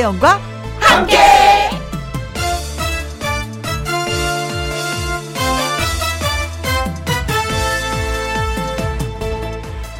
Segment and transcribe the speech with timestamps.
[0.00, 0.40] 김혜영과
[0.80, 1.18] 함께.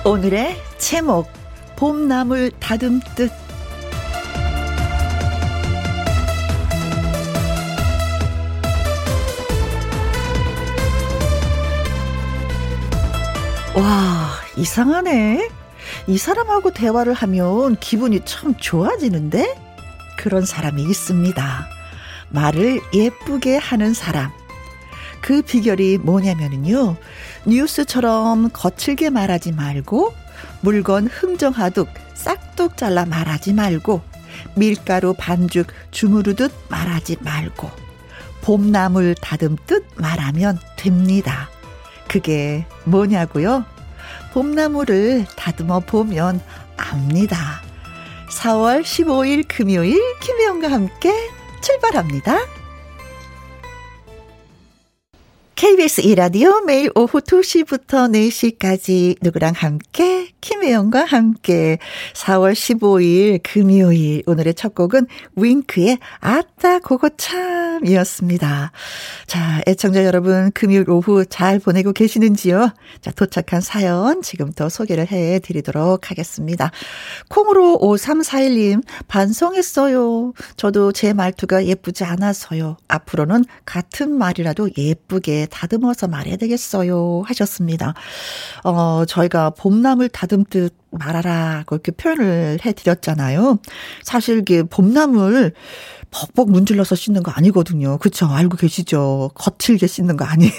[0.02, 1.28] 오늘의 제목
[1.76, 3.30] 봄나물 다듬듯
[13.76, 15.50] 와 이상하네.
[16.06, 19.69] 이 사람하고 대화를 하면 기분이 참 좋아지는데
[20.20, 21.68] 그런 사람이 있습니다
[22.28, 24.30] 말을 예쁘게 하는 사람
[25.20, 26.96] 그 비결이 뭐냐면요.
[27.46, 30.14] 뉴스처럼 거칠게 말하지 말고
[30.60, 34.02] 물건 흥정하듯 싹둑 잘라 말하지 말고
[34.56, 37.70] 밀가루 반죽 주무르듯 말하지 말고
[38.42, 41.48] 봄나물 다듬듯 말하면 됩니다.
[42.08, 43.64] 그게 뭐냐고요?
[44.32, 46.40] 봄나물을 다듬어 보면
[46.76, 47.69] 압니다.
[48.30, 51.12] 4월 15일 금요일 김혜영과 함께
[51.60, 52.59] 출발합니다.
[55.60, 61.78] KBS 이라디오 매일 오후 2시부터 4시까지 누구랑 함께 김혜영과 함께
[62.14, 68.72] 4월 15일 금요일 오늘의 첫 곡은 윙크의 아따 그거 참이었습니다.
[69.26, 72.70] 자, 애청자 여러분 금요일 오후 잘 보내고 계시는지요?
[73.02, 76.70] 자, 도착한 사연 지금부터 소개를 해 드리도록 하겠습니다.
[77.28, 80.32] 콩으로 5341님 반성했어요.
[80.56, 82.78] 저도 제 말투가 예쁘지 않아서요.
[82.88, 87.22] 앞으로는 같은 말이라도 예쁘게 다듬어서 말해야 되겠어요.
[87.26, 87.94] 하셨습니다.
[88.64, 91.64] 어, 저희가 봄나물 다듬듯 말하라.
[91.66, 93.58] 그렇게 표현을 해 드렸잖아요.
[94.02, 95.52] 사실 이게 봄나물
[96.10, 97.98] 벅벅 문질러서 씻는 거 아니거든요.
[97.98, 98.26] 그쵸?
[98.26, 99.30] 알고 계시죠?
[99.34, 100.50] 거칠게 씻는 거 아니에요.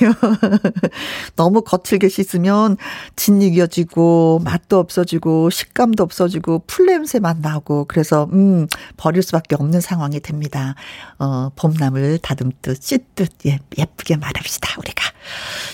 [1.36, 2.78] 너무 거칠게 씻으면
[3.16, 8.67] 진이겨지고 맛도 없어지고 식감도 없어지고 풀냄새만 나고 그래서 음
[8.98, 10.76] 버릴 수밖에 없는 상황이 됩니다.
[11.20, 15.04] 어 봄나물 다듬듯 씻듯 예, 예쁘게 말합시다 우리가.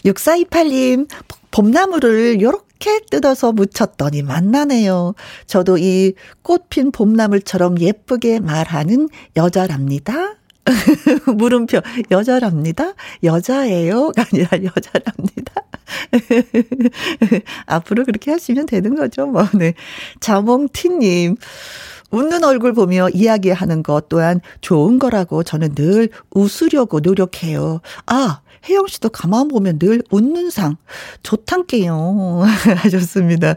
[0.05, 1.07] 6428님
[1.51, 2.66] 봄나물을 요렇게
[3.09, 5.13] 뜯어서 묻혔더니 만나네요.
[5.45, 10.35] 저도 이 꽃핀 봄나물처럼 예쁘게 말하는 여자랍니다.
[11.37, 11.79] 물음표,
[12.11, 12.93] 여자랍니다.
[13.23, 15.53] 여자예요가 아니라 여자랍니다.
[17.65, 19.73] 앞으로 그렇게 하시면 되는 거죠, 뭐, 네.
[20.19, 21.37] 자몽티님.
[22.09, 27.81] 웃는 얼굴 보며 이야기하는 것 또한 좋은 거라고 저는 늘 웃으려고 노력해요.
[28.05, 30.77] 아, 혜영 씨도 가만 보면 늘 웃는 상
[31.23, 32.43] 좋단게요
[32.77, 33.55] 하셨습니다.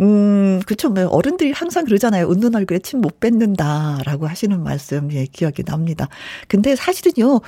[0.00, 0.88] 음, 그쵸.
[0.88, 2.26] 뭐 어른들이 항상 그러잖아요.
[2.26, 6.08] 웃는 얼굴에 침 못 뱉는다 라고 하시는 말씀, 예, 기억이 납니다.
[6.48, 7.40] 근데 사실은요,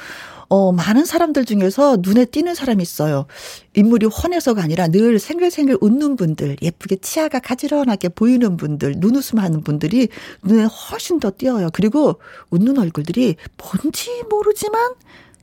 [0.48, 3.26] 어, 많은 사람들 중에서 눈에 띄는 사람이 있어요.
[3.74, 10.08] 인물이 훤해서가 아니라 늘 생글생글 웃는 분들, 예쁘게 치아가 가지런하게 보이는 분들, 눈웃음 하는 분들이
[10.42, 11.70] 눈에 훨씬 더 띄어요.
[11.72, 14.94] 그리고 웃는 얼굴들이 뭔지 모르지만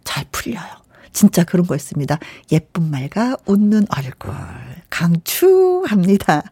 [0.04, 0.82] 잘 풀려요.
[1.14, 2.20] 진짜 그런 거였습니다.
[2.52, 4.34] 예쁜 말과 웃는 얼굴.
[4.90, 6.44] 강추합니다.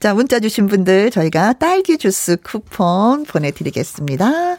[0.00, 4.56] 자, 문자 주신 분들 저희가 딸기 주스 쿠폰 보내드리겠습니다.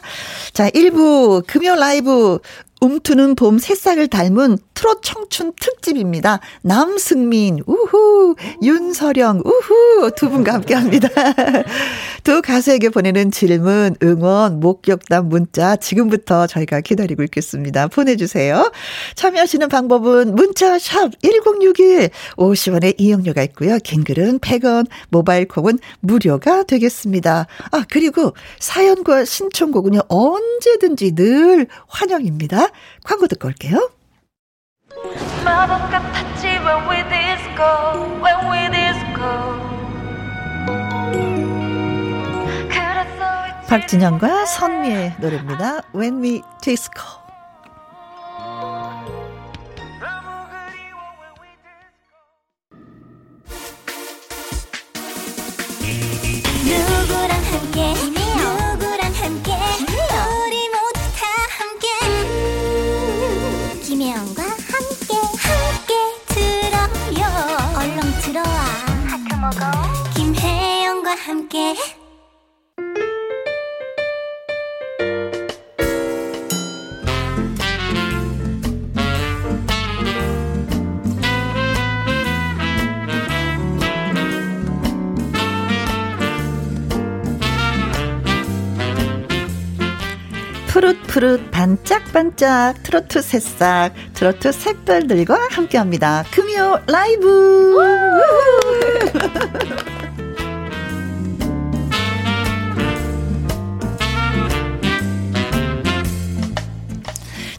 [0.52, 2.38] 자, 1부 금요 라이브
[2.80, 6.38] 움트는 봄 새싹을 닮은 트롯 청춘 특집입니다.
[6.62, 11.08] 남승민, 우후, 윤서령, 우후, 두 분과 함께 합니다.
[12.22, 17.88] 두 가수에게 보내는 질문, 응원, 목격담 문자 지금부터 저희가 기다리고 있겠습니다.
[17.88, 18.70] 보내주세요.
[19.14, 23.78] 참여하시는 방법은 문자 샵 1061, 50원의 이용료가 있고요.
[23.82, 27.46] 긴 글은 100원, 모바일 콩은 무료가 되겠습니다.
[27.70, 32.68] 아, 그리고 사연과 신청곡은요, 언제든지 늘 환영입니다.
[33.04, 33.95] 광고 듣고 올게요.
[35.44, 37.64] 마법 같았지 when we disco
[38.22, 39.76] when we disco
[43.68, 45.80] 박진영과 선미의 노래입니다.
[45.92, 47.04] When We Disco.
[56.64, 58.25] 누구랑 함께
[70.14, 71.74] 김혜영과 함께
[90.76, 96.24] 푸릇푸릇 반짝반짝 트로트 새싹 트로트 샛별들과 함께합니다.
[96.30, 97.78] 금요 라이브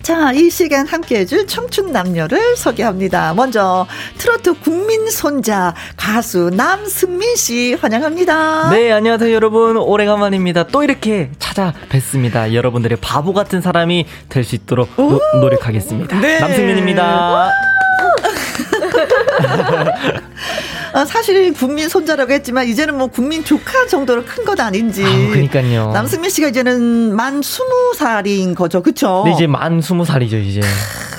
[0.08, 3.34] 자, 이 시간 함께 해줄 청춘 남녀를 소개합니다.
[3.34, 3.86] 먼저
[4.18, 8.70] 트로트 국민 손자 가수 남승민 씨 환영합니다.
[8.70, 9.76] 네, 안녕하세요, 여러분.
[9.76, 10.68] 오래간만입니다.
[10.68, 12.54] 또 이렇게 찾아뵙습니다.
[12.54, 16.22] 여러분들의 바보 같은 사람이 될 수 있도록 노, 노력하겠습니다.
[16.22, 16.40] 네.
[16.40, 17.52] 남승민입니다.
[20.98, 25.04] 아, 사실 국민 손자라고 했지만 이제는 뭐 국민 조카 정도로 큰 것 아닌지.
[25.04, 25.92] 아, 그러니까요.
[25.92, 29.24] 남승민 씨가 이제는 만 스무 살인 거죠, 그렇죠?
[29.26, 30.62] 네, 이제 만 스무 살이죠, 이제.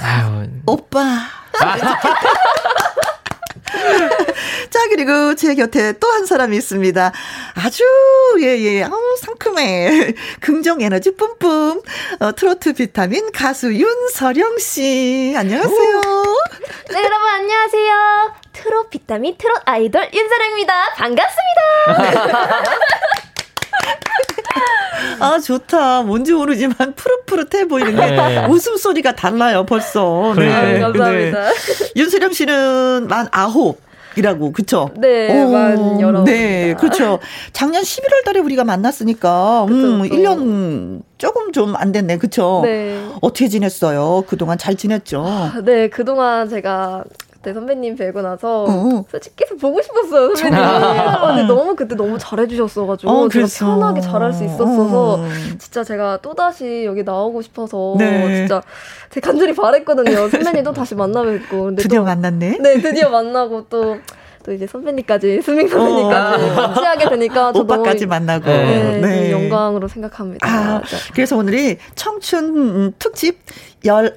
[0.02, 0.48] 아유.
[0.66, 1.18] 오빠.
[4.70, 7.12] 자, 그리고 제 곁에 또 한 사람이 있습니다.
[7.54, 7.84] 아주,
[8.40, 10.14] 예, 예, 아우, 상큼해.
[10.40, 11.82] 긍정 에너지 뿜뿜.
[12.20, 15.34] 어, 트로트 비타민 가수 윤서령 씨.
[15.36, 16.00] 안녕하세요.
[16.90, 18.32] 네, 여러분, 안녕하세요.
[18.52, 20.94] 트롯 비타민 트롯 아이돌 윤서령입니다.
[20.96, 22.18] 반갑습니다.
[25.20, 26.02] 아, 좋다.
[26.02, 28.46] 뭔지 모르지만 푸릇푸릇해 보이는 게 네.
[28.46, 30.34] 웃음 소리가 달라요, 벌써.
[30.36, 30.52] 네.
[30.52, 31.50] 아, 감사합니다.
[31.50, 31.52] 네.
[31.96, 33.80] 윤수령 씨는 만 아홉.
[34.16, 34.90] 이라고 그쵸?
[34.96, 36.24] 네, 오, 만 여러.
[36.24, 37.18] 네, 그렇죠.
[37.52, 40.14] 작년 11월 달에 우리가 만났으니까 그쵸, 음, 그쵸.
[40.14, 42.18] 1년 조금 좀 안 됐네.
[42.18, 42.60] 그쵸?
[42.64, 42.98] 네.
[43.20, 44.24] 어떻게 지냈어요?
[44.26, 45.24] 그동안 잘 지냈죠?
[45.64, 47.04] 네, 그동안 제가
[47.48, 49.04] 그때 선배님 뵈고 나서 어.
[49.10, 50.66] 솔직히 계속 보고 싶었어요 선배님.
[51.26, 55.28] 근데 너무 그때 너무 잘해주셨어가지고 어, 제가 편하게 잘할 수 있었어서 어.
[55.58, 58.36] 진짜 제가 또 다시 여기 나오고 싶어서 네.
[58.36, 58.62] 진짜
[59.10, 60.28] 제가 간절히 바랬거든요.
[60.30, 61.64] 선배님도 다시 만나 뵙고.
[61.64, 62.58] 근데 드디어 또, 만났네.
[62.58, 63.98] 네, 드디어 만나고 또.
[64.44, 66.54] 또 이제 선배님까지 수민 선배님까지 어.
[66.54, 69.32] 같이 하게 되니까 오빠까지 만나고 네, 네.
[69.32, 70.48] 영광으로 생각합니다.
[70.48, 70.80] 아,
[71.12, 73.40] 그래서 오늘이 청춘 특집
[73.84, 74.14] 19,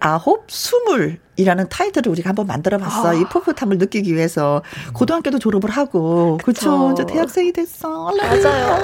[0.47, 3.09] 20 이라는 타이틀을 우리가 한번 만들어 봤어.
[3.09, 3.13] 아.
[3.13, 4.61] 이 풋풋함을 느끼기 위해서.
[4.93, 6.37] 고등학교도 졸업을 하고.
[6.43, 6.91] 그쵸.
[6.93, 8.11] 이제 대학생이 됐어.
[8.15, 8.81] 맞아요.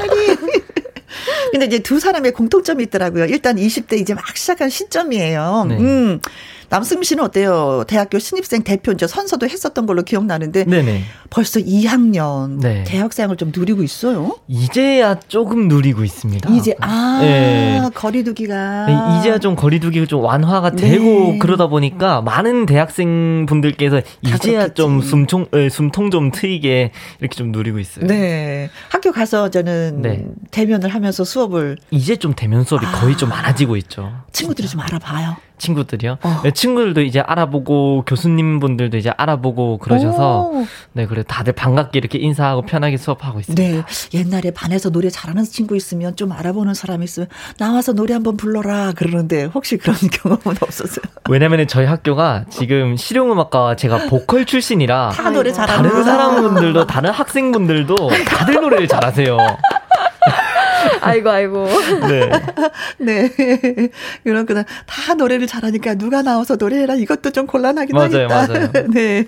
[1.51, 3.25] 근데 이제 두 사람의 공통점이 있더라고요.
[3.25, 5.65] 일단 20대 이제 막 시작한 시점이에요.
[5.69, 5.77] 네.
[5.77, 6.19] 음.
[6.69, 7.85] 남승민 씨는 어때요?
[7.87, 11.03] 대학교 신입생 대표 이제 선서도 했었던 걸로 기억나는데 네네.
[11.29, 12.83] 벌써 2학년 네.
[12.85, 14.35] 대학생을 좀 누리고 있어요?
[14.47, 16.49] 이제야 조금 누리고 있습니다.
[16.53, 17.81] 이제 아 네.
[17.93, 21.37] 거리두기가 네, 이제야 좀 거리두기가 좀 완화가 되고 네.
[21.39, 24.73] 그러다 보니까 많은 대학생 분들께서 이제야 그렇겠지.
[24.73, 26.91] 좀 숨통 네, 숨통 좀 트이게
[27.21, 28.05] 이렇게 좀 누리고 있어요.
[28.07, 30.25] 네 학교 가서 저는 네.
[30.51, 32.91] 대면을 하면서 수업을 이제 좀 대면 수업이 아.
[32.91, 34.11] 거의 좀 많아지고 있죠.
[34.33, 34.85] 친구들이 진짜.
[34.85, 35.46] 좀 알아봐요.
[35.57, 36.17] 친구들이요.
[36.21, 36.39] 어.
[36.43, 40.65] 네, 친구들도 이제 알아보고 교수님 분들도 이제 알아보고 그러셔서 오.
[40.93, 43.61] 네 그래 다들 반갑게 이렇게 인사하고 편하게 수업하고 있습니다.
[43.61, 43.83] 네
[44.13, 47.27] 옛날에 반에서 노래 잘하는 친구 있으면 좀 알아보는 사람 있으면
[47.57, 51.03] 나와서 노래 한번 불러라 그러는데 혹시 그런 경험은 없었어요?
[51.29, 57.95] 왜냐면은 저희 학교가 지금 실용음악과 제가 보컬 출신이라 다 노래 잘하는 다른 사람분들도 다른 학생분들도
[58.27, 59.37] 다들 노래를 잘하세요.
[61.01, 61.67] 아이고, 아이고.
[62.09, 62.29] 네.
[62.99, 63.31] 네.
[64.23, 64.63] 그렇구나.
[64.85, 68.47] 다 노래를 잘하니까 누가 나와서 노래해라 이것도 좀 곤란하긴 맞아요, 하겠다.
[68.47, 68.71] 맞아요.
[68.93, 69.25] 네.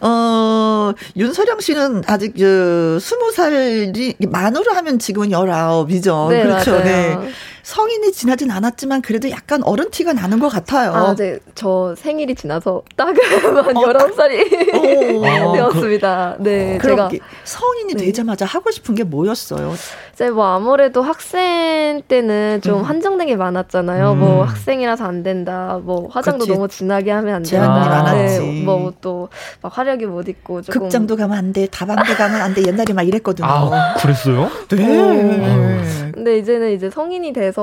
[0.00, 6.28] 어, 윤서령 씨는 아직 저 스무 살이 만으로 하면 지금은 열아홉이죠.
[6.30, 6.72] 네, 그렇죠.
[6.72, 6.84] 맞아요.
[6.84, 7.30] 네.
[7.64, 10.92] 성인이 지나진 않았지만 그래도 약간 어른 티가 나는 것 같아요.
[10.92, 11.38] 아, 네.
[11.54, 13.16] 저 생일이 지나서 딱만
[13.74, 16.36] 어, 19살이 어, 되었습니다.
[16.40, 16.78] 네.
[16.78, 17.08] 제가
[17.44, 18.04] 성인이 네.
[18.04, 19.74] 되자마자 하고 싶은 게 뭐였어요?
[20.12, 22.84] 이제 뭐 아무래도 학생 때는 좀 음.
[22.84, 24.14] 한정된 게 많았잖아요.
[24.14, 24.34] 뭐 음.
[24.34, 25.80] 뭐 학생이라서 안 된다.
[25.82, 26.52] 뭐 화장도 그치.
[26.52, 28.12] 너무 진하게 하면 안 된다.
[28.12, 28.62] 네.
[28.62, 29.30] 뭐또
[29.62, 31.66] 막 화려하게 못 입고 조금 극장도 가면 안 돼.
[31.68, 32.62] 다방도 가면 안 돼.
[32.66, 33.46] 옛날에 막 이랬거든요.
[33.48, 34.50] 아, 그랬어요?
[34.68, 35.00] 네.
[35.00, 35.82] 어.
[36.12, 37.53] 근데 이제는 이제 성인이 돼서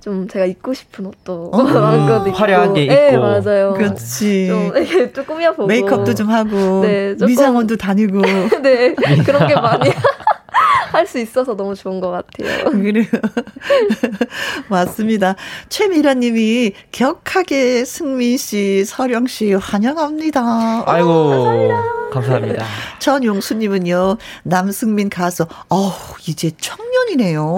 [0.00, 1.58] 좀 제가 입고 싶은 옷도 어.
[2.32, 2.94] 화려하게 입고.
[2.94, 3.74] 네, 맞아요.
[3.74, 4.48] 그렇지.
[4.48, 8.20] 좀 이렇게 좀 꾸며보고 메이크업도 좀 하고 네, 조금, 미장원도 다니고
[8.62, 9.90] 네 그런 게 많이
[10.92, 12.70] 할 수 있어서 너무 좋은 것 같아요.
[12.70, 13.04] 그래요.
[14.68, 15.34] 맞습니다.
[15.68, 20.84] 최미라 님이 격하게 승민 씨, 서령 씨 환영합니다.
[20.86, 21.30] 아이고.
[21.30, 21.82] 감사합니다.
[22.12, 22.64] 감사합니다.
[22.98, 24.16] 전용수 님은요.
[24.44, 25.46] 남승민 가수.
[25.68, 25.90] 어우,
[26.26, 27.56] 이제 청년이네요.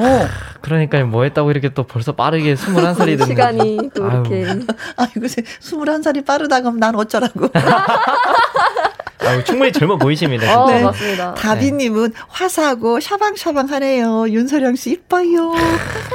[0.61, 3.27] 그러니까 뭐 했다고 이렇게 또 벌써 빠르게 21살이 됐네.
[3.27, 4.47] 시간이 또 이렇게.
[4.97, 7.49] 아이고, 21살이 빠르다 그럼 난 어쩌라고.
[9.27, 10.63] 아, 충분히 젊어 보이십니다.
[10.63, 10.83] 어, 네.
[10.83, 11.35] 맞습니다.
[11.35, 14.29] 다비님은 화사하고 샤방샤방하네요.
[14.29, 15.53] 윤서령 씨 이뻐요.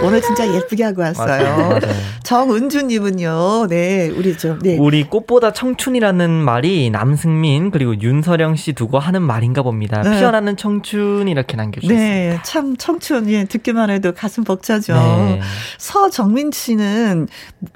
[0.03, 1.79] 오늘 진짜 예쁘게 하고 왔어요.
[2.23, 3.67] 정은주님은요.
[3.69, 4.77] 네, 우리 좀 네.
[4.77, 10.01] 우리 꽃보다 청춘이라는 말이 남승민 그리고 윤서령 씨 두고 하는 말인가 봅니다.
[10.01, 10.19] 네.
[10.19, 12.05] 피어나는 청춘 이렇게 남겨주셨습니다.
[12.05, 14.93] 네, 참 청춘 예 듣기만 해도 가슴 벅차죠.
[14.93, 15.41] 네.
[15.77, 17.27] 서정민 씨는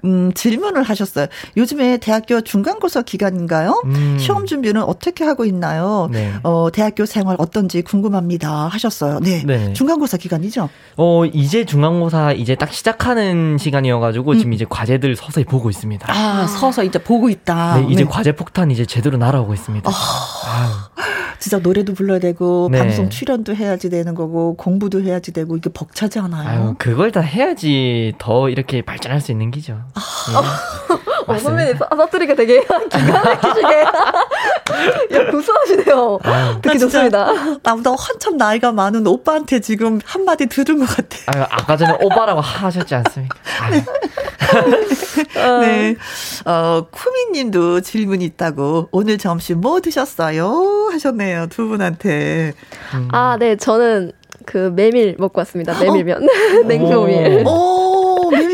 [0.05, 1.27] 음, 질문을 하셨어요.
[1.57, 3.81] 요즘에 대학교 중간고사 기간인가요?
[3.85, 4.17] 음.
[4.19, 6.09] 시험 준비는 어떻게 어떻게 하고 있나요?
[6.11, 6.33] 네.
[6.43, 8.67] 어, 대학교 생활 어떤지 궁금합니다.
[8.67, 9.19] 하셨어요.
[9.21, 9.43] 네.
[9.45, 9.73] 네.
[9.73, 10.69] 중간고사 기간이죠?
[10.97, 14.37] 어, 이제 중간고사 이제 딱 시작하는 시간이어가지고 음.
[14.37, 16.05] 지금 이제 과제들 서서히 보고 있습니다.
[16.09, 17.79] 아, 서서 이제 보고 있다.
[17.79, 18.09] 네, 이제 네.
[18.09, 19.89] 과제 폭탄 이제 제대로 날아오고 있습니다.
[19.89, 20.89] 아,
[21.39, 22.79] 진짜 노래도 불러야 되고 네.
[22.79, 26.47] 방송 출연도 해야지 되는 거고 공부도 해야지 되고 이게 벅차지 않아요?
[26.47, 29.81] 아유, 그걸 다 해야지 더 이렇게 발전할 수 있는 기죠.
[29.93, 30.01] 아.
[30.31, 30.97] 네.
[31.27, 32.61] 어, 선배님 사투리가 되게
[32.91, 33.81] 기가 막히시게
[35.11, 36.19] 야, 구수하시네요.
[36.61, 37.31] 듣기 좋습니다.
[37.63, 41.23] 나보다 한참 나이가 많은 오빠한테 지금 한마디 들은 것 같아요.
[41.27, 43.37] 아유, 아까 전에 오빠라고 하셨지 않습니까?
[45.61, 45.95] 네.
[46.45, 50.89] 어, 쿠미님도 질문이 있다고 오늘 점심 뭐 드셨어요?
[50.91, 52.53] 하셨네요 두 분한테.
[52.93, 53.07] 음.
[53.11, 54.11] 아, 네, 저는
[54.45, 55.77] 그 메밀 먹고 왔습니다.
[55.79, 56.27] 메밀면
[56.67, 57.43] 냉모밀.
[57.47, 57.82] 오,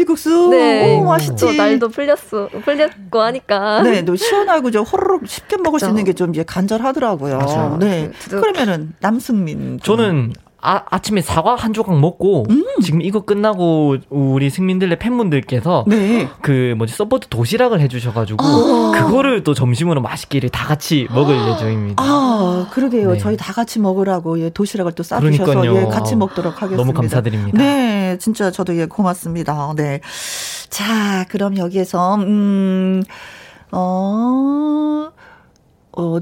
[0.09, 0.49] 메밀국수.
[0.49, 1.55] 네, 오, 맛있지.
[1.55, 3.81] 날도 풀렸어, 풀렸고 하니까.
[3.83, 5.85] 네, 또 시원하고 좀 호로록 쉽게 먹을 그쵸.
[5.85, 7.37] 수 있는 게 좀 이제 간절하더라고요.
[7.37, 7.77] 맞아.
[7.79, 8.11] 네.
[8.29, 9.79] 그러면은 남승민.
[9.81, 12.65] 저는 아, 아침에 사과 한 조각 먹고 음.
[12.81, 16.27] 지금 이거 끝나고 우리 승민들의 팬분들께서 네.
[16.41, 18.91] 그 뭐지 support 도시락을 해주셔가지고 아.
[18.93, 21.51] 그거를 또 점심으로 맛있게 다 같이 먹을 아.
[21.51, 22.03] 예정입니다.
[22.03, 23.13] 아 그러게요.
[23.13, 23.17] 네.
[23.17, 26.77] 저희 다 같이 먹으라고 예, 도시락을 또 싸주셔서 예, 같이 먹도록 하겠습니다.
[26.77, 27.57] 너무 감사드립니다.
[27.57, 29.73] 네, 진짜 저도 예 고맙습니다.
[29.75, 30.01] 네,
[30.69, 33.03] 자 그럼 여기에서 음
[33.71, 35.09] 어.
[35.91, 36.21] 어, 어, 어,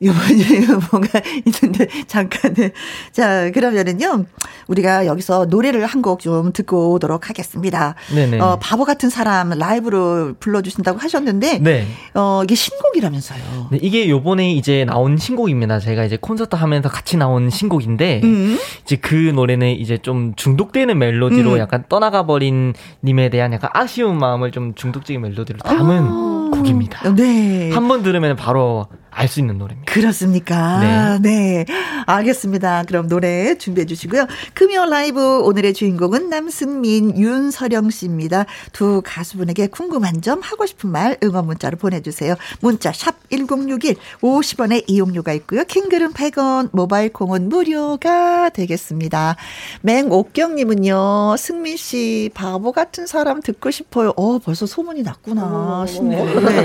[0.00, 2.70] 이번에 뭔가 있는데 잠깐은
[3.12, 4.24] 자 그러면은요
[4.68, 7.94] 우리가 여기서 노래를 한 곡 좀 듣고 오도록 하겠습니다.
[8.14, 8.38] 네네.
[8.40, 11.86] 어 바보 같은 사람 라이브로 불러주신다고 하셨는데 네.
[12.14, 13.68] 어 이게 신곡이라면서요.
[13.72, 15.78] 네, 이게 요번에 이제 나온 신곡입니다.
[15.80, 18.58] 제가 이제 콘서트 하면서 같이 나온 신곡인데 음.
[18.84, 21.58] 이제 그 노래는 이제 좀 중독되는 멜로디로 음.
[21.58, 26.50] 약간 떠나가 버린 님에 대한 약간 아쉬운 마음을 좀 중독적인 멜로디로 담은 어.
[26.54, 27.14] 곡입니다.
[27.14, 27.70] 네.
[27.72, 29.92] 한 번 들으면 바로 알 수 있는 노래입니다.
[29.92, 31.18] 그렇습니까?
[31.20, 31.64] 네.
[31.64, 31.64] 네.
[32.06, 32.84] 알겠습니다.
[32.86, 34.26] 그럼 노래 준비해 주시고요.
[34.54, 38.44] 금요 라이브 오늘의 주인공은 남승민, 윤서령 씨입니다.
[38.72, 42.34] 두 가수분에게 궁금한 점, 하고 싶은 말 응원 문자로 보내주세요.
[42.60, 45.64] 문자 샵 1061, 50원의 이용료가 있고요.
[45.64, 49.36] 킹글은 100원, 모바일 콩은 무료가 되겠습니다.
[49.82, 54.12] 맹옥경님은요, 승민 씨, 바보 같은 사람 듣고 싶어요.
[54.16, 55.86] 어, 벌써 소문이 났구나.
[55.86, 56.44] 신곡.
[56.44, 56.64] 네.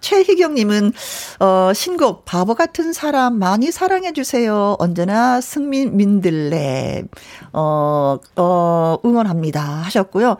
[0.00, 0.92] 최희경님은,
[1.40, 4.76] 어, 신곡 바보 같은 사람 많이 사랑해 주세요.
[4.78, 7.04] 언제나 승민 민들레
[7.52, 10.36] 어, 어 응원합니다 하셨고요.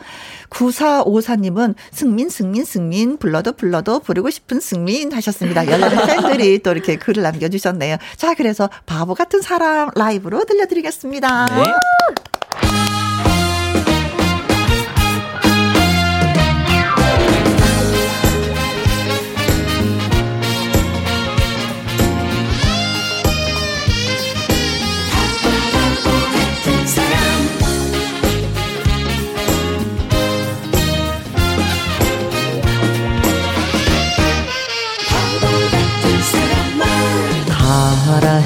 [0.51, 5.67] 9454님은 승민 승민 승민 불러도 불러도 부르고 싶은 승민 하셨습니다.
[5.67, 7.97] 연락은 팬들이 또 이렇게 글을 남겨 주셨네요.
[8.17, 11.47] 자, 그래서 바보 같은 사람 라이브로 들려 드리겠습니다.
[11.47, 11.65] 네.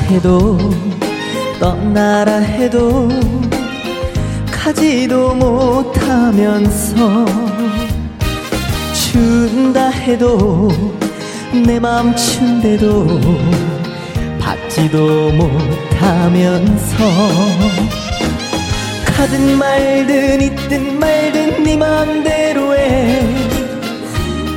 [0.06, 0.58] 해도
[1.58, 3.08] 떠나라 해도
[4.50, 6.94] 가지도 못하면서
[8.92, 10.70] 준다 해도
[11.66, 13.20] 내맘 춘대도
[14.40, 16.96] 받지도 못하면서
[19.06, 23.22] 가든 말든 있든 말든 네 맘대로 해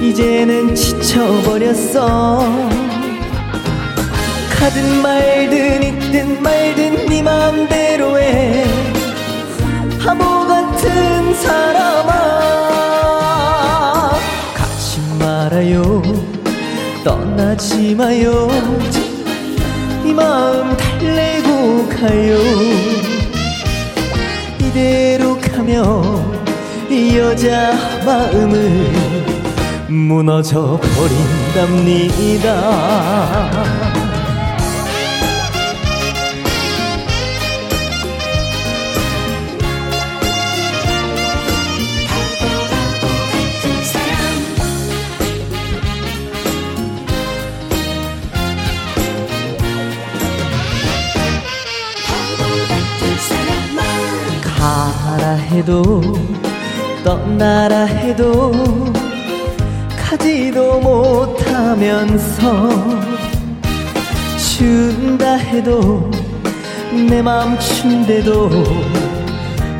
[0.01, 2.41] 이제는 지쳐버렸어
[4.57, 8.65] 가든 말든 있든 말든 네 맘대로 해.
[10.03, 12.13] 바보 같은 사람아.
[14.55, 16.01] 가지 말아요.
[17.03, 18.49] 떠나지 마요.
[20.03, 22.39] 이 마음 달래고 가요.
[24.59, 26.45] 이대로 가면
[26.89, 27.73] 이 여자
[28.03, 29.37] 마음은
[29.87, 30.79] 무너져
[31.55, 32.47] 버린답니다
[55.47, 56.01] 해도
[57.03, 58.51] 떠나라 해도
[59.97, 62.69] 가지도 못하면서
[64.37, 66.11] 준다 해도
[67.09, 68.49] 내맘 춘대도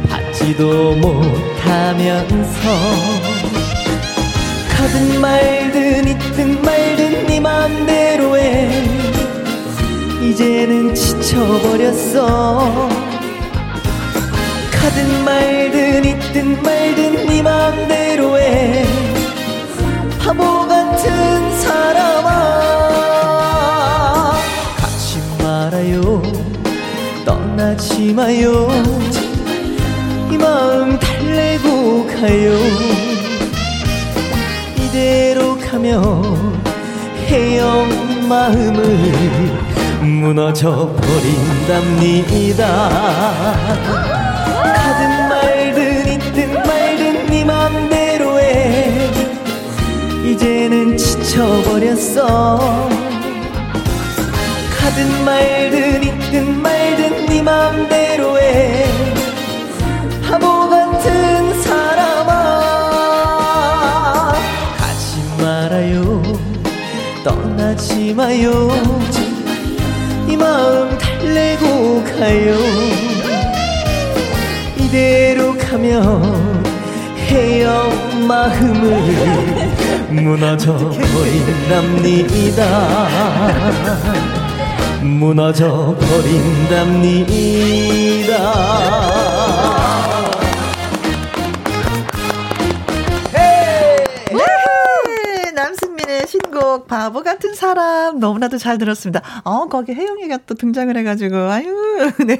[0.10, 2.60] 받지도 못하면서
[4.70, 8.86] 가든 말든 있든 말든 네 맘대로 해
[10.22, 12.28] 이제는 지쳐버렸어
[14.88, 18.86] 가든 말든 있든 말든 네 맘대로 해.
[20.18, 22.30] 바보 같은 사람아.
[24.78, 26.22] 가지 말아요.
[27.26, 28.70] 떠나지 마요.
[30.32, 32.58] 이 마음 달래고 가요.
[34.78, 36.64] 이대로 가면
[37.28, 38.82] 해영 마음을
[40.02, 40.96] 무너져
[41.68, 42.48] 버린답니다
[50.38, 52.60] 이제는 지쳐버렸어.
[54.78, 58.86] 가든 말든 있든 말든 네 맘대로 해.
[60.22, 62.34] 바보 같은 사람아.
[64.78, 66.22] 가지 말아요.
[67.24, 68.70] 떠나지 마요.
[70.30, 72.54] 이 마음 달래고 가요.
[74.78, 76.64] 이대로 가면
[77.26, 77.90] 헤어
[78.28, 79.57] 마음을
[80.10, 82.64] 무너져 버린답니다.
[85.02, 87.38] 무너져 버린답니다.
[96.28, 99.22] 신곡 바보 같은 사람 너무나도 잘 들었습니다.
[99.44, 102.38] 어 거기 혜영이가 또 등장을 해가지고 아유 네.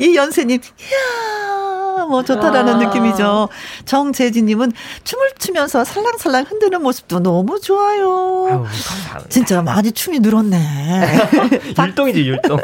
[0.00, 1.65] 이 연세님 이야
[2.04, 2.76] 뭐 좋다라는 아.
[2.78, 3.48] 느낌이죠.
[3.86, 4.72] 정재진님은
[5.04, 8.48] 춤을 추면서 살랑살랑 흔드는 모습도 너무 좋아요.
[8.50, 8.64] 아유,
[9.28, 11.18] 진짜 많이 춤이 늘었네.
[11.78, 12.58] 율동이지 율동.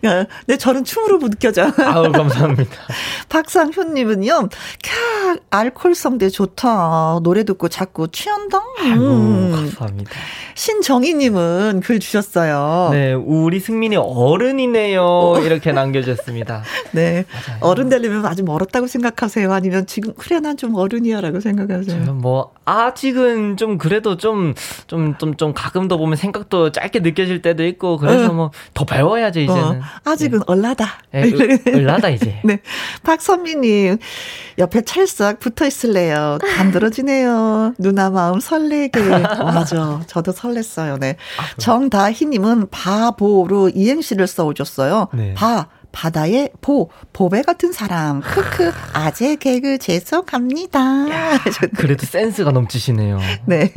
[0.46, 1.70] 네 저는 춤으로 느껴져.
[1.78, 2.70] 아우 감사합니다.
[3.28, 4.48] 박상효님은요,
[4.82, 7.20] 캬 알콜성대 좋다.
[7.22, 8.62] 노래 듣고 자꾸 취한다.
[8.80, 9.52] 아유, 음.
[9.52, 10.10] 감사합니다.
[10.54, 12.88] 신정희님은 글 주셨어요.
[12.92, 15.34] 네, 우리 승민이 어른이네요.
[15.42, 16.62] 이렇게 남겨주셨습니다.
[16.92, 17.58] 네, 맞아요.
[17.60, 19.52] 어른 되려면 아직 멀었다고 생각하세요?
[19.52, 22.14] 아니면 지금 그래 난 좀 어른이야라고 생각하세요?
[22.14, 24.54] 뭐 아직은 좀 그래도 좀
[24.86, 29.40] 좀 좀 좀 가끔 더 보면 생각도 짧게 느껴질 때도 있고 그래서 뭐 더 배워야죠
[29.40, 29.62] 이제는.
[29.62, 30.44] 어, 아직은 네.
[30.46, 30.86] 얼라다.
[31.12, 31.30] 네,
[31.74, 32.40] 얼라다 이제.
[32.44, 32.60] 네,
[33.02, 33.98] 박선미님
[34.58, 36.38] 옆에 찰싹 붙어 있을래요.
[36.56, 37.74] 간들어지네요.
[37.78, 39.00] 누나 마음 설레게.
[39.00, 40.98] 맞아, 저도 설렜어요.
[41.00, 41.16] 네.
[41.38, 45.08] 아, 정다희님은 바보로 이행시를 써오셨어요.
[45.14, 45.34] 네.
[45.34, 45.66] 바.
[45.94, 48.20] 바다의 보, 보배 같은 사람.
[48.20, 50.80] 크크, 아재 개그 죄송합니다.
[51.76, 53.20] 그래도 센스가 넘치시네요.
[53.46, 53.72] 네.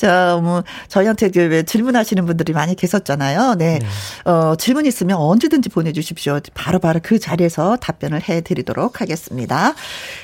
[0.00, 3.56] 자, 뭐, 저희한테 왜 질문하시는 분들이 많이 계셨잖아요.
[3.58, 3.78] 네.
[3.80, 3.86] 네.
[4.24, 6.40] 어, 질문 있으면 언제든지 보내 주십시오.
[6.54, 9.74] 바로바로 바로 그 자리에서 답변을 해 드리도록 하겠습니다.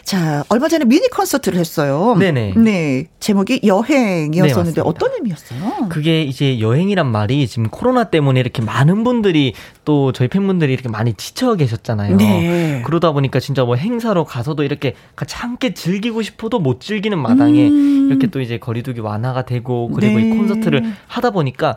[0.03, 2.17] 자, 얼마 전에 미니 콘서트를 했어요.
[2.19, 2.55] 네 네.
[2.57, 3.05] 네.
[3.21, 5.89] 제목이 여행이었었는데 네, 어떤 의미였어요?
[5.91, 9.53] 그게 이제 여행이란 말이 지금 코로나 때문에 이렇게 많은 분들이
[9.85, 12.17] 또 저희 팬분들이 이렇게 많이 지쳐 계셨잖아요.
[12.17, 12.83] 네.
[12.87, 18.09] 그러다 보니까 진짜 뭐 행사로 가서도 이렇게 같이 함께 즐기고 싶어도 못 즐기는 마당에 음.
[18.09, 20.29] 이렇게 또 이제 거리두기 완화가 되고 되고 그리고 네.
[20.29, 21.77] 이 콘서트를 하다 보니까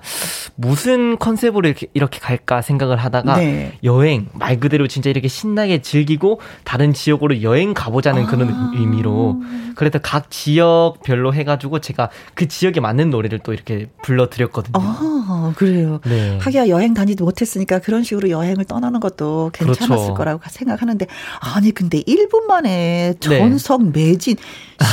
[0.56, 3.78] 무슨 컨셉으로 이렇게, 이렇게 갈까 생각을 하다가 네.
[3.84, 8.28] 여행 말 그대로 진짜 이렇게 신나게 즐기고 다른 지역으로 여행 가보자는 아.
[8.28, 9.42] 그런 의미로
[9.76, 14.74] 그래서 각 지역별로 해가지고 제가 그 지역에 맞는 노래를 또 이렇게 불러드렸거든요.
[14.78, 16.00] 아 그래요.
[16.06, 16.38] 네.
[16.40, 20.14] 하기야 여행 다니지 못했으니까 그런 식으로 여행을 떠나는 것도 괜찮았을 그렇죠.
[20.14, 21.08] 거라고 생각하는데
[21.40, 24.10] 아니 근데 1분 만에 전석 네.
[24.10, 24.36] 매진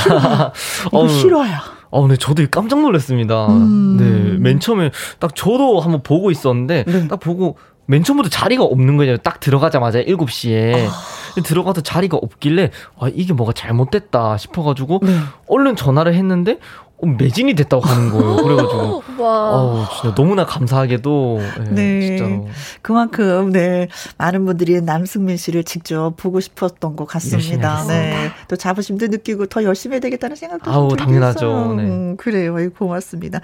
[0.03, 0.17] 싫어.
[0.87, 1.76] 이거 어, 싫어요.
[1.91, 3.47] 아, 근데 저도 깜짝 놀랐습니다.
[3.47, 3.97] 음.
[3.97, 7.07] 네, 맨 처음에 딱 저도 한번 보고 있었는데 네.
[7.07, 9.17] 딱 보고 맨 처음부터 자리가 없는 거예요.
[9.17, 10.87] 딱 들어가자마자 7시에.
[10.87, 11.17] 아.
[11.41, 15.15] 들어가서 자리가 없길래 아, 이게 뭐가 잘못됐다 싶어가지고 네.
[15.47, 18.35] 얼른 전화를 했는데 어, 매진이 됐다고 하는 거예요.
[18.37, 19.51] 그래가지고 와.
[19.51, 22.07] 어우, 진짜 너무나 감사하게도 네, 네.
[22.07, 22.47] 진짜로
[22.81, 27.85] 그만큼 네 많은 분들이 남승민 씨를 직접 보고 싶었던 것 같습니다.
[27.87, 31.75] 네, 또 자부심도 느끼고 더 열심히 해야 되겠다는 생각도 아우 당연하죠.
[31.77, 31.83] 네.
[31.83, 33.41] 음, 그래요, 고맙습니다.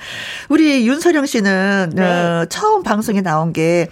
[0.49, 2.03] 우리 윤서령 씨는 네.
[2.03, 3.87] 어, 처음 방송에 나온 게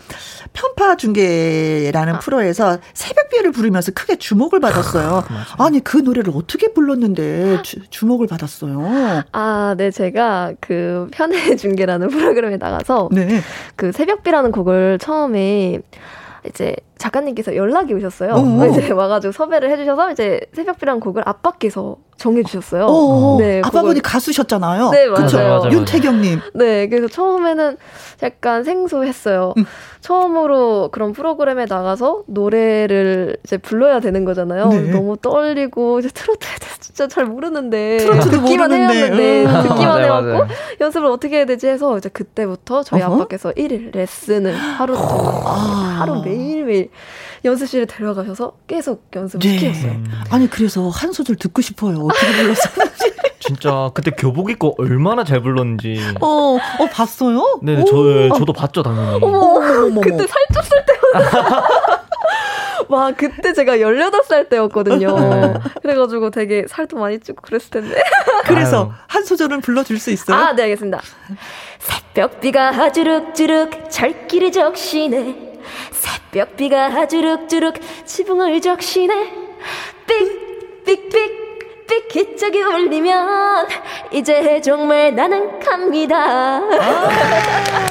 [0.54, 2.20] 편파 중계라는 아.
[2.20, 5.24] 프로에서 새벽비를 부르면서 크게 주목을 받았어요.
[5.60, 9.24] 아니 그 노래를 어떻게 불렀는데 주, 주목을 받았어요?
[9.32, 9.51] 아.
[9.52, 13.42] 아, 네, 제가 그 편의 중계라는 프로그램에 나가서 네.
[13.76, 15.80] 그 새벽비라는 곡을 처음에
[16.48, 18.34] 이제 작가님께서 연락이 오셨어요.
[18.34, 22.86] 어 이제 와가지고 섭외를 해주셔서 이제 새벽비라는 곡을 아빠께서 정해주셨어요.
[22.88, 24.02] 어 네, 아빠분이.
[24.02, 24.92] 가수셨잖아요.
[24.92, 25.26] 네, 맞아요.
[25.26, 25.38] 그쵸?
[25.38, 25.72] 맞아요, 맞아요.
[25.72, 26.40] 윤태경님.
[26.54, 27.78] 네, 그래서 처음에는
[28.22, 29.54] 약간 생소했어요.
[29.58, 29.66] 음.
[30.02, 34.68] 처음으로 그런 프로그램에 나가서 노래를 이제 불러야 되는 거잖아요.
[34.70, 34.92] 네.
[34.92, 36.58] 너무 떨리고 이제 트로트 해야
[36.92, 39.64] 진짜 잘 모르는데 듣기만 해왔는데 음.
[39.64, 43.16] 듣기만 해왔고 연습을 어떻게 해야 되지 해서 이제 그때부터 저희 어허?
[43.16, 45.98] 아빠께서 1일 레슨을 하루 동안 아.
[46.02, 46.90] 하루 매일 매일
[47.44, 49.58] 연습실에 데려가셔서 계속 연습을 네.
[49.58, 50.04] 시키셨어요.
[50.30, 51.98] 아니 그래서 한 소절 듣고 싶어요.
[52.00, 53.12] 어떻게 불렀었는지.
[53.40, 56.00] 진짜 그때 교복 입고 얼마나 잘 불렀는지.
[56.22, 57.60] 어, 어 봤어요?
[57.64, 59.20] 네, 저 저도 봤죠 당연히.
[59.22, 61.64] 어머, 어머, 그때 살쪘을 때였어.
[62.88, 65.18] 와, 그때 제가 18살 때였거든요.
[65.18, 65.54] 네.
[65.82, 68.02] 그래가지고 되게 살도 많이 찌고 그랬을 텐데.
[68.46, 68.92] 그래서 아유.
[69.08, 70.38] 한 소절은 불러줄 수 있어요?
[70.38, 71.02] 아, 네, 알겠습니다.
[71.80, 75.51] 새벽비가 주룩주룩 철길을 적시네.
[75.92, 79.34] 새벽비가 주룩주룩 지붕을 적시네.
[80.86, 81.42] 삑삑삑
[81.88, 83.68] 삑 기적이 울리면
[84.12, 86.62] 이제 정말 나는 갑니다.
[86.62, 87.91] 아~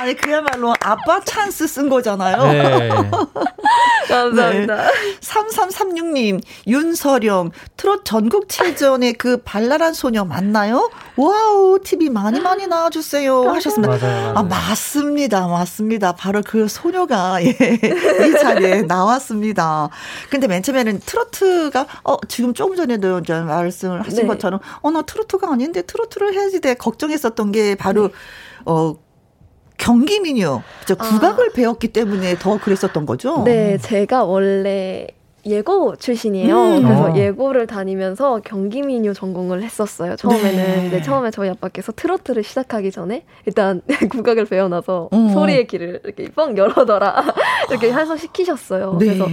[0.00, 2.50] 아니 그야말로 아빠 찬스 쓴 거잖아요.
[2.52, 2.88] 네.
[4.08, 4.76] 감사합니다.
[4.76, 4.90] 네.
[5.20, 10.90] 3336님, 윤서령, 트롯 전국체전의 그 발랄한 소녀 맞나요?
[11.16, 13.42] wow, TV 많이 많이 나와주세요.
[13.50, 13.98] 하셨습니다.
[13.98, 14.38] 맞아요, 맞아요.
[14.38, 15.46] 아, 맞습니다.
[15.46, 16.12] 맞습니다.
[16.12, 19.90] 바로 그 소녀가, 예, 이 자리에 나왔습니다.
[20.30, 24.26] 근데 맨 처음에는 트로트가, 어, 지금 조금 전에도 이제 말씀을 하신 네.
[24.26, 26.72] 것처럼, 어, 나 트로트가 아닌데 트로트를 해야지 돼.
[26.72, 28.14] 걱정했었던 게 바로, 네.
[28.64, 28.94] 어,
[29.80, 30.62] 경기민요.
[30.86, 31.52] 국악을 아.
[31.52, 33.42] 배웠기 때문에 더 그랬었던 거죠?
[33.44, 35.08] 네, 제가 원래
[35.46, 36.54] 예고 출신이에요.
[36.54, 36.82] 음.
[36.82, 37.16] 그래서 어.
[37.16, 40.16] 예고를 다니면서 경기민요 전공을 했었어요.
[40.16, 40.88] 처음에는 네.
[40.90, 45.30] 네, 처음에 저희 아빠께서 트로트를 시작하기 전에 일단 국악을 배워놔서 어.
[45.32, 47.24] 소리의 길을 이렇게 뻥 열어둬라
[47.70, 48.96] 이렇게 해서 시키셨어요.
[48.98, 49.06] 네.
[49.06, 49.26] 그래서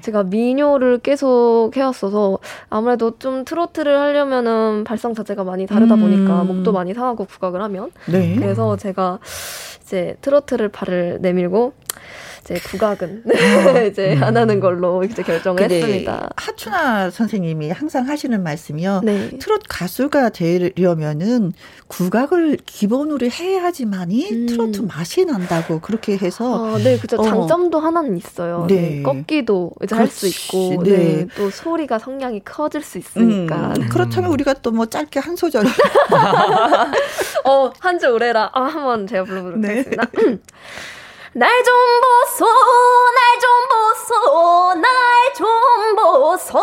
[0.00, 2.38] 제가 민요를 계속 해왔어서
[2.70, 6.46] 아무래도 좀 트로트를 하려면은 발성 자체가 많이 다르다 보니까 음.
[6.46, 8.34] 목도 많이 상하고 국악을 하면 네.
[8.36, 9.18] 그래서 제가
[9.82, 11.72] 이제 트로트를 발을 내밀고
[12.42, 13.80] 이제 국악은 어.
[13.86, 14.22] 이제 음.
[14.22, 16.30] 안 하는 걸로 이제 결정을 했습니다.
[16.36, 19.02] 하춘아 선생님이 항상 하시는 말씀이요.
[19.04, 19.30] 네.
[19.38, 21.52] 트롯 가수가 되려면은
[21.88, 24.46] 국악을 기본으로 해야지만이 음.
[24.46, 27.16] 트로트 맛이 난다고 그렇게 해서 아, 네, 그죠.
[27.18, 27.22] 어.
[27.24, 28.66] 장점도 하나는 있어요.
[28.68, 28.74] 네.
[28.74, 29.02] 네.
[29.02, 30.90] 꺾기도 이제 할 수 있고 네.
[30.90, 31.26] 네.
[31.36, 33.74] 또 소리가 성량이 커질 수 있으니까.
[33.76, 33.88] 음.
[33.88, 35.64] 그렇다면 우리가 또 뭐 짧게 한 소절
[37.44, 38.50] 어, 한주 오래라.
[38.54, 39.68] 아, 한번 제가 불러보도록 네.
[39.68, 40.06] 하겠습니다.
[41.32, 44.90] 날 좀 보소, 날 좀 보소, 날
[45.36, 45.46] 좀
[45.96, 46.58] 보소.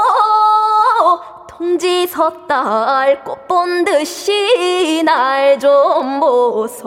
[1.48, 6.84] 통지 섰달 꽃본 듯이 날 좀 보소.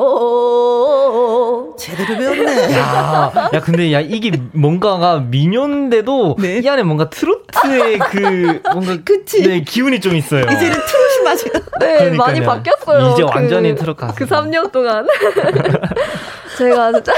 [1.78, 2.74] 제대로 배웠네.
[2.78, 6.58] 야, 야, 근데 야, 이게 뭔가가 미녀인데도 네?
[6.62, 9.42] 이 안에 뭔가 트로트의 그 뭔가 그치?
[9.42, 10.42] 네, 기운이 좀 있어요.
[10.42, 11.64] 이제는 트롯이 맞아요.
[11.80, 12.16] 네, 그러니까요.
[12.16, 13.12] 많이 바뀌었어요.
[13.14, 14.14] 이제 그, 완전히 가수.
[14.14, 15.06] 그 3년 동안.
[16.58, 17.12] 제가 진짜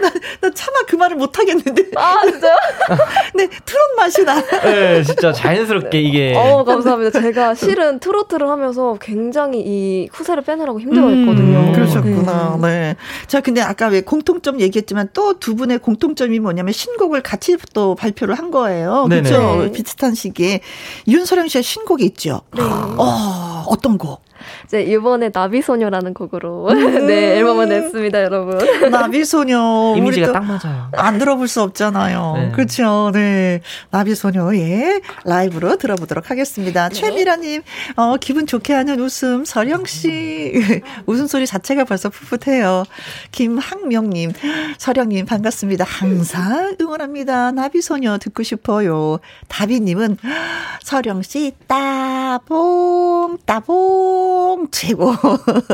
[0.00, 1.90] 나, 나 차마 그 말을 못 하겠는데.
[1.96, 2.56] 아, 진짜요?
[3.34, 4.42] 네, 트롯 맛이 나.
[4.62, 6.34] 네, 진짜 자연스럽게 이게.
[6.36, 7.20] 어, 감사합니다.
[7.20, 11.58] 제가 실은 트로트를 하면서 굉장히 이 후세를 빼느라고 힘들어 했거든요.
[11.58, 12.58] 음, 그러셨구나.
[12.60, 12.68] 네.
[12.68, 12.96] 네.
[13.26, 18.34] 자, 근데 아까 왜 공통점 얘기했지만 또 두 분의 공통점이 뭐냐면 신곡을 같이 또 발표를
[18.34, 19.06] 한 거예요.
[19.08, 19.62] 그렇죠?
[19.64, 19.72] 네.
[19.72, 20.60] 비슷한 시기에.
[21.06, 22.42] 윤서령 씨의 신곡이 있죠.
[22.54, 22.62] 네.
[22.62, 24.20] 어, 어떤 곡?
[24.64, 28.58] 이제 이번에 나비소녀라는 곡으로 음~ 네 앨범을 냈습니다, 여러분.
[28.90, 30.88] 나비소녀 이미지가 딱 맞아요.
[30.92, 32.34] 안 들어볼 수 없잖아요.
[32.36, 32.50] 네.
[32.52, 33.10] 그렇죠.
[33.12, 36.88] 네, 나비소녀 예 라이브로 들어보도록 하겠습니다.
[36.88, 36.94] 네.
[36.94, 37.62] 최미라님
[37.96, 40.52] 어, 기분 좋게 하는 웃음 서령 씨
[41.06, 42.84] 웃음 소리 자체가 벌써 풋풋해요.
[43.32, 44.32] 김학명님
[44.78, 45.84] 서령님 반갑습니다.
[45.84, 47.52] 항상 응원합니다.
[47.52, 49.18] 나비소녀 듣고 싶어요.
[49.48, 50.16] 다비님은
[50.82, 55.14] 서령 씨 따봉 따봉 따봉 최고.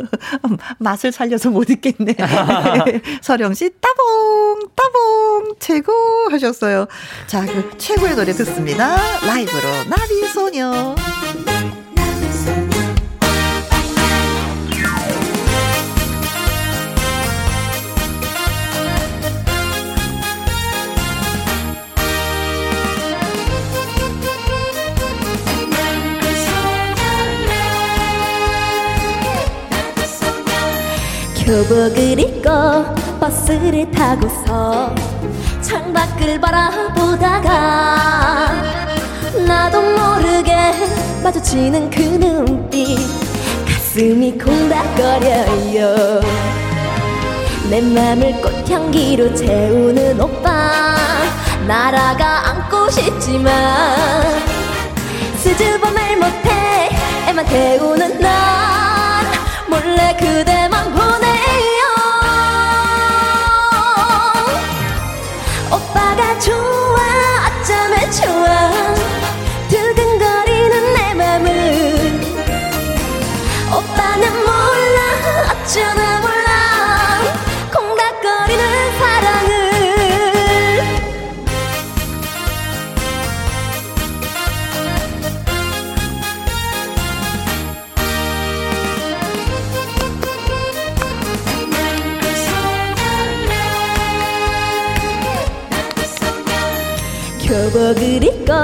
[0.79, 2.14] 맛을 살려서 못 읽겠네.
[3.21, 5.93] 서령 씨 따봉 따봉 최고
[6.31, 6.87] 하셨어요.
[7.27, 8.97] 자, 그 최고의 노래 듣습니다.
[9.27, 10.95] 라이브로 나비 소녀.
[31.44, 32.50] 교복을 입고
[33.20, 34.94] 버스를 타고서
[35.61, 37.52] 창밖을 바라보다가
[39.46, 40.54] 나도 모르게
[41.22, 42.96] 마주치는 그 눈빛.
[43.66, 46.22] 가슴이 콩닥거려요.
[47.68, 50.96] 내 맘을 꽃향기로 채우는 오빠.
[51.66, 53.52] 날아가 안고 싶지만
[55.37, 56.90] 수줍어 말 못해
[57.28, 59.24] 애만 태우는 난
[59.68, 60.68] 몰래 그대
[97.85, 98.55] 추억을 잊고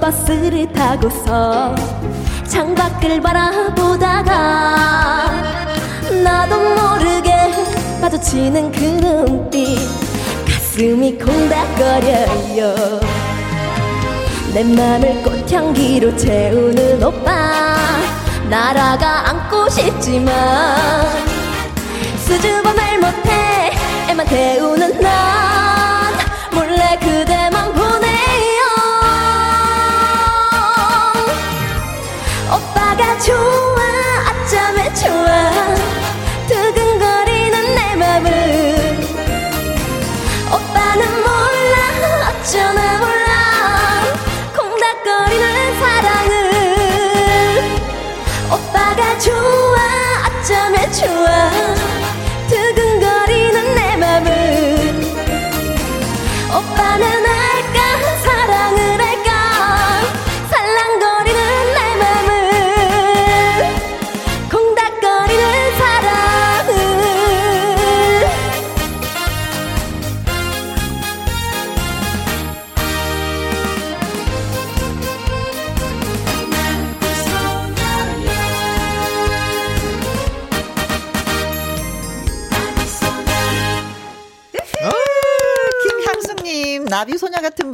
[0.00, 1.74] 버스를 타고서
[2.48, 4.32] 창밖을 바라보다가
[6.22, 7.30] 나도 모르게
[8.00, 9.78] 마주치는 그 눈빛.
[10.48, 12.74] 가슴이 콩닥거려요.
[14.54, 17.76] 내 맘을 꽃향기로 채우는 오빠.
[18.48, 20.32] 날아가 안고 싶지만
[22.16, 23.72] 수줍어 말 못해
[24.08, 25.53] 애만 태우는 난
[33.24, 33.80] 좋아
[34.28, 35.50] 어쩌면 좋아.
[36.46, 38.28] 두근거리는 내 맘을.
[40.52, 41.74] 오빠는 몰라
[42.28, 43.32] 어쩌나 몰라.
[44.54, 46.32] 콩닥거리는 사랑을.
[48.52, 49.78] 오빠가 좋아
[50.26, 51.50] 어쩌면 좋아.
[52.50, 54.28] 두근거리는 내 맘을.
[56.54, 57.23] 오빠는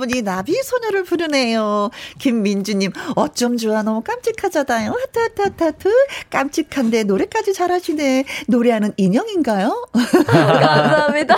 [0.00, 1.90] 분이 나비소녀를 부르네요.
[2.18, 4.90] 김민주님, 어쩜 좋아, 너무 깜찍하잖아요.
[4.90, 5.88] 하트, 하트, 하트, 하트.
[6.30, 8.24] 깜찍한데 노래까지 잘하시네.
[8.48, 9.88] 노래하는 인형인가요?
[10.26, 11.36] 감사합니다.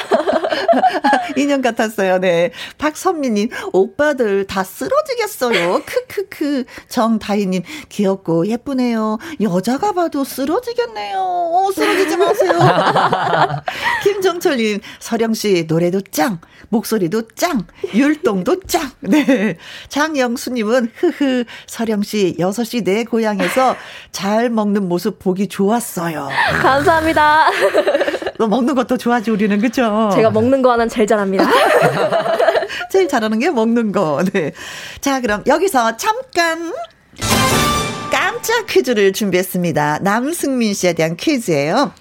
[1.36, 2.52] 인형 같았어요, 네.
[2.78, 5.82] 박선미님, 오빠들 다 쓰러지겠어요.
[5.84, 6.64] 크크크.
[6.88, 9.18] 정다희님, 귀엽고 예쁘네요.
[9.40, 11.18] 여자가 봐도 쓰러지겠네요.
[11.18, 12.52] 어, 쓰러지지 마세요.
[14.04, 18.90] 김정철님, 서령씨, 노래도 짱, 목소리도 짱, 율동도 짱.
[19.00, 19.56] 네.
[19.88, 23.76] 장영수님은, 흐흐, 서령씨, 6시 내 고향에서
[24.10, 26.28] 잘 먹는 모습 보기 좋았어요.
[26.60, 27.50] 감사합니다.
[28.38, 30.10] 너 먹는 것도 좋아하지, 우리는, 그쵸?
[30.14, 31.44] 제가 먹는 거 하나는 제일 잘합니다.
[32.90, 34.22] 제일 잘하는 게 먹는 거.
[34.32, 34.52] 네.
[35.00, 36.72] 자, 그럼 여기서 잠깐.
[38.32, 39.98] 깜짝 퀴즈를 준비했습니다.
[40.00, 41.92] 남승민 씨에 대한 퀴즈예요.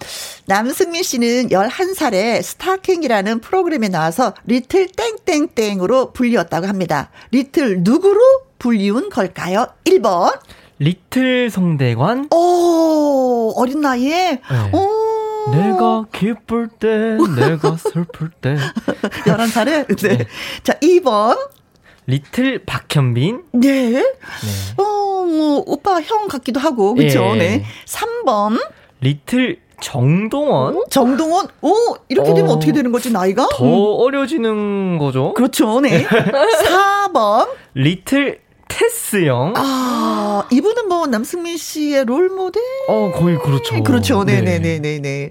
[0.46, 4.88] 남승민 씨는 11살에 스타킹이라는 프로그램에 나와서 little
[5.28, 7.12] 땡땡땡으로 불리웠다고 합니다.
[7.32, 8.22] little 누구로
[8.60, 9.67] 불리운 걸까요?
[9.84, 10.39] 1번.
[10.80, 12.30] little 송대관.
[12.34, 14.39] 오, 어린 나이에?
[14.39, 14.72] 네.
[14.72, 15.52] 오.
[15.52, 18.56] 내가 기쁠 때, 내가 슬플 때.
[19.26, 19.98] 11살에?
[20.02, 20.17] 네.
[20.17, 20.28] 네.
[20.63, 21.38] 자, 2번.
[22.12, 23.43] little 박현빈.
[23.54, 23.89] 네.
[23.89, 24.04] 네.
[24.78, 27.32] 어, 뭐, 오빠 형 같기도 하고, 그쵸?
[27.36, 27.38] 예.
[27.39, 27.65] 네.
[27.86, 28.62] 3번.
[29.00, 30.84] little 정동원.
[30.89, 31.47] 정동원?
[31.62, 31.74] 오,
[32.10, 32.54] 이렇게 되면 어.
[32.56, 33.47] 어, 떻게 되는 거지, 나이가?
[33.56, 35.34] 더 어려지는 거죠.
[35.36, 36.06] 그렇죠, 네.
[36.06, 37.47] 4번.
[37.76, 38.41] little
[38.72, 39.54] 테스형.
[39.58, 42.62] 아, 이분은 뭐, 남승민 씨의 롤 모델?
[42.88, 43.84] 어, 거의 그렇죠.
[43.84, 44.24] 그렇죠.
[44.24, 44.42] 네.
[44.42, 45.30] 네네네네 네.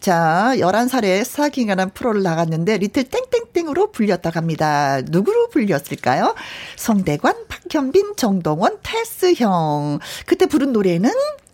[0.00, 5.00] 자, 11살에 스타킹이라는 프로를 나갔는데, little 땡땡땡으로 불렸다고 합니다.
[5.02, 6.34] 누구로 불렸을까요?
[6.76, 10.00] 송대관, 박현빈, 정동원, 테스형.
[10.26, 11.10] 그때 부른 노래는?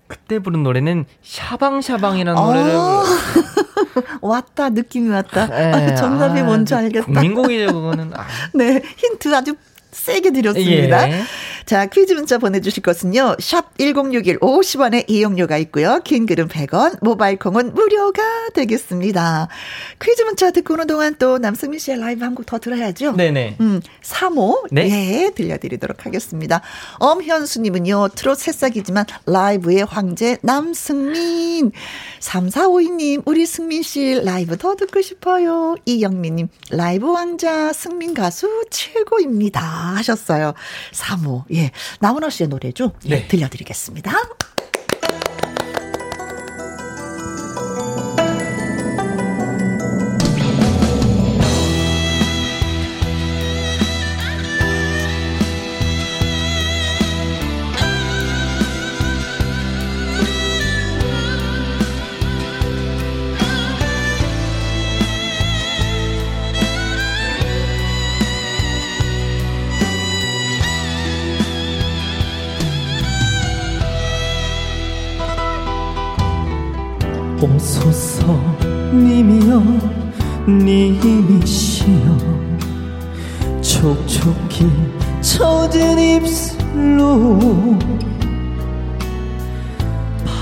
[0.09, 2.75] 그때 부른 노래는 샤방샤방이라는 아, 노래를
[4.21, 5.49] 왔다, 느낌이 왔다.
[5.53, 7.07] 예, 아, 정답이 아, 뭔지 그 알겠다.
[7.07, 8.11] 국민곡이죠, 그거는.
[8.15, 9.55] 아, 네, 힌트 아주
[9.93, 11.11] 세게 드렸습니다.
[11.11, 11.23] 예.
[11.67, 13.37] 자, 퀴즈 문자 보내주실 것은요.
[13.39, 16.01] 샵 1061 50원의 이용료가 있고요.
[16.05, 18.23] 긴 글은 100원, 모바일 콩은 무료가
[18.55, 19.49] 되겠습니다.
[20.03, 23.13] 퀴즈 문자 듣고 오는 동안 또 남승민 씨의 라이브 한 곡 더 들어야죠.
[23.13, 23.57] 네네.
[23.61, 24.69] 음, 3호.
[24.73, 24.89] 네.
[24.91, 26.61] 예, 들려드리도록 하겠습니다.
[26.99, 31.71] 엄현수님은요, 트롯 새싹이지만 라이브의 황제 남승민.
[32.21, 35.77] 3452님, 우리 승민 씨 라이브 더 듣고 싶어요.
[35.85, 39.80] 이영미님, 라이브 왕자 승민 가수 최고입니다.
[39.81, 40.55] 하셨어요.
[40.93, 41.45] 3호.
[41.55, 41.71] 예.
[42.01, 42.93] 나훈아 씨의 노래죠?
[43.07, 43.29] 예, 네.
[43.29, 44.13] 들려드리겠습니다.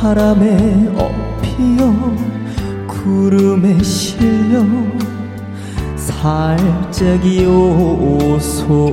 [0.08, 1.92] 바람에 엎이어
[2.86, 4.64] 구름에 실려
[5.96, 8.88] 살짝이 오소서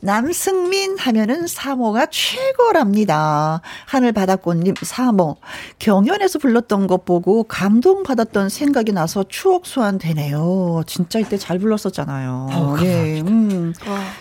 [0.00, 3.60] 남승민 하면은 사모가 최고랍니다.
[3.86, 5.36] 하늘바닷꽃 님 사모.
[5.78, 10.82] 경연에서 불렀던 것 보고 감동받았던 생각이 나서 추억 소환되네요.
[10.86, 12.48] 진짜 이때 잘 불렀었잖아요.
[12.52, 13.20] 어, 네.
[13.22, 13.72] 음.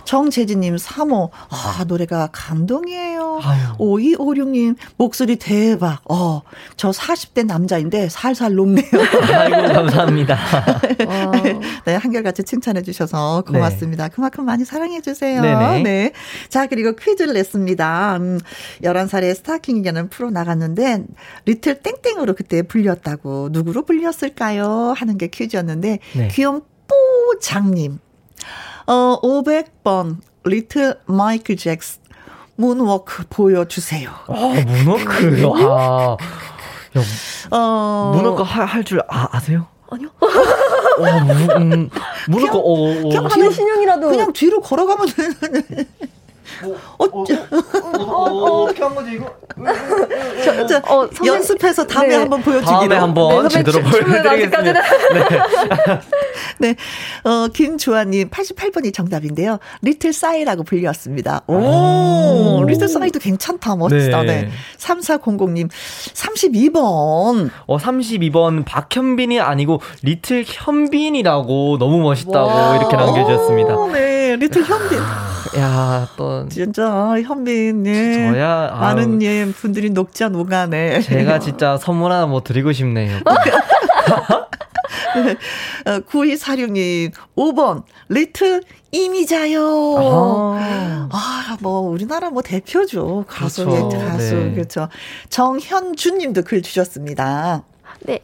[0.05, 1.31] 정재진 님 사모.
[1.49, 3.39] 아, 노래가 감동이에요.
[3.43, 3.59] 아유.
[3.77, 6.01] 5256 님 목소리 대박.
[6.09, 6.41] 어,
[6.77, 8.85] 저 40대 남자인데 살살 녹네요.
[9.33, 10.37] 아이고, 감사합니다.
[11.85, 14.07] 네, 한결같이 칭찬해 주셔서 고맙습니다.
[14.07, 14.09] 네.
[14.13, 15.40] 그만큼 많이 사랑해 주세요.
[15.41, 15.83] 네네.
[15.83, 16.11] 네.
[16.49, 18.17] 자, 그리고 퀴즈를 냈습니다.
[18.17, 18.39] 음,
[18.83, 21.03] 11살에 스타킹이라는 프로 나갔는데,
[21.45, 24.93] little 땡땡으로 그때 불렸다고, 누구로 불렸을까요?
[24.95, 26.27] 하는 게 퀴즈였는데, 네.
[26.29, 26.61] 귀여운
[27.35, 27.99] 뽀장님.
[28.87, 31.99] 어, 500번, little 마이클 잭스,
[32.55, 34.09] 문워크 보여주세요.
[34.27, 35.43] 아, 문워크.
[35.69, 36.17] 아.
[36.97, 37.01] 야,
[37.51, 38.11] 어.
[38.15, 39.67] 문워크 할줄 아, 아세요?
[39.89, 40.09] 아니요.
[40.97, 41.89] 어, 무, 음,
[42.27, 43.09] 무릎 거, 어, 어.
[43.09, 44.09] 그냥 뒤로 신용이라도.
[44.09, 45.85] 그냥 뒤로 걸어가면 되는.
[46.97, 49.33] 어, 어, 어, 떻게 한 거지, 이거?
[50.43, 52.15] 저, 저, 어, 연습해서 다음에 네.
[52.15, 52.71] 한번 보여주기로.
[52.71, 54.73] 다음에 한번 네, 제대로 보여드리겠습니다.
[54.73, 55.99] 네.
[56.59, 56.75] 네.
[57.23, 59.59] 어, 김주환님, 88번이 정답인데요.
[59.81, 61.41] 리틀 사이라고 불렸습니다.
[61.47, 62.63] 오, 오.
[62.65, 63.75] 리틀 사이도 괜찮다.
[63.75, 64.23] 멋지다.
[64.23, 64.41] 네.
[64.43, 64.51] 네.
[64.77, 67.49] 3400님, 32번.
[67.67, 72.77] 어, 32번 박현빈이 아니고 리틀 현빈이라고 너무 멋있다고 와.
[72.77, 73.75] 이렇게 남겨주셨습니다.
[73.75, 74.35] 오, 네.
[74.35, 74.99] 리틀 현빈.
[75.57, 76.40] 야, 또.
[76.49, 78.31] 진짜, 현빈, 예.
[78.31, 81.01] 저야, 많은 예, 분들이 녹자 녹아네.
[81.01, 83.19] 제가 진짜 선물 하나 뭐 드리고 싶네요.
[85.85, 89.61] 어, 9246님, 5번, 리틀 이미자요.
[90.49, 93.25] 아, 아 뭐, 우리나라 뭐 대표죠.
[93.27, 93.99] 가수, 그렇죠.
[93.99, 94.35] 가수.
[94.35, 94.53] 네.
[94.53, 94.89] 그렇죠.
[95.29, 97.63] 정현준 님도 글 주셨습니다.
[98.01, 98.19] 네.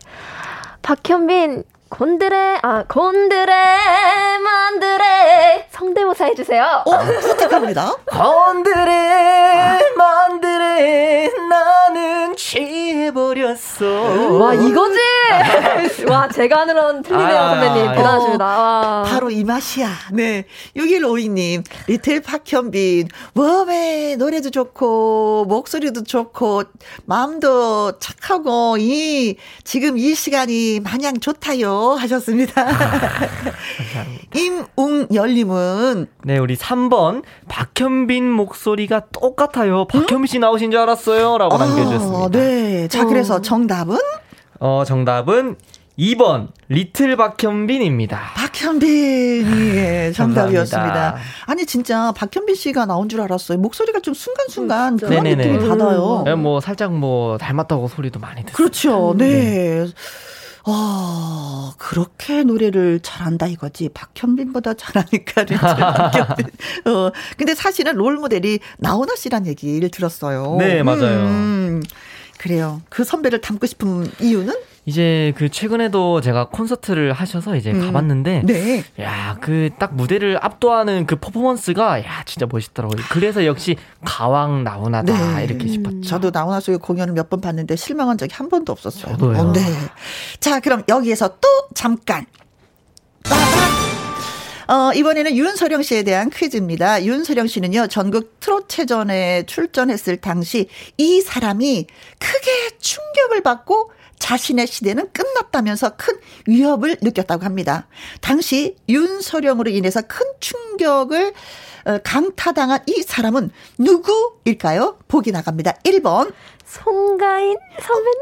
[0.82, 3.54] 박현빈, 곤드레 아 곤드레
[4.44, 6.84] 만드레 성대모사 해주세요.
[6.86, 7.96] 어 부탁합니다.
[8.12, 13.86] 곤드레 만드레 나는 취해버렸어.
[14.40, 14.98] 와 이거지.
[16.10, 18.46] 와 제가 하는 틀리네요 아, 선배님 대단하십니다.
[18.46, 19.90] 어, 바로 이 맛이야.
[20.14, 26.64] 네 6152님 리틀 박현빈 웜에 노래도 좋고 목소리도 좋고
[27.06, 31.77] 마음도 착하고 이 지금 이 시간이 마냥 좋다요.
[31.96, 32.62] 하셨습니다.
[32.62, 32.72] 아,
[34.36, 39.86] 임웅열님은 네 우리 3번 박현빈 목소리가 똑같아요.
[39.88, 41.38] 박현빈 씨 나오신 줄 알았어요.
[41.38, 42.30] 라고 아, 남겨주셨습니다.
[42.30, 42.88] 네.
[42.88, 43.42] 자, 그래서 어.
[43.42, 43.98] 정답은?
[44.60, 45.56] 어, 정답은
[46.00, 48.20] 2번 리틀 박현빈입니다.
[48.36, 51.16] 박현빈이 예, 정답이었습니다.
[51.48, 53.58] 아니 진짜 박현빈 씨가 나온 줄 알았어요.
[53.58, 55.52] 목소리가 좀 순간순간 음, 그런 네네네.
[55.54, 56.22] 느낌이 받아요.
[56.24, 58.54] 네, 뭐 살짝 뭐 닮았다고 소리도 많이 듣어요.
[58.56, 59.16] 그렇죠.
[59.18, 59.86] 네.
[59.86, 59.88] 네.
[60.70, 63.90] 아, 그렇게 노래를 잘한다 이거지.
[63.94, 65.46] 박현빈보다 잘하니까.
[66.92, 70.58] 어, 근데 사실은 롤 모델이 나훈아 씨란 얘기를 들었어요.
[70.60, 71.20] 네, 맞아요.
[71.28, 71.84] 음,
[72.38, 72.82] 그래요.
[72.90, 74.54] 그 선배를 닮고 싶은 이유는?
[74.88, 77.82] 이제 그 최근에도 제가 콘서트를 하셔서 이제 음.
[77.86, 78.86] 가봤는데 네.
[78.98, 83.04] 야그 딱 무대를 압도하는 그 퍼포먼스가 야 진짜 멋있더라고요.
[83.12, 83.76] 그래서 역시
[84.06, 85.44] 가왕 나훈아다 네.
[85.44, 86.02] 이렇게 싶었죠.
[86.04, 89.12] 저도 나훈아 씨의 공연을 몇 번 봤는데 실망한 적이 한 번도 없었어요.
[89.18, 89.38] 저도요.
[89.38, 89.60] 어, 네.
[90.40, 92.26] 자 그럼 여기에서 또 잠깐.
[94.70, 97.04] 어, 이번에는 윤서령 씨에 대한 퀴즈입니다.
[97.04, 100.68] 윤서령 씨는요, 전국 트롯체전에 출전했을 당시
[100.98, 101.88] 이 사람이
[102.20, 106.16] 크게 충격을 받고 자신의 시대는 끝났다면서 큰
[106.48, 107.88] 위협을 느꼈다고 합니다.
[108.22, 111.34] 당시 윤서령으로 인해서 큰 충격을
[111.86, 114.98] 어, 강타당한 이 사람은 누구일까요?
[115.08, 115.74] 보기 나갑니다.
[115.86, 116.34] 1번.
[116.66, 118.22] 송가인 선배님?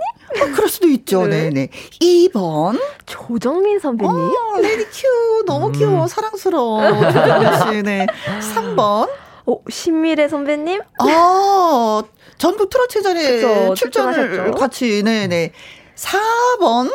[0.52, 1.26] 어, 그럴 수도 있죠.
[1.26, 1.50] 네.
[1.50, 1.70] 네
[2.00, 2.80] 2번.
[3.08, 4.14] 조정민 선배님.
[4.14, 4.32] 어,
[4.62, 5.44] ready cue.
[5.48, 5.72] 너무 음.
[5.72, 6.08] 귀여워.
[6.08, 7.12] 사랑스러워.
[7.12, 7.84] 조정민 씨.
[7.84, 8.06] 네.
[8.54, 9.10] 3번.
[9.48, 10.82] 어, 신미래 선배님?
[11.00, 12.04] 아,
[12.38, 15.52] 전국 트로트 전에 출전을 같이, 네네.
[15.96, 16.18] 네.
[16.60, 16.92] 4번.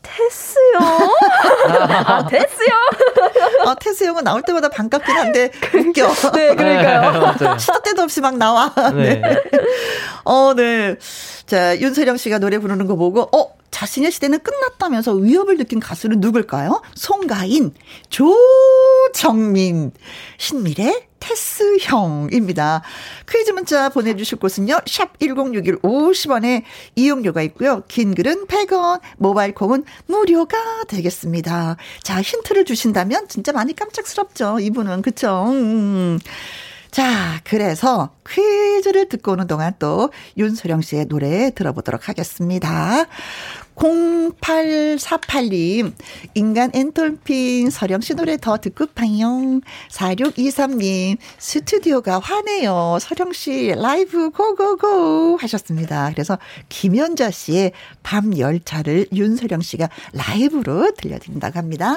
[0.00, 0.78] 테스요?
[2.06, 2.74] 아, 테스요?
[3.66, 6.08] 아, 테스 형은 나올 때마다 반갑긴 한데, 웃겨.
[6.34, 7.34] 네, 그러니까요.
[7.38, 8.72] 네, 시도 때도 없이 막 나와.
[8.94, 9.16] 네.
[9.16, 9.22] 네.
[10.24, 10.96] 어, 네.
[11.46, 16.80] 자, 윤세령 씨가 노래 부르는 거 보고, 어, 자신의 시대는 끝났다면서 위협을 느낀 가수는 누굴까요?
[16.94, 17.74] 송가인,
[18.08, 19.92] 조정민,
[20.38, 22.82] 신미래, 테스형입니다.
[23.28, 24.80] 퀴즈 문자 보내주실 곳은요.
[24.86, 26.62] 샵 1061 50원에
[26.96, 27.82] 이용료가 있고요.
[27.88, 31.76] 긴 글은 100원, 모바일 콩은 무료가 되겠습니다.
[32.02, 34.60] 자, 힌트를 주신다면 진짜 많이 깜짝스럽죠.
[34.60, 35.02] 이분은.
[35.02, 35.44] 그쵸?
[35.48, 36.18] 음.
[36.90, 43.06] 자, 그래서 퀴즈를 듣고 오는 동안 또 윤소령 씨의 노래 들어보도록 하겠습니다.
[43.78, 45.92] 0848님,
[46.34, 49.60] 인간 엔돌핀 서령 씨 노래 더 듣고 파용.
[49.90, 52.98] 4623님, 스튜디오가 화내요.
[53.00, 56.10] 서령 씨 라이브 고고고 하셨습니다.
[56.12, 57.70] 그래서 김연자 씨의
[58.02, 61.94] 밤 열차를 윤서령 씨가 라이브로 들려드린다고 합니다.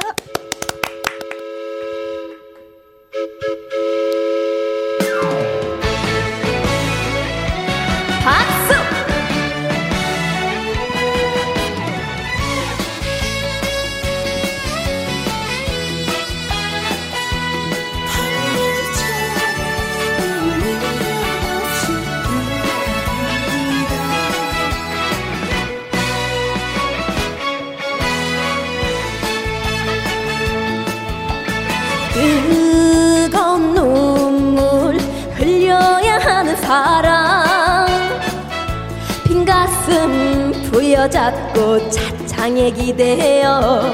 [41.02, 43.92] 부여잡고 차창에 기대어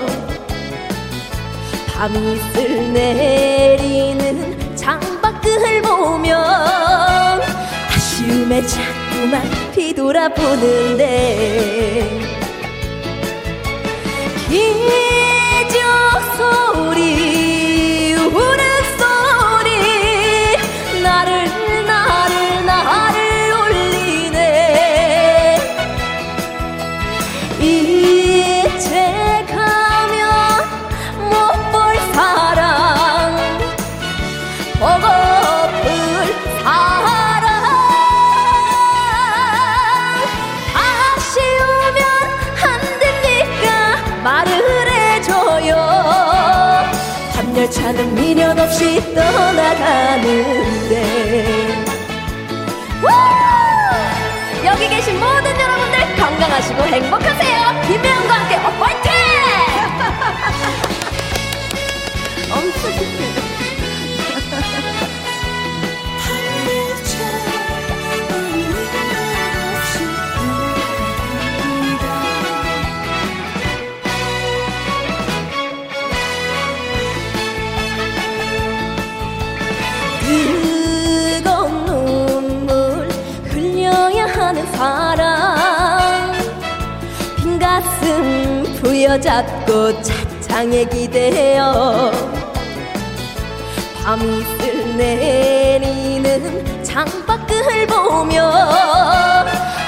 [1.87, 7.41] 밤이슬 내리는 창밖을 보면
[7.89, 9.41] 아쉬움에 자꾸만
[9.71, 11.07] 뒤돌아보는데
[14.49, 15.77] 기적
[16.35, 17.16] 소리
[56.57, 57.46] 여러분들 건강하시고 행복하세요
[89.07, 92.11] 부여잡고 차창에 기대어.
[94.03, 98.51] 밤이슬 내리는 창밖을 보며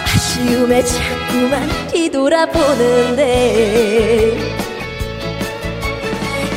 [0.06, 3.26] 아쉬움에 자꾸 자꾸만 뒤돌아보는데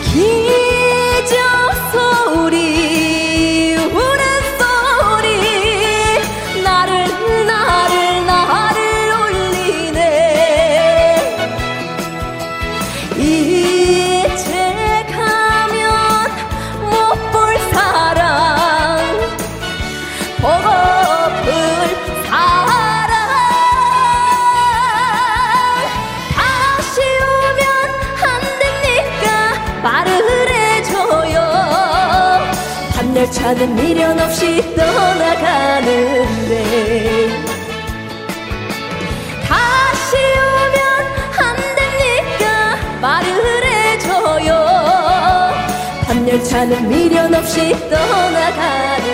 [0.05, 1.37] 기적
[1.93, 2.72] 소리
[33.33, 35.85] 차는 미련 없이 떠나가는데.
[39.49, 40.77] 다시 오면
[41.39, 42.45] 안 됩니까?
[43.01, 43.29] 말을
[43.65, 44.51] 해줘요.
[46.07, 49.12] 밤열차는 미련 없이 떠나가는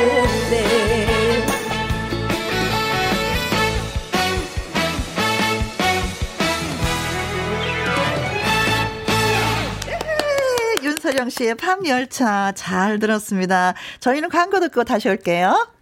[11.38, 13.74] 씨의 밤열차 잘 들었습니다.
[14.00, 15.77] 저희는 광고 듣고 다시 올게요.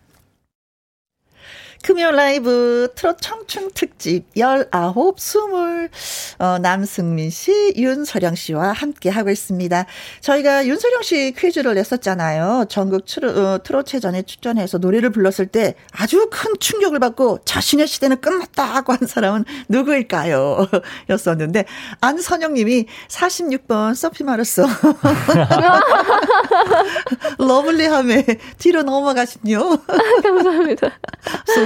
[1.82, 5.90] 금요 라이브 트롯 청춘 특집 19, 20
[6.38, 9.86] 어, 남승민 씨, 윤서령 씨와 함께 하고 있습니다.
[10.20, 12.66] 저희가 윤서령 씨 퀴즈를 냈었잖아요.
[12.68, 18.64] 전국 트롯, 어, 트롯체전에 출전해서 노래를 불렀을 때 아주 큰 충격을 받고 자신의 시대는 끝났다
[18.64, 20.66] 하고 한 사람은 누구일까요?
[21.10, 21.64] 였었는데
[22.00, 24.66] 안선영 님이 46번 소피 마르소
[27.38, 28.24] 러블리함에
[28.58, 29.78] 뒤로 넘어가시뇨.
[30.22, 30.90] 감사합니다.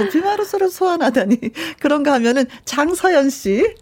[0.05, 1.37] 소피 마르소를 소환하다니.
[1.79, 3.75] 그런가 하면은 장서연 씨.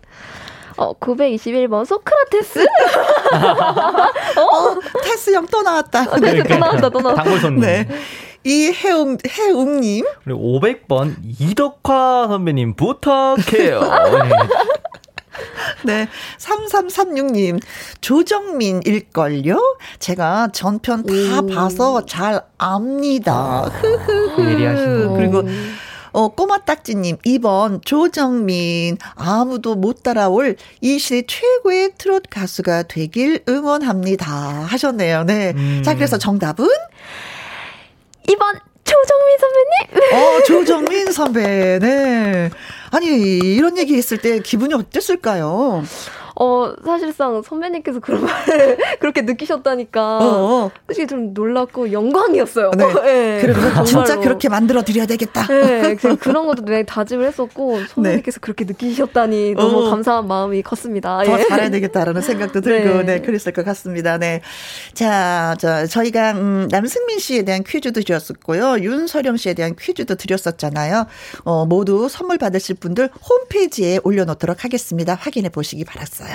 [0.78, 2.66] 어, 921번 소크라테스?
[4.40, 6.04] 어, 테스 형 또 나왔다.
[6.12, 7.24] 어, 네, 또 나왔다, 또 나왔다.
[7.24, 7.62] 단골 손님.
[7.62, 7.88] 네.
[8.46, 10.06] 이해웅, 해웅님.
[10.24, 13.82] 그리고 500번 이덕화 선배님 부탁해요.
[13.82, 14.30] 네.
[15.84, 16.08] 네.
[16.38, 17.62] 3336님.
[18.02, 19.78] 조정민일걸요?
[20.00, 23.64] 제가 전편 다 봐서 잘 압니다.
[23.82, 24.42] 흐흐흐.
[24.50, 25.18] 예리하시네.
[25.18, 25.44] 그리고
[26.12, 28.98] 어, 꼬마딱지님, 2번, 조정민.
[29.16, 34.26] 아무도 못 따라올 이 시대 최고의 트롯 가수가 되길 응원합니다.
[34.26, 35.24] 하셨네요.
[35.24, 35.54] 네.
[35.56, 35.82] 음.
[35.84, 36.68] 자, 그래서 정답은?
[38.28, 40.14] 2번 조정민 선배님?
[40.14, 41.80] 어, 조정민 선배.
[41.80, 42.50] 네.
[42.92, 45.84] 아니, 이런 얘기 했을 때 기분이 어땠을까요?
[46.42, 50.20] 어, 사실상 선배님께서 그런 말을 그렇게 느끼셨다니까.
[50.22, 50.72] 어.
[50.88, 52.72] 솔직히 좀 놀랐고 영광이었어요.
[52.78, 52.86] 네.
[53.04, 53.38] 네.
[53.42, 54.22] 그러면 진짜 정말로.
[54.22, 55.46] 그렇게 만들어 드려야 되겠다.
[55.48, 59.90] 네, 그- 그런 것도 굉장히 다짐을 했었고 선배님께서 그렇게 느끼셨다니 너무 어.
[59.90, 61.24] 감사한 마음이 컸습니다.
[61.26, 61.46] 더 예.
[61.46, 63.04] 잘해야 되겠다라는 생각도 들고, 네.
[63.04, 63.22] 네.
[63.22, 64.18] 그랬을 것 같습니다.
[64.18, 64.42] 네.
[64.94, 68.80] 자, 저, 저희가, 음, 남승민 씨에 대한 퀴즈도 드렸었고요.
[68.80, 71.06] 윤서령 씨에 대한 퀴즈도 드렸었잖아요.
[71.44, 75.16] 어, 모두 선물 받으실 분들 홈페이지에 올려놓도록 하겠습니다.
[75.16, 76.29] 확인해 보시기 바랐어요.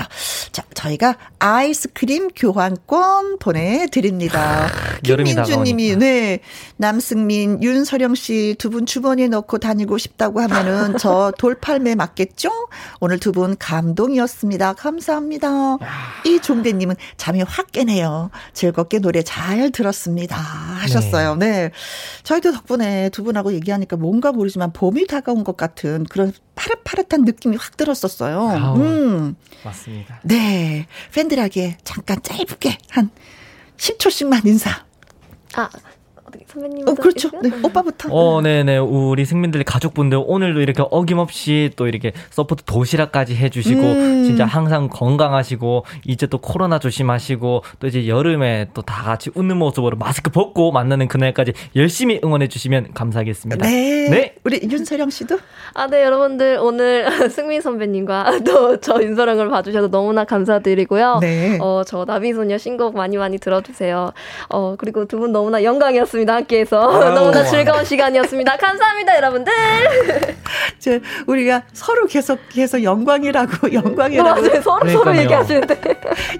[0.53, 4.69] 자, 저희가 아이스크림 교환권 보내드립니다.
[5.09, 5.99] 여름이 김민주 님이, 다가오니까.
[5.99, 6.39] 네.
[6.77, 12.51] 남승민, 윤서령 씨 두 분 주머니에 넣고 다니고 싶다고 하면은 저 돌팔매 맞겠죠?
[13.01, 14.75] 오늘 두 분 감동이었습니다.
[14.75, 15.79] 감사합니다.
[16.25, 18.31] 이 종대님은 잠이 확 깨네요.
[18.53, 20.37] 즐겁게 노래 잘 들었습니다.
[20.37, 21.37] 하셨어요.
[21.37, 21.71] 네.
[22.23, 27.77] 저희도 덕분에 두 분하고 얘기하니까 뭔가 모르지만 봄이 다가온 것 같은 그런 파릇파릇한 느낌이 확
[27.77, 28.75] 들었었어요.
[28.77, 29.37] 음.
[29.85, 30.21] 맞습니다.
[30.25, 30.87] 네.
[31.13, 33.11] 팬들에게 잠깐 짧게 한
[33.77, 34.85] 10초씩만 인사.
[35.55, 35.69] 아,
[36.35, 36.89] 어떻게 선배님?
[36.89, 37.31] 어, 그렇죠.
[37.43, 37.51] 네.
[37.63, 38.09] 오빠부터.
[38.13, 38.79] 어, 네네.
[38.79, 44.25] 우리 승민들 가족분들 오늘도 이렇게 어김없이 또 이렇게 서포트 도시락까지 해주시고, 음.
[44.25, 49.97] 진짜 항상 건강하시고, 이제 또 코로나 조심하시고, 또 이제 여름에 또 다 같이 웃는 모습으로
[49.97, 53.65] 마스크 벗고 만나는 그날까지 열심히 응원해주시면 감사하겠습니다.
[53.67, 54.09] 네.
[54.11, 54.35] 네.
[54.45, 55.39] 우리 윤서령 씨도
[55.73, 61.19] 아, 네, 여러분들 오늘 승민 선배님과 또 저 윤서랑을 봐주셔서 너무나 감사드리고요.
[61.23, 61.59] 네.
[61.61, 64.13] 어, 저 나비소녀 신곡 많이 많이 들어주세요.
[64.51, 66.24] 어, 그리고 두 분 너무나 영광이었습니다.
[66.33, 67.15] 함께해서 아유.
[67.15, 68.57] 너무나 즐거운 시간이었습니다.
[68.57, 69.53] 감사합니다, 여러분들.
[70.79, 75.23] 저 우리가 서로 계속 계속 영광이라고 영광이라고 맞아요, 서로 서로 그러니까요.
[75.23, 75.81] 얘기하시는데.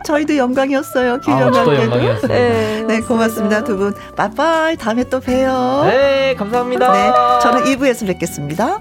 [0.05, 1.13] 저희도 영광이었어요.
[1.15, 2.35] 아, 김영광 저도 영광이었습니다.
[2.35, 3.65] 네, 네, 고맙습니다.
[3.65, 3.95] 두 분.
[4.17, 4.77] 빠빠이.
[4.77, 5.83] 다음에 또 봬요.
[5.87, 6.93] 네, 감사합니다.
[6.93, 7.13] 네,
[7.43, 8.81] 저는 2부에서 뵙겠습니다.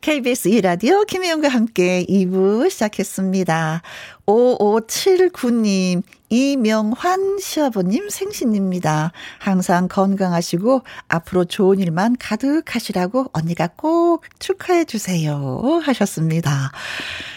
[0.00, 3.82] KBS 2라디오 김혜영과 함께 2부 시작했습니다.
[4.24, 9.12] 5579님, 이명환 시아버님 생신입니다.
[9.38, 15.60] 항상 건강하시고 앞으로 좋은 일만 가득하시라고 언니가 꼭 축하해 주세요.
[15.84, 16.72] 하셨습니다.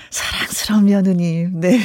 [0.10, 1.80] 사랑스러운 며느님, 네.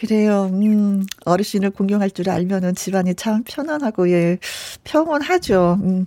[0.00, 0.48] 그래요.
[0.50, 4.38] 음, 어르신을 공경할 줄 알면은 집안이 참 편안하고, 예,
[4.82, 5.78] 평온하죠.
[5.82, 6.06] 음,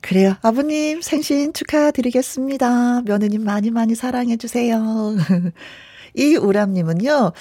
[0.00, 0.36] 그래요.
[0.40, 3.02] 아버님 생신 축하드리겠습니다.
[3.02, 5.16] 며느님 많이 많이 사랑해주세요.
[6.16, 7.32] 이 우람님은요,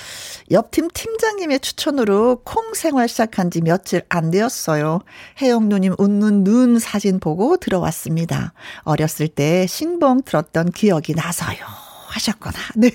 [0.49, 5.01] 옆팀 팀장님의 추천으로 콩 생활 시작한 지 며칠 안 되었어요.
[5.43, 8.53] 혜영 누님 웃는 눈 사진 보고 들어왔습니다.
[8.81, 11.82] 어렸을 때 신봉 들었던 기억이 나서요.
[12.13, 12.57] 하셨구나.
[12.75, 12.89] 네.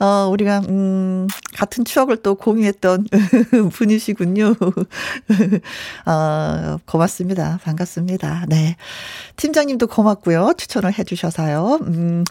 [0.00, 3.06] 어, 우리가, 음, 같은 추억을 또 공유했던
[3.72, 4.54] 분이시군요.
[6.06, 7.58] 어, 고맙습니다.
[7.62, 8.46] 반갑습니다.
[8.48, 8.76] 네.
[9.36, 10.54] 팀장님도 고맙고요.
[10.56, 11.78] 추천을 해주셔서요.
[11.82, 12.24] 음,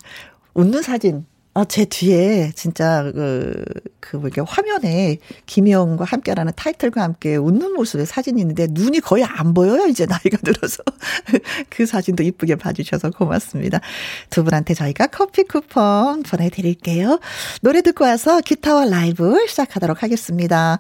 [0.53, 3.61] 웃는 사진 아, 제 뒤에 진짜 그,
[3.99, 9.53] 그, 뭐, 이렇게 화면에 김희영과 함께라는 타이틀과 함께 웃는 모습의 사진이 있는데 눈이 거의 안
[9.53, 10.81] 보여요, 이제 나이가 들어서.
[11.69, 13.81] 그 사진도 이쁘게 봐주셔서 고맙습니다.
[14.29, 17.19] 두 분한테 저희가 커피 쿠폰 보내드릴게요.
[17.61, 20.79] 노래 듣고 와서 기타와 라이브 시작하도록 하겠습니다.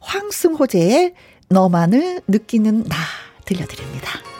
[0.00, 1.14] 황승호제의
[1.48, 2.96] 너만을 느끼는 나
[3.46, 4.39] 들려드립니다.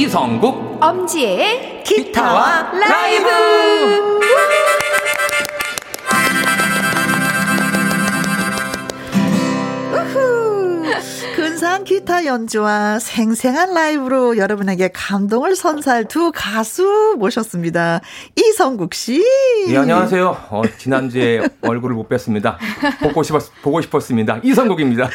[0.00, 0.76] 이성국.
[0.80, 3.28] 엄지의 기타와 라이브
[11.76, 18.00] 근사한 기타 연주와 생생한 라이브로 여러분에게 감동을 선사할 두 가수 모셨습니다.
[18.34, 19.22] 이성국 씨.
[19.68, 20.46] 예, 안녕하세요.
[20.50, 22.56] 어, 지난주에 얼굴을 못 뵀습니다.
[23.00, 24.40] 보고, 싶었, 보고 싶었습니다.
[24.42, 25.10] 이성국입니다.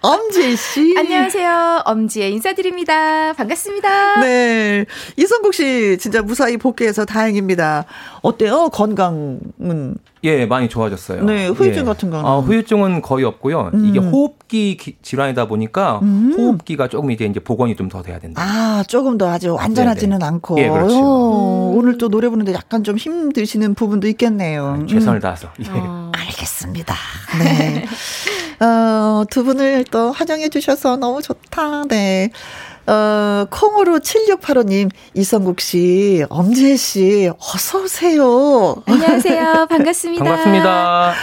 [0.00, 0.94] 엄지 씨.
[0.96, 1.82] 안녕하세요.
[1.84, 3.34] 엄지의 인사드립니다.
[3.34, 4.20] 반갑습니다.
[4.20, 4.86] 네.
[5.16, 7.84] 이성국 씨 진짜 무사히 복귀해서 다행입니다.
[8.26, 8.68] 어때요?
[8.70, 9.96] 건강은?
[10.24, 11.24] 예, 많이 좋아졌어요.
[11.24, 11.84] 네, 후유증 예.
[11.84, 12.24] 같은 거는?
[12.24, 13.70] 어, 후유증은 거의 없고요.
[13.74, 13.84] 음.
[13.86, 16.34] 이게 호흡기 기, 질환이다 보니까 음.
[16.36, 18.42] 호흡기가 조금 이제 이제 복원이 좀 더 돼야 된다.
[18.42, 20.28] 아, 조금 더 아주 완전하지는 네네.
[20.28, 20.58] 않고.
[20.58, 20.96] 예, 그렇죠.
[20.98, 24.78] 어, 오늘 또 노래 부르는데 약간 좀 힘드시는 부분도 있겠네요.
[24.82, 25.22] 아, 최선을 음.
[25.22, 25.48] 다해서.
[25.60, 25.68] 예.
[25.70, 26.10] 어.
[26.16, 26.94] 알겠습니다.
[27.38, 27.84] 네.
[28.64, 31.84] 어, 두 분을 또 환영해 주셔서 너무 좋다.
[31.84, 32.30] 네.
[32.86, 38.82] 어, 콩으로 7685님, 이성국 씨, 엄지혜 씨, 어서오세요.
[38.86, 39.66] 안녕하세요.
[39.70, 40.24] 반갑습니다.
[40.24, 41.14] 반갑습니다.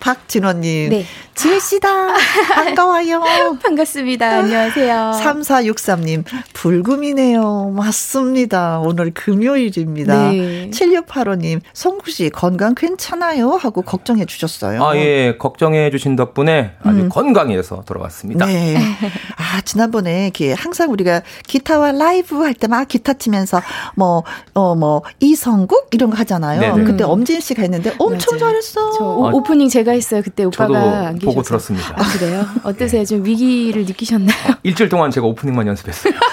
[0.00, 0.90] 박진원님.
[0.90, 1.04] 네.
[1.34, 1.88] 지혜씨다.
[2.54, 3.22] 반가워요.
[3.62, 4.28] 반갑습니다.
[4.40, 5.12] 안녕하세요.
[5.22, 7.70] 3463님, 불금이네요.
[7.74, 8.78] 맞습니다.
[8.80, 10.30] 오늘 금요일입니다.
[10.32, 10.70] 네.
[10.70, 13.52] 7685님, 성구씨, 건강 괜찮아요?
[13.52, 14.84] 하고 걱정해 주셨어요.
[14.84, 15.36] 아, 예.
[15.38, 17.08] 걱정해 주신 덕분에 아주 음.
[17.08, 18.44] 건강해서 돌아왔습니다.
[18.46, 18.76] 네.
[19.36, 23.62] 아, 지난번에 이렇게 항상 우리가 기타와 라이브 할 때 막 기타 치면서
[23.96, 24.24] 뭐,
[24.54, 25.88] 어, 뭐, 이성국?
[25.92, 26.60] 이런 거 하잖아요.
[26.60, 26.84] 네네.
[26.84, 28.52] 그때 엄진 씨가 했는데 엄청 맞아요.
[28.52, 28.92] 잘했어.
[28.98, 30.22] 저 오, 프닝 제가 했어요.
[30.24, 31.94] 그때 오빠가 안 보고 들었습니다.
[31.96, 32.46] 아, 그래요?
[32.62, 33.04] 어떠세요?
[33.04, 34.36] 좀 위기를 느끼셨나요?
[34.48, 36.12] 어, 일주일 동안 제가 오프닝만 연습했어요.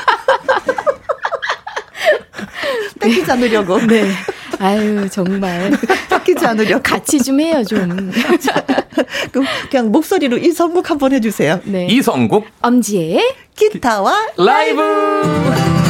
[2.99, 3.79] 뺏기지 않으려고.
[3.85, 4.09] 네.
[4.59, 5.71] 아유, 정말.
[6.09, 6.81] 뺏기지 않으려고.
[6.83, 8.11] 같이 좀 해요, 좀.
[9.31, 11.61] 그럼 그냥 목소리로 이성국 한번 해주세요.
[11.65, 11.85] 네.
[11.87, 12.45] 이성국.
[12.61, 13.21] 엄지의
[13.55, 15.86] 기타와 라이브.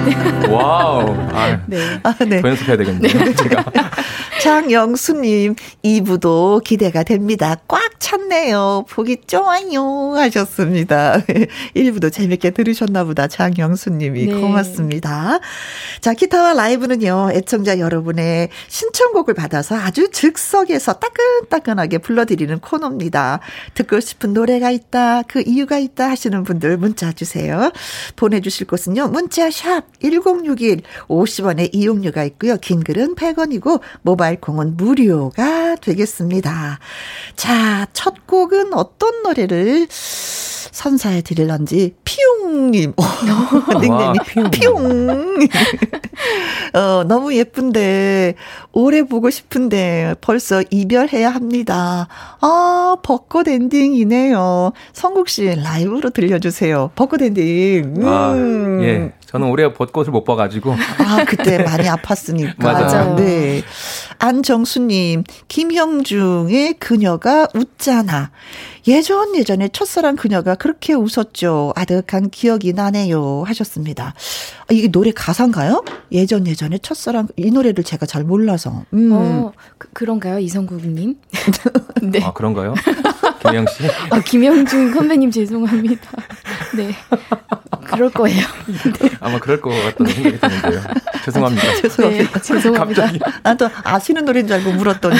[0.50, 1.16] 와우.
[1.32, 2.00] 아, 네.
[2.02, 2.40] 아, 네.
[2.40, 3.24] 더 연습해야 되겠네요.
[3.24, 3.34] 네.
[3.34, 3.64] 제가.
[4.40, 7.56] 장영수님, 2부도 기대가 됩니다.
[7.68, 8.86] 꽉 찼네요.
[8.88, 10.14] 보기 좋아요.
[10.16, 11.20] 하셨습니다.
[11.76, 13.26] 1부도 재밌게 들으셨나 보다.
[13.28, 14.40] 장영수님이 네.
[14.40, 15.40] 고맙습니다.
[16.00, 23.40] 자, 기타와 라이브는요, 애청자 여러분의 신청곡을 받아서 아주 즉석에서 따끈따끈하게 불러드리는 코너입니다.
[23.74, 27.70] 듣고 싶은 노래가 있다, 그 이유가 있다 하시는 분들 문자 주세요.
[28.16, 32.56] 보내주실 곳은요, 문자 샵 1061, 50원의 이용료가 있고요.
[32.56, 36.78] 긴 글은 100원이고, 모바일 콩은 무료가 되겠습니다.
[37.36, 39.86] 자, 첫 곡은 어떤 노래를
[40.80, 42.94] 선사해 드릴런지 피용님
[43.80, 45.48] 닉네임이 피용
[46.72, 48.34] 어 너무 예쁜데
[48.72, 52.08] 오래 보고 싶은데 벌써 이별해야 합니다.
[52.40, 54.72] 아 벚꽃 엔딩이네요.
[54.92, 56.92] 성국 씨 라이브로 들려주세요.
[56.94, 57.94] 벚꽃 엔딩.
[58.04, 58.78] 아, 음.
[58.80, 59.12] 아, 예.
[59.30, 60.72] 저는 올해 벚꽃을 못 봐가지고.
[60.72, 62.58] 아, 그때 많이 아팠으니까.
[62.62, 63.14] 맞아요.
[63.14, 63.62] 네.
[64.18, 68.32] 안정수님, 김형중의 그녀가 웃잖아.
[68.86, 71.72] 예전 예전에 첫사랑 그녀가 그렇게 웃었죠.
[71.76, 73.44] 아득한 기억이 나네요.
[73.46, 74.14] 하셨습니다.
[74.62, 75.84] 아, 이게 노래 가사인가요?
[76.12, 78.84] 예전 예전에 첫사랑 이 노래를 제가 잘 몰라서.
[78.92, 79.10] 음.
[79.12, 81.16] 어, 그, 런가요 이성국님?
[82.02, 82.22] 네.
[82.22, 82.74] 아 그런가요?
[83.42, 83.84] 김영 씨?
[84.10, 86.10] 아 김영중 선배님 죄송합니다.
[86.76, 86.94] 네.
[87.84, 88.46] 그럴 거예요.
[88.66, 89.10] 네.
[89.20, 90.82] 아마 그럴 것 같다는 생각이 드는데요.
[91.24, 91.68] 죄송합니다.
[91.68, 92.32] 아, 죄송합니다.
[92.32, 93.02] 네, 죄송합니다.
[93.02, 93.20] 갑자기.
[93.42, 95.16] 나도 아시는 노래인 줄 알고 물었더니.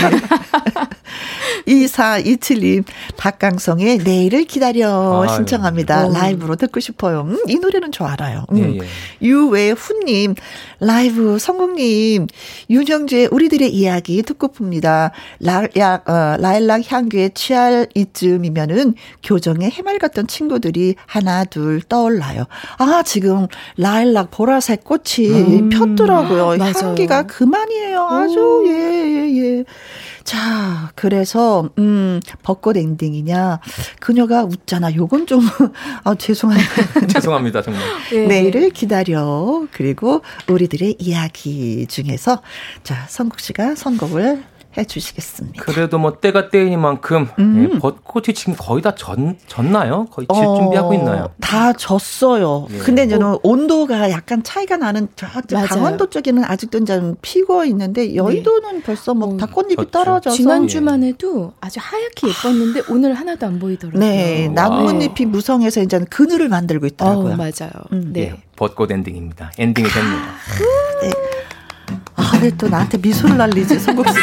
[1.66, 2.84] 2427님,
[3.16, 6.08] 박강성의 내일을 기다려 아, 신청합니다.
[6.08, 6.18] 네.
[6.18, 7.22] 라이브로 듣고 싶어요.
[7.22, 8.44] 음, 이 노래는 저 알아요.
[8.52, 8.58] 음.
[8.58, 8.88] 예, 예.
[9.22, 10.34] 유외훈님,
[10.80, 12.26] 라이브 성국님,
[12.68, 15.10] 윤영주의 우리들의 이야기 듣고 풉니다.
[15.40, 22.44] 라약, 어, 라일락 향기에 취할 이쯤이면은 교정에 해맑았던 친구들이 하나, 둘 떠올라요.
[22.78, 23.46] 아, 지금
[23.76, 26.56] 라일락 보라색 꽃이 음, 폈더라고요.
[26.58, 26.72] 맞아요.
[26.76, 28.06] 향기가 그만이에요.
[28.08, 29.64] 아주, 예, 예, 예.
[30.30, 33.58] 자, 그래서, 음, 벚꽃 엔딩이냐.
[33.98, 34.94] 그녀가 웃잖아.
[34.94, 35.40] 요건 좀,
[36.04, 37.06] 아, 죄송합니다.
[37.10, 37.82] 죄송합니다, 정말.
[38.12, 38.26] 네.
[38.30, 39.66] 내일을 기다려.
[39.72, 42.42] 그리고 우리들의 이야기 중에서,
[42.84, 44.44] 자, 성국 씨가 선곡을
[44.80, 45.62] 해 주시겠습니다.
[45.62, 47.70] 그래도 뭐 때가 때이니만큼 음.
[47.74, 49.16] 예, 벚꽃이 지금 거의 다 졌,
[49.46, 50.06] 졌나요?
[50.10, 51.30] 거의 질 어, 준비하고 있나요?
[51.40, 52.66] 다 졌어요.
[52.72, 52.78] 예.
[52.78, 53.40] 근데 저는 어.
[53.42, 55.26] 온도가 약간 차이가 나는 저
[55.66, 58.82] 강원도 쪽에는 아직도 좀 피고 있는데 여의도는 네.
[58.82, 59.90] 벌써 뭐다 어, 꽃잎이 졌죠.
[59.90, 64.00] 떨어져서 지난주만 해도 아주 하얗게 예뻤는데 오늘 하나도 안 보이더라고요.
[64.00, 67.34] 네, 나뭇잎이 무성해서 이제 그늘을 만들고 있더라고요.
[67.34, 67.70] 어, 맞아요.
[67.92, 68.12] 음.
[68.12, 68.20] 네.
[68.20, 69.52] 예, 벚꽃 엔딩입니다.
[69.58, 70.34] 엔딩이 됩니다.
[71.02, 71.39] 네.
[72.40, 74.14] 아, 왜또 나한테 미소를 날리지, 성국 씨.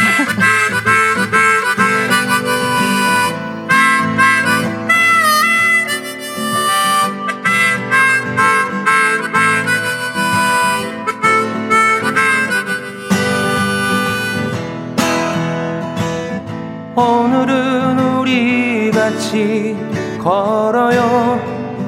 [16.95, 19.77] 오늘은 우리 같이
[20.23, 21.39] 걸어요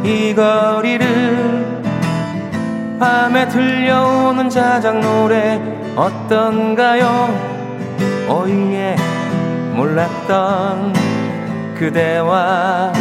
[0.04, 1.69] 이 거리를
[3.00, 5.62] 밤에 들려오는 자작 노래
[5.96, 7.34] 어떤가요?
[8.28, 8.98] 오예
[9.74, 10.94] 몰랐던
[11.76, 12.92] 그대와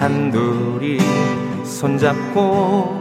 [0.00, 0.98] 단둘이
[1.64, 2.98] 손잡고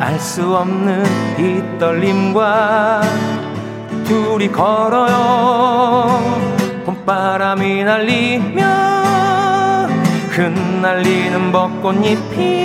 [0.00, 1.04] 알 수 없는
[1.38, 3.02] 이 떨림과
[4.04, 6.18] 둘이 걸어요
[6.84, 8.64] 봄바람이 날리며
[10.30, 12.64] 흩날리는 벚꽃잎이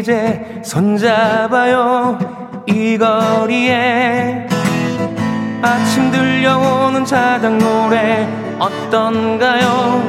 [0.00, 2.18] 이제 손잡아요.
[2.66, 4.46] 이 거리에
[5.60, 8.26] 아침 들려오는 자작 노래
[8.58, 10.02] 어떤가요?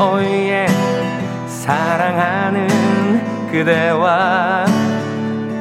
[0.00, 0.66] 오예
[1.46, 2.66] 사랑하는
[3.52, 4.66] 그대와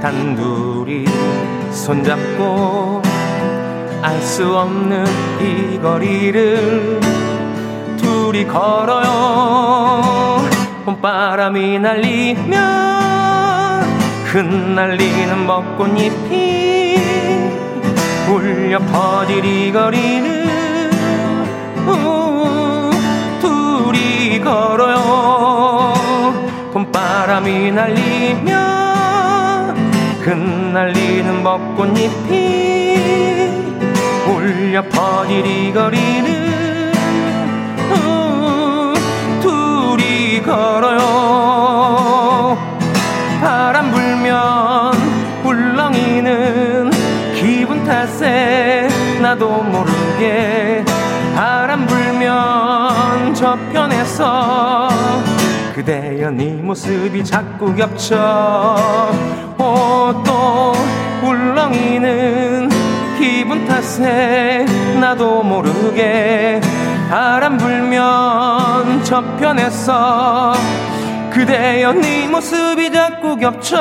[0.02, 1.06] 단둘이
[1.72, 3.04] 손잡고
[4.02, 5.06] 알 수 없는
[5.40, 7.00] 이 거리를
[7.98, 10.16] 둘이 걸어요.
[10.86, 13.35] 봄바람이 날리며
[14.36, 17.00] 흩날리는 벚꽃잎이
[18.30, 18.80] 울려
[19.30, 20.50] 이 거리는
[21.88, 22.92] 우,
[23.40, 26.34] 둘이 걸어요.
[26.74, 28.54] 봄바람이 날리며
[30.20, 32.36] 흩날리는 벚꽃잎이
[34.28, 34.84] 울려
[35.30, 36.36] 이 거리는
[40.46, 41.06] 걸어요
[46.26, 46.90] 울렁이는
[47.36, 48.88] 기분 탓에
[49.22, 50.84] 나도 모르게
[51.36, 54.90] 바람 불면 저편에서
[55.76, 59.12] 그대여 네 모습이 자꾸 겹쳐.
[59.58, 60.74] 또
[61.24, 62.70] 울렁이는
[63.20, 64.66] 기분 탓에
[65.00, 66.60] 나도 모르게
[67.10, 70.54] 바람 불면 저편에서
[71.32, 73.76] 그대여 네 모습이 자꾸 겹쳐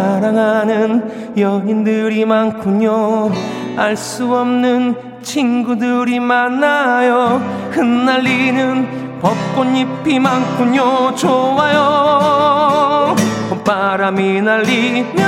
[0.00, 3.30] 사랑하는 연인들이 많군요.
[3.76, 7.40] 알 수 없는 친구들이 많아요.
[7.70, 11.14] 흩날리는 벚꽃잎이 많군요.
[11.14, 13.14] 좋아요.
[13.50, 15.22] 봄바람이 날리며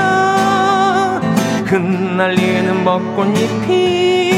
[1.67, 4.33] 흩날리는 벚꽃잎이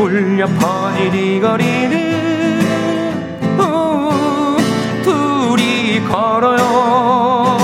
[0.00, 2.58] 울려 퍼질 이 거리를
[3.58, 4.56] 우,
[5.02, 7.63] 둘이 걸어요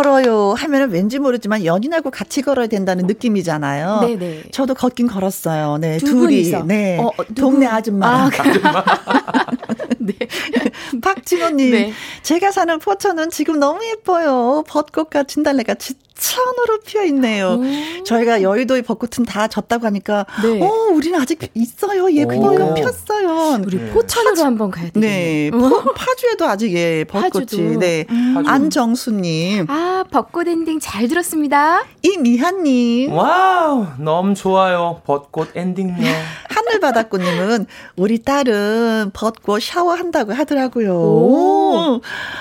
[0.00, 4.00] 걸어요 하면은 왠지 모르지만 연인하고 같이 걸어야 된다는 느낌이잖아요.
[4.00, 4.44] 네네.
[4.50, 5.78] 저도 걷긴 걸었어요.
[5.78, 6.20] 네, 둘이.
[6.20, 6.64] 분이서.
[6.64, 6.98] 네.
[6.98, 8.06] 어, 어 동네 아줌마.
[8.06, 8.84] 아, 아줌마.
[9.98, 10.14] 네.
[11.02, 11.92] 박진호님, 네.
[12.22, 14.64] 제가 사는 포천은 지금 너무 예뻐요.
[14.66, 15.74] 벚꽃과 진달래가
[16.20, 17.58] 천으로 피어 있네요.
[17.60, 18.04] 오.
[18.04, 20.62] 저희가 여의도의 벚꽃은 다 졌다고 하니까, 네.
[20.62, 22.12] 어, 우리는 아직 있어요.
[22.12, 23.60] 예쁘게 폈어요.
[23.64, 23.90] 우리 네.
[23.90, 25.00] 포천으로 파주, 한번 가야 돼요.
[25.00, 25.50] 네.
[25.96, 27.30] 파주에도 아직 예, 벚꽃이.
[27.30, 27.78] 파주도.
[27.80, 28.04] 네.
[28.10, 28.44] 음.
[28.46, 29.66] 안정수 님.
[29.68, 31.84] 아, 벚꽃 엔딩 잘 들었습니다.
[32.02, 33.12] 이미한 님.
[33.12, 35.00] 와우, 너무 좋아요.
[35.04, 35.94] 벚꽃 엔딩요.
[36.50, 37.66] 하늘바닷꽃 님은
[37.96, 40.92] 우리 딸은 벚꽃 샤워한다고 하더라고요.
[40.94, 42.00] 오.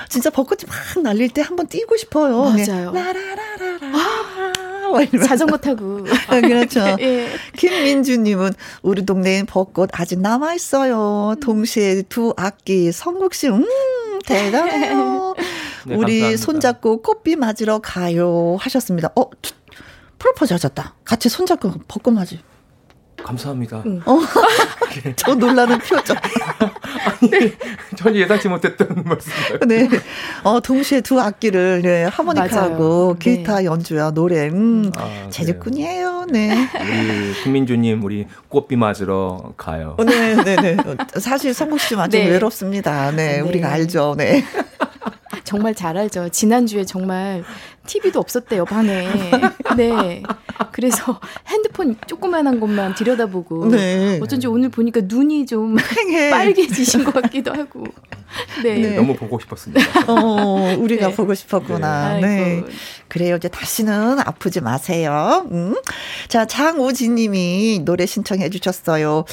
[0.10, 2.44] 진짜 벚꽃이 막 날릴 때 한번 뛰고 싶어요.
[2.44, 2.92] 맞아요.
[2.92, 3.02] 네.
[3.04, 3.68] 라라라라.
[3.82, 5.26] 아.
[5.28, 6.05] 자전거 타고.
[6.28, 6.80] 아, 그렇죠.
[6.99, 7.30] 예.
[7.55, 11.36] 김민주님은 우리 동네엔 벚꽃 아직 남아 있어요.
[11.41, 13.65] 동시에 두 악기 성국 씨, 음
[14.26, 15.36] 대단해요.
[15.86, 16.38] 네, 우리 감사합니다.
[16.38, 19.11] 손잡고 꽃비 맞으러 가요 하셨습니다.
[19.15, 19.30] 어
[20.17, 20.95] 프로포즈 하셨다.
[21.05, 22.39] 같이 손잡고 벚꽃 맞이.
[23.24, 23.84] 감사합니다.
[23.86, 24.01] 응.
[24.05, 24.20] 어,
[25.15, 26.15] 저 놀라는 표정.
[27.06, 27.30] 아니,
[27.96, 29.60] 전혀 예상치 못했던 말씀이에요.
[29.68, 29.90] 네.
[30.44, 33.38] 어, 동시에 두 악기를, 네, 하모니카하고 네.
[33.38, 33.66] 기타 네.
[33.66, 36.52] 연주야, 노래, 음, 아, 재주꾼이에요, 네.
[36.80, 39.96] 우리 김민주님, 우리 꽃비 맞으러 가요.
[39.98, 40.78] 어, 네, 네, 네.
[41.20, 42.32] 사실 성국 씨 맞으면 네.
[42.32, 43.12] 외롭습니다.
[43.12, 44.44] 네, 네, 우리가 알죠, 네.
[45.50, 46.30] 정말 잘 알죠.
[46.30, 47.43] 지난주에 정말
[47.88, 49.08] TV도 없었대요, 반에.
[49.76, 50.22] 네.
[50.72, 53.70] 그래서 핸드폰 조그만한 것만 들여다보고.
[53.70, 54.20] 네.
[54.22, 55.76] 어쩐지 오늘 보니까 눈이 좀
[56.30, 57.84] 빨개지신 것 같기도 하고.
[58.64, 58.78] 네.
[58.78, 58.95] 네.
[58.95, 59.82] 너무 보고 싶었습니다.
[60.08, 61.16] 어, 우리가 네.
[61.16, 62.20] 보고 싶었구나.
[62.20, 62.22] 네.
[62.22, 62.64] 네.
[63.08, 63.38] 그래요.
[63.38, 65.47] 이제 다시는 아프지 마세요.
[65.52, 65.76] 음.
[66.28, 69.26] 자, 장우진 님이 노래 신청해 주셨어요.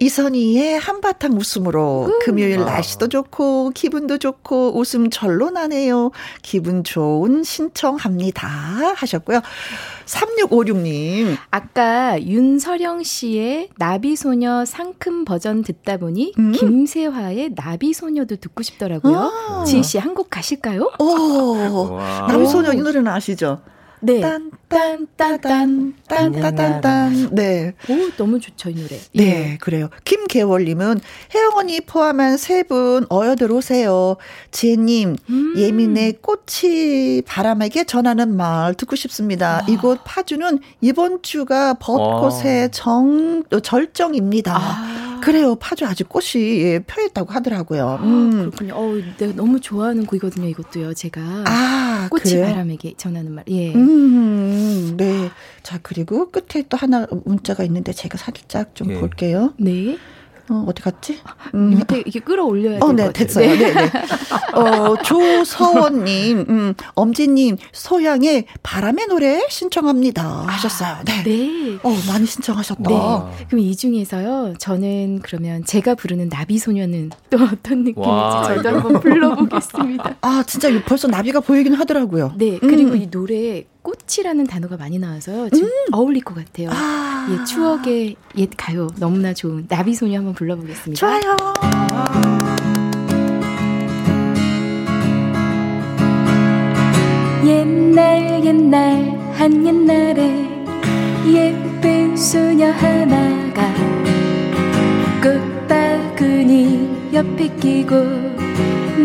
[0.00, 2.18] 이선희의 한바탕 웃음으로 음.
[2.22, 6.12] 금요일 날씨도 좋고 기분도 좋고 웃음 절로 나네요.
[6.42, 8.46] 기분 좋은 신청합니다.
[8.96, 9.40] 하셨고요.
[10.06, 11.36] 3656님.
[11.50, 16.52] 아까 윤서령 씨의 나비소녀 상큼 버전 듣다 보니 음?
[16.52, 19.16] 김세화의 나비소녀도 듣고 싶더라고요.
[19.18, 19.64] 아.
[19.66, 20.92] 지희 씨한 곡 가실까요?
[21.00, 21.98] 오.
[22.28, 23.60] 나비소녀 이 노래는 아시죠?
[24.00, 24.20] 네.
[24.20, 27.30] 딴딴따단 딴따단딴.
[27.32, 27.74] 네.
[27.88, 28.98] 오 너무 좋죠 이 노래.
[29.14, 29.58] 네, 예.
[29.60, 29.88] 그래요.
[30.04, 31.00] 김계월 님은
[31.34, 34.16] 혜영 언니 포함한 세 분 어여들 오세요.
[34.50, 35.54] 지혜 님 음.
[35.56, 39.58] 예민의 꽃이 바람에게 전하는 말 듣고 싶습니다.
[39.58, 39.66] 아.
[39.68, 42.68] 이곳 파주는 이번 주가 벚꽃의 아.
[42.68, 44.56] 정 절정입니다.
[44.56, 45.07] 아.
[45.20, 45.54] 그래요.
[45.56, 47.88] 파주 아직 꽃이 예, 펴있다고 하더라고요.
[47.88, 48.30] 아, 음.
[48.50, 48.74] 그렇군요.
[48.74, 50.48] 어, 내가 너무 좋아하는 곡이거든요.
[50.48, 50.94] 이것도요.
[50.94, 52.46] 제가 아, 꽃이 그래?
[52.46, 53.44] 바람에게 전하는 말.
[53.48, 53.72] 예.
[53.74, 55.30] 음, 네.
[55.62, 58.98] 자, 그리고 끝에 또 하나 문자가 있는데 제가 살짝 좀 예.
[58.98, 59.52] 볼게요.
[59.58, 59.96] 네.
[60.50, 61.20] 어, 어디 갔지?
[61.54, 61.70] 음.
[61.70, 63.46] 밑에 이렇게 끌어올려야 어, 네, 됐어요.
[63.46, 63.74] 네, 네.
[63.74, 63.90] 네.
[64.54, 70.44] 어, 조서원님, 음, 엄지님, 소양의 바람의 노래 신청합니다.
[70.46, 70.96] 하셨어요.
[71.04, 71.22] 네.
[71.22, 71.78] 네.
[71.82, 72.82] 어, 많이 신청하셨다.
[72.88, 73.46] 네.
[73.48, 80.16] 그럼 이 중에서요, 저는 그러면 제가 부르는 나비소녀는 또 어떤 느낌일지 와, 저도 한번 불러보겠습니다.
[80.20, 82.32] 아, 진짜 벌써 나비가 보이긴 하더라고요.
[82.38, 82.58] 네.
[82.58, 82.96] 그리고 음.
[83.02, 85.48] 이 노래 꽃이라는 단어가 많이 나와서요.
[85.50, 85.72] 지금 음.
[85.92, 86.68] 어울릴 것 같아요.
[86.72, 87.26] 아.
[87.30, 90.98] 예, 추억의 옛 가요 너무나 좋은 나비소녀 한번 불러보겠습니다.
[90.98, 91.36] 좋아요.
[97.46, 100.46] 옛날 옛날 한 옛날에
[101.26, 103.72] 예쁜 소녀 하나가
[105.22, 107.94] 꽃바구니 옆에 끼고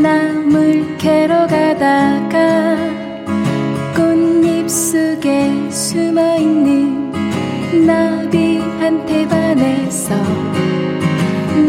[0.02, 2.76] 나물 캐러 가다가
[3.96, 4.33] 꽃잎
[4.74, 7.12] 속에 숨어 있는
[7.86, 10.16] 나비한테 반해서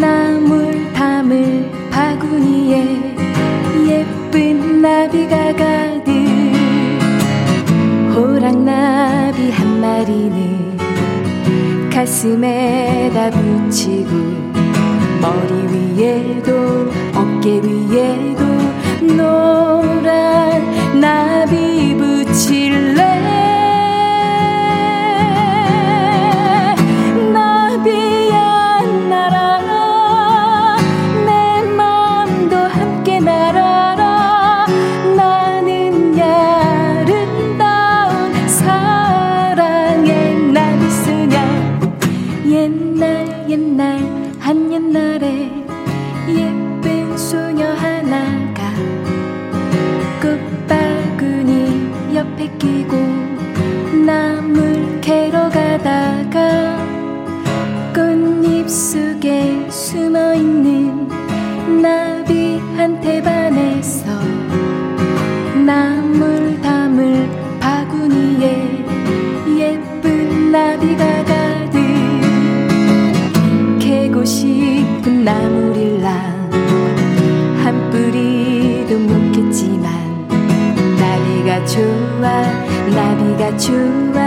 [0.01, 2.83] 나물 담을 바구니에
[3.87, 6.13] 예쁜 나비가 가득
[8.15, 10.79] 호랑나비 한 마리는
[11.93, 14.09] 가슴에다 붙이고
[15.21, 15.53] 머리
[15.99, 18.45] 위에도 어깨 위에도
[19.15, 19.64] 노
[75.25, 76.51] 나물일랑
[77.63, 80.29] 한 뿌리도 묻겠지만
[80.99, 82.43] 나비가 좋아
[82.95, 84.24] 나비가 좋아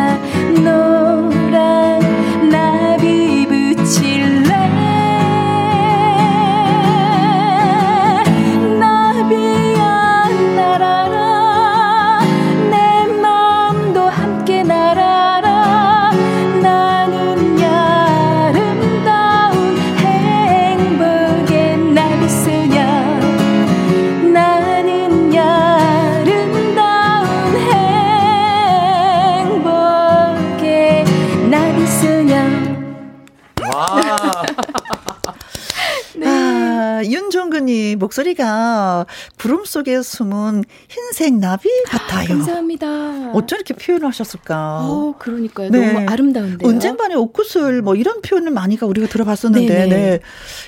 [38.08, 39.05] 목소리가
[39.48, 42.28] 구름 속에 숨은 흰색 나비 같아요.
[42.28, 43.32] 감사합니다.
[43.32, 44.80] 어쩜 이렇게 표현하셨을까?
[44.82, 45.70] 어, 그러니까요.
[45.70, 45.93] 네.
[45.93, 46.70] 너무 아름다운데요.
[46.70, 49.88] 은쟁반의 옷구슬 뭐 이런 표현을 많이가 우리가 들어봤었는데, 네네.
[49.88, 50.20] 네.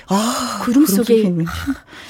[0.06, 1.44] 아 구름, 구름 속에 힘.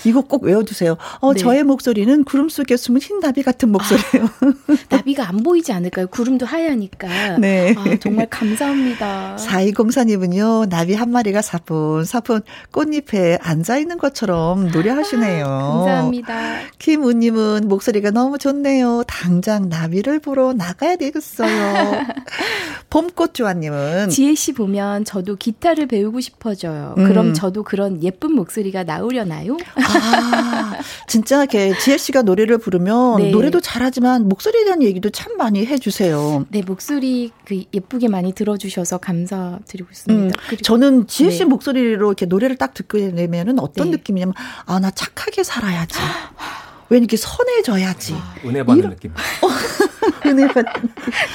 [0.07, 0.97] 이거 꼭 외워두세요.
[1.18, 1.41] 어, 네.
[1.41, 4.29] 저의 목소리는 구름 속에 숨은 흰 나비 같은 목소리예요.
[4.41, 6.07] 아, 나비가 안 보이지 않을까요?
[6.07, 7.39] 구름도 하얘니까.
[7.39, 7.75] 네.
[7.77, 9.39] 아, 정말 감사합니다.
[9.41, 15.45] 4204님은요, 나비 한 마리가 사뿐, 사뿐 꽃잎에 앉아 있는 것 것처럼 노래하시네요.
[15.45, 16.59] 감사합니다.
[16.78, 19.04] 김우님은 목소리가 너무 좋네요.
[19.06, 22.04] 당장 나비를 보러 나가야 되겠어요.
[22.90, 26.94] 봄꽃조아님은 지혜 씨 보면 저도 기타를 배우고 싶어져요.
[26.98, 27.06] 음.
[27.06, 29.56] 그럼 저도 그런 예쁜 목소리가 나오려나요?
[29.76, 30.74] 아,
[31.06, 33.30] 진짜 이렇게 지혜 씨가 노래를 부르면 네.
[33.30, 36.46] 노래도 잘하지만 목소리에 대한 얘기도 참 많이 해주세요.
[36.48, 40.40] 네, 목소리 그 예쁘게 많이 들어주셔서 감사드리고 있습니다.
[40.52, 41.44] 음, 저는 지혜 씨 네.
[41.44, 43.98] 목소리로 이렇게 노래를 딱 듣게 되면은 어떤 네.
[43.98, 44.34] 느낌이냐면
[44.66, 45.98] 아 나 착하게 살아야지.
[46.91, 48.14] 왜 이렇게 선해져야지.
[48.14, 49.12] 아, 은혜 받는 이런, 느낌.
[50.26, 50.72] 은혜 받는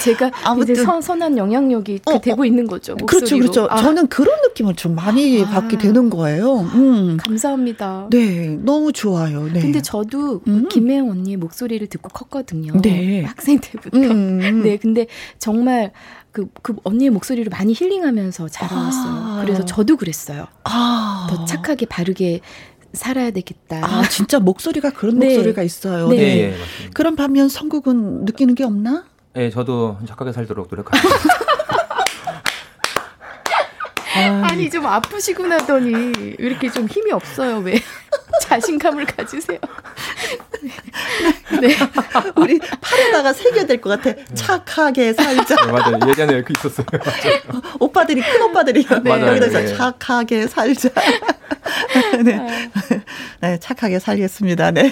[0.04, 2.96] 제가 아무튼 선, 선한 영향력이 어, 되고 어, 있는 거죠.
[2.98, 3.40] 그렇죠, 목소리로.
[3.40, 3.74] 그렇죠, 그렇죠.
[3.74, 3.82] 아.
[3.82, 5.50] 저는 그런 느낌을 좀 많이 아.
[5.50, 6.60] 받게 되는 거예요.
[6.60, 7.18] 음.
[7.18, 8.10] 감사합니다.
[8.12, 9.46] 네, 너무 좋아요.
[9.46, 9.62] 네.
[9.62, 10.68] 근데 저도 음.
[10.68, 12.82] 김혜영 언니의 목소리를 듣고 컸거든요.
[12.82, 13.24] 네.
[13.24, 13.98] 학생 때부터.
[13.98, 14.62] 음.
[14.62, 15.08] 네, 근데
[15.40, 15.94] 정말
[16.36, 19.14] 그, 그 언니의 목소리를 많이 힐링하면서 자라왔어요.
[19.14, 19.42] 아.
[19.42, 20.48] 그래서 저도 그랬어요.
[20.66, 21.28] 아.
[21.30, 22.42] 더 착하게 바르게
[22.96, 23.82] 살아야 되겠다.
[23.84, 25.28] 아, 진짜 목소리가 그런 네.
[25.28, 26.10] 목소리가 있어요.
[26.10, 26.16] 네.
[26.18, 26.36] 네.
[26.52, 26.58] 네
[26.94, 29.06] 그런 반면 성국은 느끼는 게 없나?
[29.34, 31.10] 네, 저도 착하게 살도록 노력합니다.
[34.44, 37.82] 아니 좀 아프시고 나더니 왜 이렇게 좀 힘이 없어요 왜
[38.42, 39.58] 자신감을 가지세요
[41.62, 41.76] 네
[42.36, 46.86] 우리 팔에다가 새겨야 될 것 같아 착하게 살자 네, 맞아요 예전에 그 있었어요
[47.80, 49.00] 오빠들이 큰 오빠들이 네.
[49.00, 49.76] 맞아요 여기다 네.
[49.76, 50.90] 착하게 살자
[52.24, 52.70] 네.
[53.42, 54.92] 네 착하게 살겠습니다 네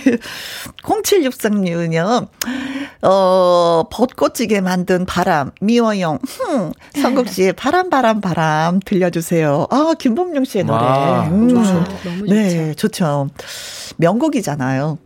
[0.84, 2.28] 0763님은요
[3.04, 9.68] 어 벚꽃지게 만든 바람 미워용 흠 성국 씨의 바람 바람 바람 들려 주세요.
[9.70, 10.78] 아, 김범용 씨의 노래.
[10.78, 11.50] 와, 음.
[11.50, 11.84] 좋죠.
[12.04, 13.06] 너무 네, 좋죠.
[13.98, 14.98] 명곡이잖아요.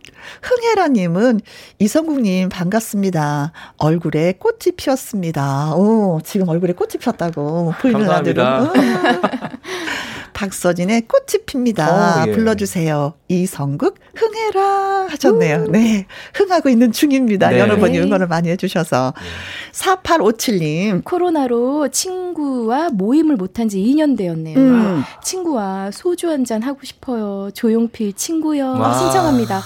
[0.42, 1.40] 흥혜라님은
[1.78, 3.52] 이성국님 반갑습니다.
[3.78, 5.74] 얼굴에 꽃이 피었습니다.
[5.74, 8.44] 오, 지금 얼굴에 꽃이 피었다고 보이는 아들은.
[10.38, 12.22] 박서진의 꽃이 핍니다.
[12.24, 12.32] 오, 예.
[12.32, 13.14] 불러주세요.
[13.26, 15.64] 이성국 흥해라 하셨네요.
[15.66, 15.70] 우.
[15.72, 16.06] 네.
[16.32, 17.50] 흥하고 있는 중입니다.
[17.50, 17.58] 네.
[17.58, 19.14] 여러분이 응원을 많이 해주셔서.
[19.16, 19.72] 네.
[19.72, 21.02] 4857님.
[21.02, 24.56] 코로나로 친구와 모임을 못한 지 2년 되었네요.
[24.58, 25.02] 음.
[25.24, 27.50] 친구와 소주 한 잔 하고 싶어요.
[27.52, 28.70] 조용필 친구요.
[28.78, 28.96] 와.
[28.96, 29.60] 신청합니다.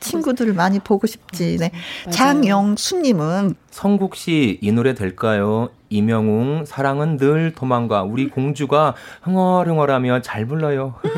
[0.00, 1.56] 친구들을 많이 보고 싶지.
[1.58, 1.70] 네.
[2.10, 5.68] 장영수님은 성국 씨 이 노래 될까요?
[5.90, 10.94] 이명웅 사랑은 늘 도망가 우리 공주가 흥얼흥얼하며 잘 불러요.
[11.04, 11.10] 음,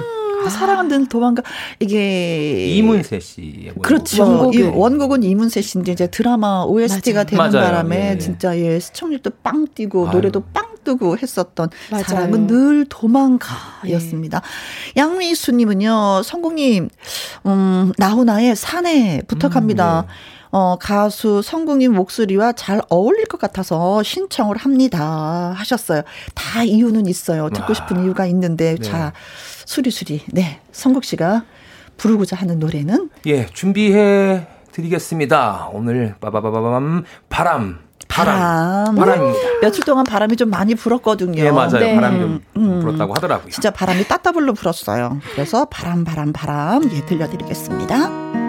[0.48, 1.42] 사랑은 늘 도망가
[1.78, 4.22] 이게 이문세 씨 그렇죠.
[4.22, 4.74] 원곡은.
[4.74, 7.66] 원곡은 이문세 씨인데 이제 드라마 OST가 되는 맞아요.
[7.66, 8.18] 바람에 예.
[8.18, 10.14] 진짜 예 시청률도 빵 뛰고 아유.
[10.14, 12.04] 노래도 빵 뜨고 했었던 맞아요.
[12.04, 14.40] 사랑은 늘 도망가였습니다.
[14.96, 15.00] 예.
[15.00, 16.88] 양미수님은요 성국님
[17.46, 20.00] 음 나훈아의 산에 부탁합니다.
[20.00, 20.40] 음, 예.
[20.52, 25.54] 어, 가수 성국님 목소리와 잘 어울릴 것 같아서 신청을 합니다.
[25.56, 26.02] 하셨어요.
[26.34, 27.50] 다 이유는 있어요.
[27.50, 28.02] 듣고 싶은 와.
[28.02, 28.82] 이유가 있는데, 네.
[28.82, 29.12] 자,
[29.70, 30.22] 수리수리.
[30.32, 30.60] 네.
[30.72, 31.44] 성국 씨가
[31.96, 33.08] 부르고자 하는 노래는?
[33.26, 35.68] 예, 준비해 드리겠습니다.
[35.72, 37.78] 오늘 빠바바바밤 바람.
[38.08, 38.96] 바람.
[38.96, 39.32] 바람.
[39.62, 41.40] 며칠 동안 바람이 좀 많이 불었거든요.
[41.40, 41.78] 예, 맞아요.
[41.78, 41.94] 네.
[41.94, 42.80] 바람이 좀 음.
[42.80, 43.50] 불었다고 하더라고요.
[43.50, 45.20] 진짜 바람이 따따블로 불었어요.
[45.34, 46.82] 그래서 바람, 바람, 바람.
[46.92, 48.39] 예, 들려드리겠습니다.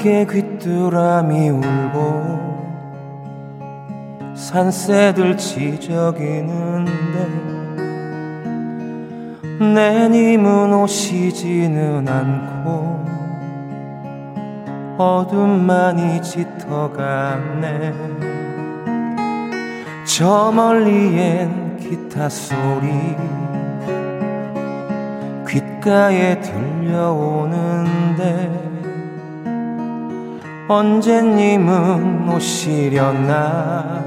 [0.00, 2.40] 밖에 귀뚜라미 울고
[4.34, 6.90] 산새들 지저귀는데
[9.74, 13.04] 내 님은 오시지는 않고
[14.96, 17.92] 어둠만이 짙어갔네.
[20.06, 22.88] 저 멀리엔 기타 소리
[25.46, 27.60] 귓가에 들려오는데
[30.70, 34.04] 언제님은 오시려나?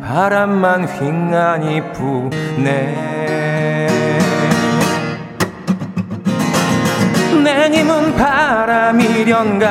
[0.00, 2.94] 바람만 휑하니 부네.
[7.42, 9.66] 내님은 바람이련가?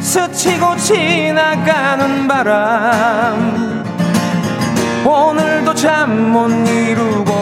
[0.00, 3.84] 스치고 지나가는 바람.
[5.04, 7.34] 오늘도 잠 못 이루고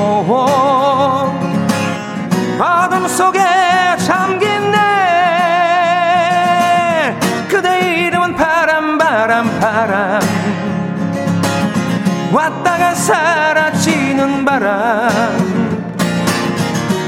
[2.58, 3.38] 어둠 속에
[4.04, 4.51] 잠긴
[9.32, 10.20] 바람 바람.
[12.34, 15.08] 왔다가 사라지는 바람.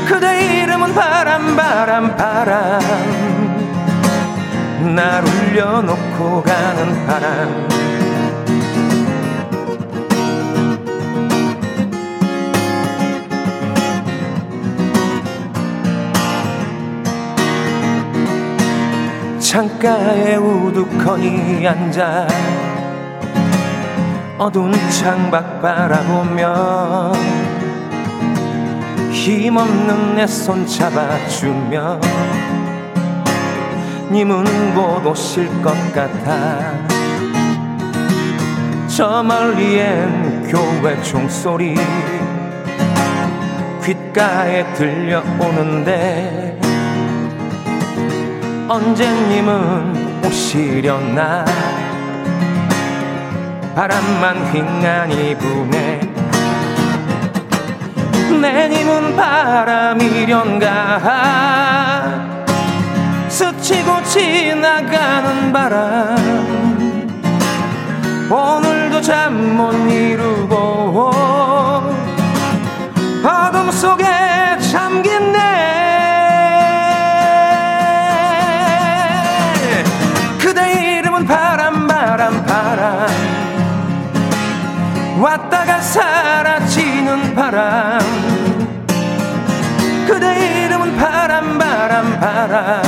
[0.08, 2.80] 그대 이름은 바람 바람 바람.
[4.94, 7.83] 날 울려놓고 가는 바람
[19.54, 22.26] 창가에 우두커니 앉아
[24.36, 27.12] 어두운 창밖 바라보며
[29.12, 32.00] 힘없는 내 손 잡아주며
[34.10, 36.72] 님은 곧 오실 것 같아.
[38.88, 41.76] 저 멀리엔 교회 종소리
[43.84, 46.53] 귓가에 들려오는데
[48.68, 51.44] 언제님은 오시려나?
[53.74, 56.00] 바람만 휑하니 부네
[58.40, 60.64] 내님은 바람이련가?
[63.28, 66.16] 스치고 지나가는 바람
[68.30, 71.10] 오늘도 잠 못 이루고
[73.24, 74.04] 어둠 속에
[74.72, 75.13] 잠긴
[87.64, 87.98] 바람.
[90.06, 92.82] 그대 이름은 바람 바람 바람.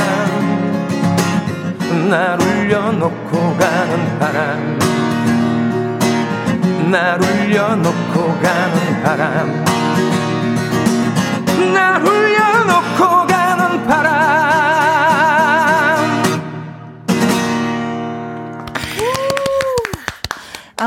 [2.09, 4.79] 날 울려놓고 가는 바람.
[6.91, 9.65] 날 울려놓고 가는 바람.
[11.73, 12.46] 날 울려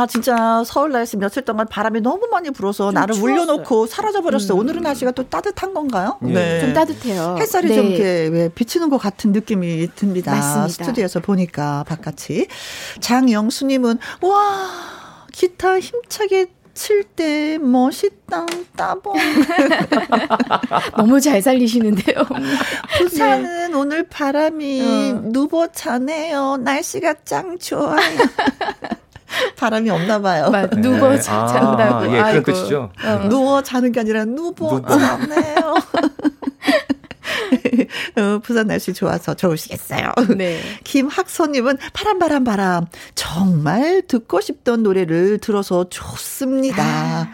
[0.00, 3.34] 아 진짜 서울 날씨 며칠 동안 바람이 너무 많이 불어서 나를 추웠어요.
[3.34, 4.56] 울려놓고 사라져 버렸어요.
[4.56, 4.60] 음.
[4.60, 6.16] 오늘은 날씨가 또 따뜻한 건가요?
[6.22, 6.60] 네, 네.
[6.60, 7.36] 좀 따뜻해요.
[7.38, 7.74] 햇살이 네.
[7.74, 10.32] 좀 이렇게 왜 비치는 것 같은 느낌이 듭니다.
[10.32, 10.68] 맞습니다.
[10.68, 12.46] 스튜디오에서 보니까 바깥이
[13.00, 14.70] 장영수님은 와
[15.32, 19.14] 기타 힘차게 칠때 멋있다 따봉
[20.96, 22.24] 너무 잘 살리시는데요.
[22.96, 23.76] 부산은 네.
[23.76, 25.20] 오늘 바람이 어.
[25.24, 26.56] 누보자네요.
[26.56, 28.00] 날씨가 짱 좋아요.
[29.56, 30.50] 바람이 없나 봐요.
[30.50, 31.20] 맞, 누워 네.
[31.20, 31.82] 잔다고.
[31.82, 32.90] 아, 예, 그런 뜻이죠.
[33.04, 33.28] 어.
[33.28, 35.70] 누워 자는 게 아니라 누워 자네요.
[38.16, 40.12] 어, 부산 날씨 좋아서 좋으시겠어요.
[40.36, 40.60] 네.
[40.84, 42.86] 김학선님은 바람, 바람, 바람.
[43.14, 46.82] 정말 듣고 싶던 노래를 들어서 좋습니다.
[46.82, 47.28] 아.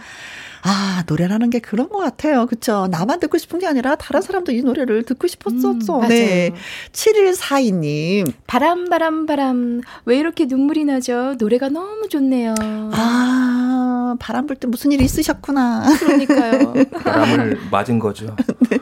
[0.68, 2.47] 아, 노래라는 게 그런 것 같아요.
[2.47, 2.88] 그쵸?
[2.90, 6.01] 나만 듣고 싶은 게 아니라 다른 사람도 이 노래를 듣고 싶었었죠.
[6.01, 6.51] 음, 네.
[6.93, 8.32] 7142님.
[8.47, 9.80] 바람, 바람, 바람.
[10.05, 11.34] 왜 이렇게 눈물이 나죠?
[11.38, 12.55] 노래가 너무 좋네요.
[12.59, 15.84] 아, 바람 불 때 무슨 일이 있으셨구나.
[15.98, 16.72] 그러니까요.
[17.05, 18.34] 바람을 맞은 거죠.
[18.70, 18.78] 네.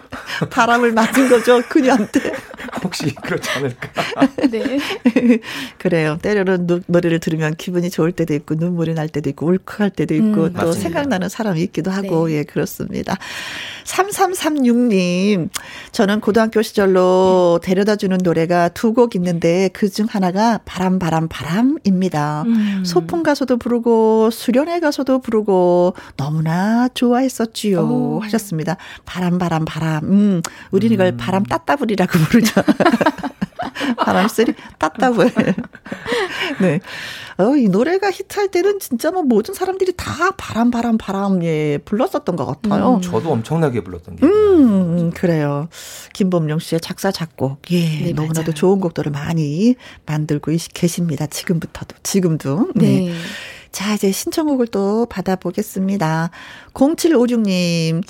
[0.51, 1.63] 바람을 맞은 거죠.
[1.69, 2.21] 그녀한테.
[2.83, 3.89] 혹시 그렇지 않을까?
[4.51, 4.79] 네.
[5.79, 6.19] 그래요.
[6.23, 10.53] 때로는 노래를 들으면 기분이 좋을 때도 있고, 눈물이 날 때도 있고, 울컥할 때도 있고, 음,
[10.53, 10.73] 또 맞습니다.
[10.73, 12.39] 생각나는 사람이 있기도 하고, 네.
[12.39, 13.17] 예, 그렇습니다.
[13.85, 15.49] 3336님,
[15.93, 22.43] 저는 고등학교 시절로 데려다 주는 노래가 두 곡 있는데, 그 중 하나가 바람, 바람, 바람입니다.
[22.47, 22.83] 음.
[22.85, 27.81] 소풍 가서도 부르고, 수련회 가서도 부르고, 너무나 좋아했었지요.
[27.81, 28.21] 오.
[28.23, 28.77] 하셨습니다.
[29.05, 30.05] 바람, 바람, 바람.
[30.05, 30.24] 음,
[30.71, 31.17] 우리는 이걸 음.
[31.17, 32.63] 바람 따따블이라고 부르죠.
[33.99, 35.33] 바람소리 따따블.
[36.61, 36.81] 네.
[37.37, 42.37] 어, 이 노래가 히트할 때는 진짜 뭐 모든 사람들이 다 바람, 바람, 바람, 예, 불렀었던
[42.37, 42.97] 것 같아요.
[42.97, 43.01] 음.
[43.01, 44.27] 저도 엄청나게 불렀던 게.
[44.27, 45.69] 음, 그래요.
[46.13, 47.61] 김범용 씨의 작사, 작곡.
[47.73, 48.55] 예, 네, 너무나도 맞아요.
[48.55, 49.75] 좋은 곡들을 많이
[50.07, 51.27] 만들고 계십니다.
[51.27, 52.71] 지금부터도, 지금도.
[52.77, 53.07] 네.
[53.07, 53.13] 네.
[53.73, 56.31] 자, 이제 신청곡을 또 받아보겠습니다.
[56.75, 58.03] 0756님,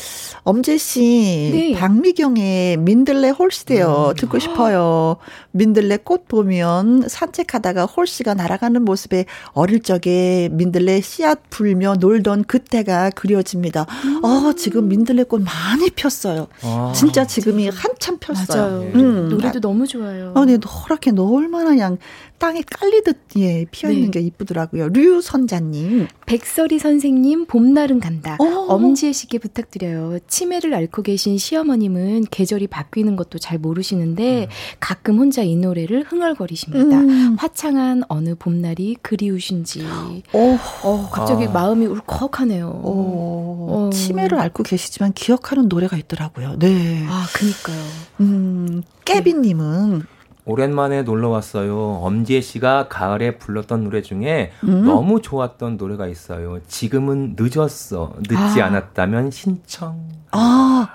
[0.42, 1.72] 엄재씨, 네.
[1.78, 4.08] 박미경의 민들레 홀씨대요.
[4.10, 4.14] 음.
[4.16, 5.16] 듣고 싶어요.
[5.52, 13.86] 민들레 꽃 보면 산책하다가 홀씨가 날아가는 모습에 어릴 적에 민들레 씨앗 불며 놀던 그때가 그려집니다.
[14.04, 14.24] 음.
[14.24, 16.48] 어, 지금 민들레 꽃 많이 폈어요.
[16.62, 16.92] 아.
[16.94, 18.62] 진짜 지금이 한참 폈어요.
[18.62, 18.90] 맞아요.
[18.94, 19.28] 음.
[19.28, 20.32] 노래도 너무 좋아요.
[20.34, 21.98] 어, 네, 노랗게 얼마나 그냥
[22.38, 24.20] 땅에 깔리듯 예, 피어 있는 네.
[24.20, 24.88] 게 이쁘더라고요.
[24.88, 26.08] 류선자님.
[26.26, 28.36] 백설이 선생님 봄날은 간다.
[28.40, 28.44] 오.
[28.44, 28.53] 어.
[28.54, 30.18] 엄지혜 씨께 부탁드려요.
[30.28, 34.48] 치매를 앓고 계신 시어머님은 계절이 바뀌는 것도 잘 모르시는데 음.
[34.80, 36.98] 가끔 혼자 이 노래를 흥얼거리십니다.
[36.98, 37.36] 음.
[37.38, 39.86] 화창한 어느 봄날이 그리우신지.
[40.32, 40.58] 오.
[40.82, 41.50] 어, 갑자기 아.
[41.50, 42.80] 마음이 울컥하네요.
[42.84, 43.90] 어.
[43.92, 46.58] 치매를 앓고 계시지만 기억하는 노래가 있더라고요.
[46.58, 47.04] 네.
[47.08, 47.82] 아, 그니까요.
[48.20, 50.02] 음, 깨비님은
[50.46, 52.00] 오랜만에 놀러 왔어요.
[52.02, 54.84] 엄지혜 씨가 가을에 불렀던 노래 중에 음?
[54.84, 56.58] 너무 좋았던 노래가 있어요.
[56.66, 58.14] 지금은 늦었어.
[58.18, 58.66] 늦지 아.
[58.66, 59.98] 않았다면 신청.
[60.32, 60.88] 아.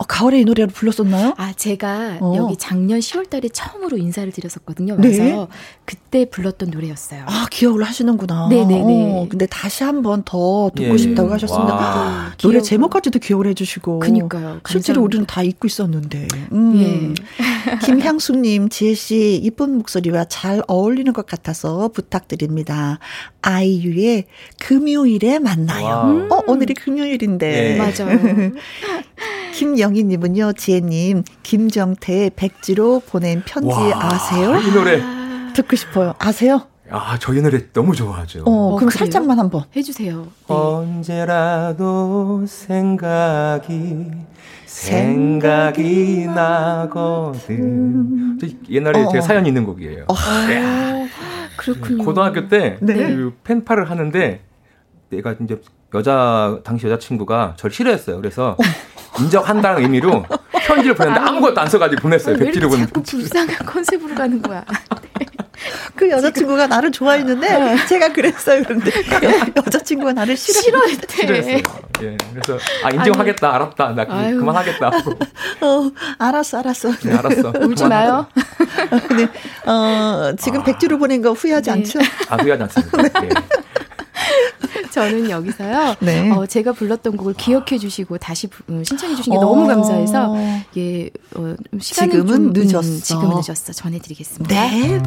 [0.00, 1.34] 어, 가을에 이 노래를 불렀었나요?
[1.38, 2.34] 아, 제가 어.
[2.36, 4.96] 여기 작년 10월 달에 처음으로 인사를 드렸었거든요.
[4.96, 5.46] 그래서 네?
[5.84, 7.24] 그때 불렀던 노래였어요.
[7.26, 8.46] 아, 기억을 하시는구나.
[8.48, 9.12] 네네네.
[9.12, 10.96] 어, 근데 다시 한 번 더 듣고 예.
[10.98, 11.74] 싶다고 하셨습니다.
[11.74, 12.32] 와.
[12.38, 13.98] 노래 제목까지도 기억을 해주시고.
[13.98, 14.60] 그니까요.
[14.68, 16.28] 실제로 우리는 다 잊고 있었는데.
[16.52, 16.76] 음.
[16.80, 17.14] 예.
[17.84, 23.00] 김향수님, 지혜씨, 이쁜 목소리와 잘 어울리는 것 같아서 부탁드립니다.
[23.42, 24.26] 아이유의
[24.60, 26.28] 금요일에 만나요.
[26.30, 27.50] 어, 오늘이 금요일인데.
[27.50, 27.76] 네.
[27.76, 28.18] 맞아요.
[29.58, 34.56] 김영희님은요, 지혜님, 김정태의 백지로 보낸 편지 와, 아세요?
[34.60, 35.02] 이 노래.
[35.52, 36.14] 듣고 싶어요.
[36.20, 36.62] 아세요?
[36.88, 38.44] 아, 저희 노래 너무 좋아하죠.
[38.44, 38.98] 어, 어 그럼 그래요?
[38.98, 40.22] 살짝만 한번 해주세요.
[40.22, 40.30] 네.
[40.46, 44.06] 언제라도 생각이
[44.64, 48.38] 생각이 나거든.
[48.70, 49.08] 옛날에 어.
[49.08, 50.04] 제가 사연 있는 곡이에요.
[50.06, 50.14] 어.
[51.56, 52.04] 그렇군요.
[52.04, 52.94] 고등학교 때 네.
[52.94, 54.40] 그 펜팔을 하는데
[55.10, 55.60] 내가 이제
[55.94, 58.18] 여자 당시 여자친구가 저를 싫어했어요.
[58.18, 58.56] 그래서 어.
[59.20, 60.24] 인정한다는 의미로
[60.66, 62.36] 편지를 보냈는데 아무것도 안 써가지고 보냈어요.
[62.36, 62.92] 백지를 보냈는데.
[62.92, 64.64] 자꾸 불쌍한 컨셉으로 가는 거야.
[65.96, 67.76] 그 여자친구가 나를 좋아했는데 어.
[67.88, 68.62] 제가 그랬어요.
[68.62, 71.16] 그런데 그 여자친구가 나를 싫어했대.
[71.16, 71.56] 싫어했어요.
[72.02, 72.16] 예.
[72.32, 73.48] 그래서 아 인정하겠다.
[73.48, 73.88] 아니, 알았다.
[73.94, 74.86] 나 그, 그만하겠다.
[75.62, 76.92] 어, 알았어, 알았어.
[77.02, 77.52] 네, 알았어.
[77.60, 78.26] 울지 마요.
[79.16, 79.70] 네.
[79.70, 80.64] 어, 지금 아.
[80.64, 81.76] 백주를 보낸 거 후회하지 네.
[81.76, 81.98] 않죠?
[82.28, 83.20] 아, 후회하지 않습니다.
[83.20, 83.28] 네.
[84.76, 84.88] 예.
[84.90, 85.94] 저는 여기서요.
[86.00, 86.30] 네.
[86.30, 89.40] 어, 제가 불렀던 곡을 기억해 주시고 다시 부, 신청해 주신 게 어.
[89.40, 90.36] 너무 감사해서
[90.76, 92.88] 예, 어, 시간은 지금은 좀, 음, 늦었어.
[92.88, 93.72] 음, 지금은 늦었어.
[93.72, 94.54] 전해 드리겠습니다.
[94.54, 95.00] 네.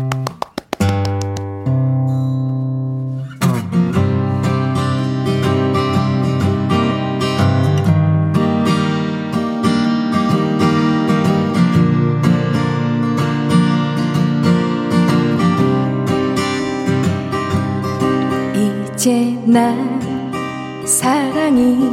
[19.04, 21.90] 난 사랑이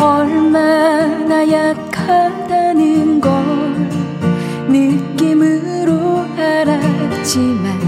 [0.00, 3.30] 얼마나 약하다는 걸
[4.66, 7.78] 느낌으로 알았지만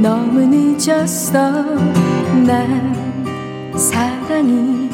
[0.00, 1.64] 너무 늦었어.
[2.46, 2.94] 난
[3.76, 4.88] 사랑이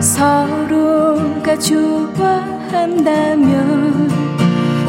[0.00, 2.88] 서로가 좋아한다면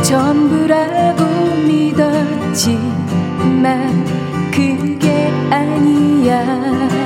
[0.01, 1.25] 전부라고
[1.67, 2.71] 믿었지만
[4.51, 7.00] 그게 아니야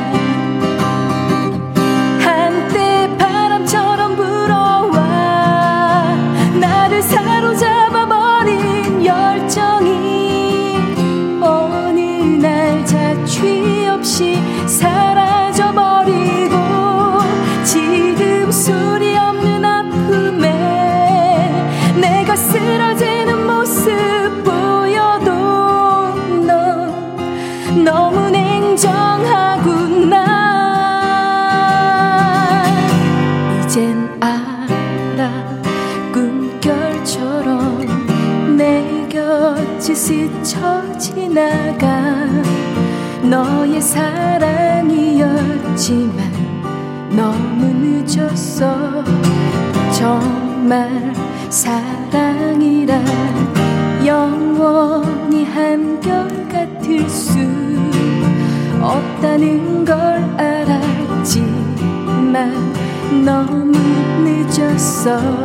[65.06, 65.45] 늦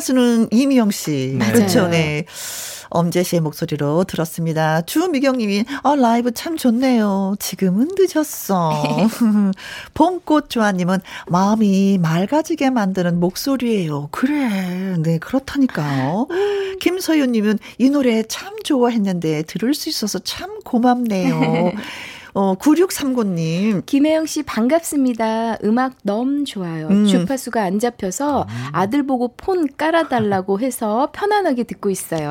[0.00, 1.36] 가수는 이미영 씨.
[1.38, 1.52] 맞아요.
[1.52, 1.88] 그렇죠.
[1.88, 2.24] 네.
[2.88, 4.80] 엄재 씨의 목소리로 들었습니다.
[4.80, 7.36] 주미경님이, 아, 라이브 참 좋네요.
[7.38, 8.82] 지금은 늦었어.
[9.94, 10.98] 봄꽃 조아님은
[11.28, 14.08] 마음이 맑아지게 만드는 목소리예요.
[14.10, 14.96] 그래.
[14.98, 16.26] 네, 그렇다니까요.
[16.80, 21.72] 김서윤님은 이 노래 참 좋아했는데 들을 수 있어서 참 고맙네요.
[22.32, 23.84] 어, 9639님.
[23.86, 25.58] 김혜영 씨 반갑습니다.
[25.64, 26.86] 음악 너무 좋아요.
[26.88, 27.06] 음.
[27.06, 32.30] 주파수가 안 잡혀서 아들 보고 폰 깔아달라고 해서 편안하게 듣고 있어요.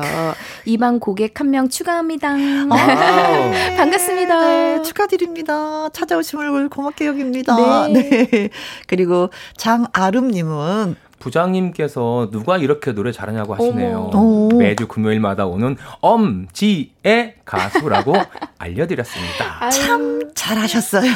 [0.64, 2.34] 이방 고객 한 명 추가합니다.
[3.76, 4.48] 반갑습니다.
[4.48, 5.88] 네, 축하드립니다.
[5.90, 7.88] 찾아오심을 고맙게 여깁니다.
[7.88, 8.08] 네.
[8.30, 8.48] 네.
[8.86, 14.48] 그리고 장아름님은 부장님께서 누가 이렇게 노래 잘하냐고 하시네요.
[14.54, 18.14] 매주 금요일마다 오는 엄지 의 가수라고
[18.58, 19.70] 알려드렸습니다.
[19.70, 21.10] 참 잘하셨어요.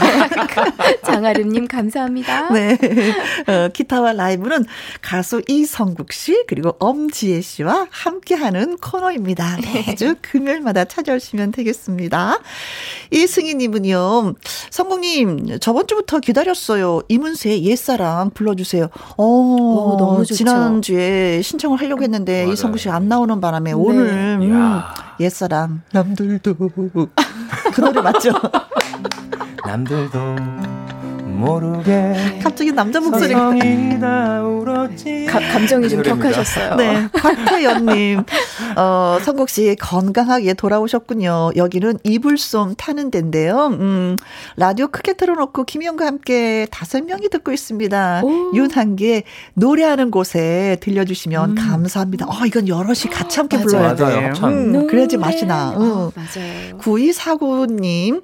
[1.04, 2.48] 장아름님 감사합니다.
[2.54, 2.78] 네.
[3.46, 4.64] 어, 기타와 라이브는
[5.02, 9.58] 가수 이성국 씨 그리고 엄지혜 씨와 함께하는 코너입니다.
[9.86, 12.38] 매주 금요일마다 찾아오시면 되겠습니다.
[13.10, 14.34] 이승희님은요.
[14.70, 17.02] 성국님 저번 주부터 기다렸어요.
[17.08, 18.88] 이문세의 옛사랑 불러주세요.
[19.18, 20.34] 어, 오, 너무 좋죠.
[20.34, 22.52] 지난주에 신청을 하려고 했는데 맞아요.
[22.54, 23.74] 이성국 씨 안 나오는 바람에 네.
[23.74, 24.80] 오늘 음,
[25.20, 26.54] 옛사랑 남들도
[27.74, 28.30] 그 노래 맞죠?
[29.64, 30.73] 남들도
[31.34, 33.50] 모르게 갑자기 남자 목소리가
[35.28, 36.76] 가, 감정이 좀 격하셨어요.
[36.76, 38.22] 네, 박태연님,
[38.76, 41.52] 어, 성국 씨 건강하게 돌아오셨군요.
[41.56, 43.68] 여기는 이불솜 타는 데인데요.
[43.68, 44.16] 음,
[44.56, 48.22] 라디오 크게 틀어놓고 김희영과 함께 다섯 명이 듣고 있습니다.
[48.54, 49.24] 윤한계
[49.54, 51.54] 노래하는 곳에 들려주시면 음.
[51.54, 52.26] 감사합니다.
[52.26, 54.32] 어, 이건 여럿이 같이 함께 불러야 돼요.
[54.44, 55.70] 음, 그래야지 맛이 나.
[55.70, 55.76] 음.
[55.76, 56.78] 어, 맞아요.
[56.78, 58.22] 9249님.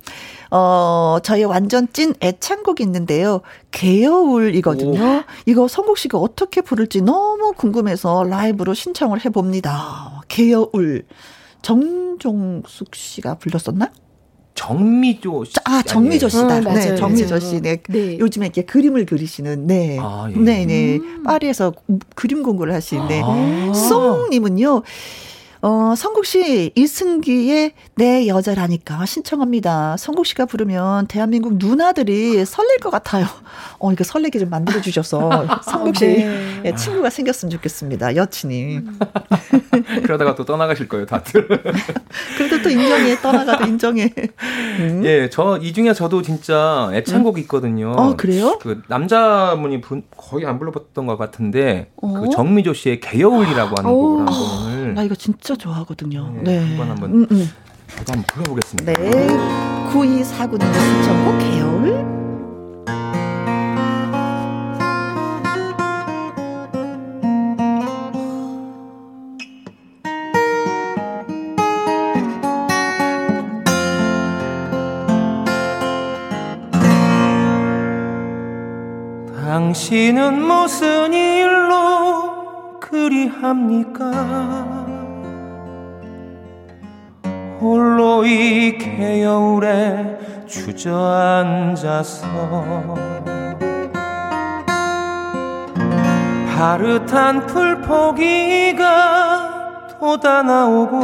[0.50, 3.40] 어, 저희 완전 찐 애창곡이 있는데요.
[3.70, 5.00] 개여울이거든요.
[5.00, 5.22] 오.
[5.46, 10.22] 이거 성국 씨가 어떻게 부를지 너무 궁금해서 라이브로 신청을 해봅니다.
[10.28, 11.04] 개여울.
[11.62, 13.92] 정종숙 씨가 불렀었나?
[14.54, 15.52] 정미조 씨.
[15.64, 16.56] 아, 정미조 씨다.
[16.56, 17.60] 어, 네, 정미조 씨.
[17.62, 17.78] 네.
[17.88, 18.18] 네.
[18.18, 19.96] 요즘에 이렇게 그림을 그리시는, 네.
[20.00, 20.34] 아, 예.
[20.36, 20.66] 네네.
[20.66, 20.96] 네.
[20.96, 21.22] 음.
[21.22, 21.72] 파리에서
[22.14, 23.72] 그림 공부를 하시는데, 아.
[23.72, 24.82] 송님은요,
[25.62, 29.96] 어, 성국 씨, 이승기의 내 여자라니까 신청합니다.
[29.98, 33.26] 성국 씨가 부르면 대한민국 누나들이 설렐 것 같아요.
[33.78, 36.62] 어, 이거 설레게 좀 만들어주셔서 성국 씨 네.
[36.64, 38.16] 예, 친구가 생겼으면 좋겠습니다.
[38.16, 38.80] 여친이.
[40.02, 41.46] 그러다가 또 떠나가실 거예요, 다들.
[42.38, 44.10] 그래도 또 인정해, 떠나가도 인정해.
[44.78, 45.02] 음.
[45.04, 47.92] 예, 저, 이 중에 저도 진짜 애창곡이 있거든요.
[47.92, 48.58] 어, 그래요?
[48.62, 49.82] 그 남자분이
[50.16, 52.20] 거의 안 불러봤던 것 같은데, 어?
[52.20, 56.30] 그 정미조 씨의 개여울이라고 하는 곡을 한번 나 이거 진짜 진짜 좋아하거든요.
[56.44, 56.60] 네.
[56.60, 56.76] 네.
[56.76, 57.50] 한번 한번 음, 음.
[57.96, 58.92] 한번 불러보겠습니다.
[58.92, 59.26] 네.
[59.92, 62.20] 9249님의 신청곡 개울.
[79.44, 84.10] 당신은 무슨 일로 그리합니까?
[87.60, 92.26] 홀로 이 개여울에 주저앉아서
[96.48, 98.86] 파릇한 풀포기가
[100.00, 101.00] 돋아나오고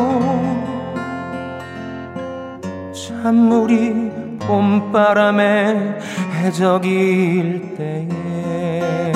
[2.94, 5.98] 찬물이 봄바람에
[6.40, 9.12] 해적일 때에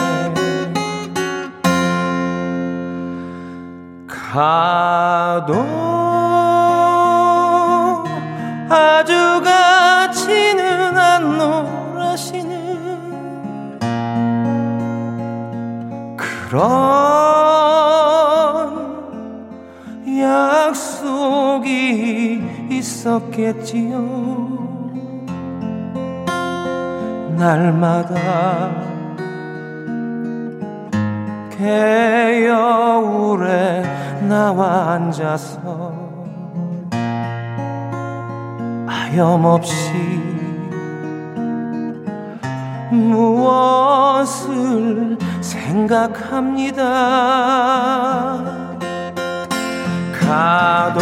[4.07, 6.10] 가도
[8.73, 12.61] 아주 가치는 안 놀아시는
[16.17, 16.71] 그런
[20.63, 21.89] 약속이
[22.71, 24.31] 있었겠지요.
[27.37, 28.71] 날마다
[31.59, 33.51] 개여울에
[34.29, 35.90] 나와 앉아서
[39.11, 39.75] 하염없이
[42.93, 44.39] 무엇을
[45.41, 46.85] 생각합니다.
[50.13, 51.01] 가도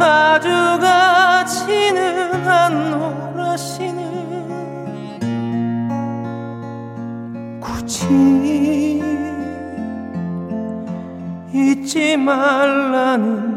[0.00, 0.48] 아주
[0.80, 4.00] 가치는 안 놀아시는
[7.60, 9.00] 굳이
[11.52, 13.49] 잊지 말라는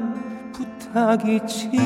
[0.94, 1.82] 부탁이지요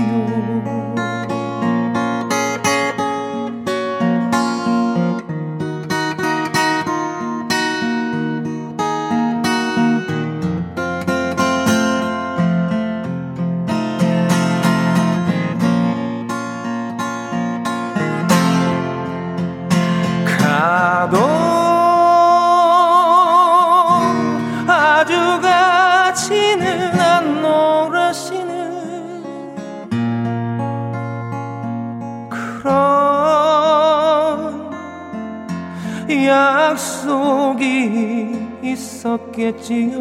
[39.37, 39.99] 있었겠지요.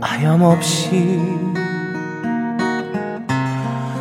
[0.00, 1.20] 하염없이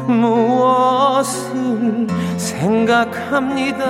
[0.07, 3.85] 무엇을 생각합니다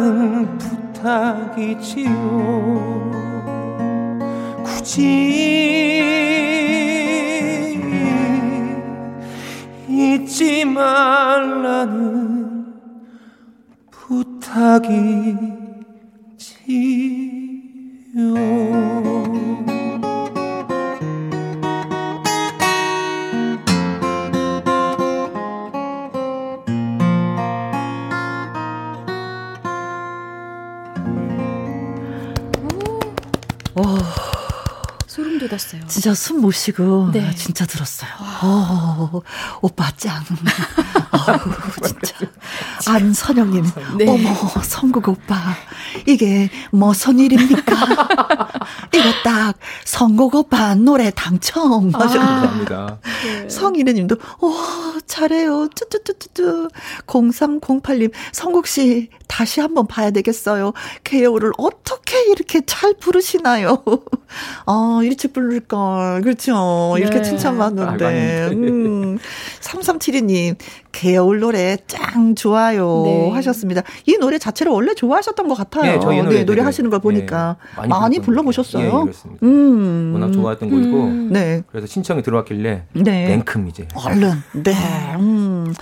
[0.00, 2.10] 말라는 부탁이지요.
[4.64, 5.04] 굳이
[9.88, 12.00] 잊지 말라는
[13.90, 15.59] 부탁이
[35.90, 37.34] 진짜 숨 못 쉬고 네.
[37.34, 38.10] 진짜 들었어요.
[38.42, 39.20] 어,
[39.60, 40.22] 오빠 짱.
[41.10, 41.18] 어,
[41.84, 42.30] 진짜.
[42.86, 43.64] 안선영님,
[43.98, 44.06] 네.
[44.08, 45.36] 어머 성국 오빠
[46.06, 47.74] 이게 무슨 일입니까?
[48.94, 49.54] 이거 딱
[49.84, 51.90] 성국 오빠 노래 당첨.
[51.92, 52.76] 감사합니다.
[52.76, 53.48] 아, 네.
[53.48, 54.50] 성인혜님도 와
[55.06, 55.68] 잘해요.
[55.74, 56.68] 쭈쭈쭈쭈쭈.
[57.06, 60.72] 0308님 성국 씨 다시 한번 봐야 되겠어요.
[61.04, 63.82] 개요를 어떻게 이렇게 잘 부르시나요?
[64.66, 66.94] 아 일찍 부를 걸 그렇죠.
[66.98, 67.22] 이렇게 네.
[67.22, 68.48] 칭찬받는데.
[68.52, 69.18] 음.
[69.60, 70.56] 3372님
[70.92, 73.30] 개요울 노래 짱 좋아요 네.
[73.30, 73.82] 하셨습니다.
[74.06, 75.92] 이 노래 자체를 원래 좋아하셨던 것 같아요.
[75.92, 78.84] 네, 저희 노래, 네, 노래 하시는 걸 보니까 네, 많이, 많이 불러보셨어요.
[78.84, 79.46] 예, 그렇습니다.
[79.60, 80.10] 음.
[80.14, 81.28] 워낙 좋아했던 곡이고 음.
[81.32, 81.62] 네.
[81.70, 83.28] 그래서 신청이 들어왔길래 네.
[83.28, 84.74] 냉큼 이제 얼른 네.
[85.18, 85.74] 음.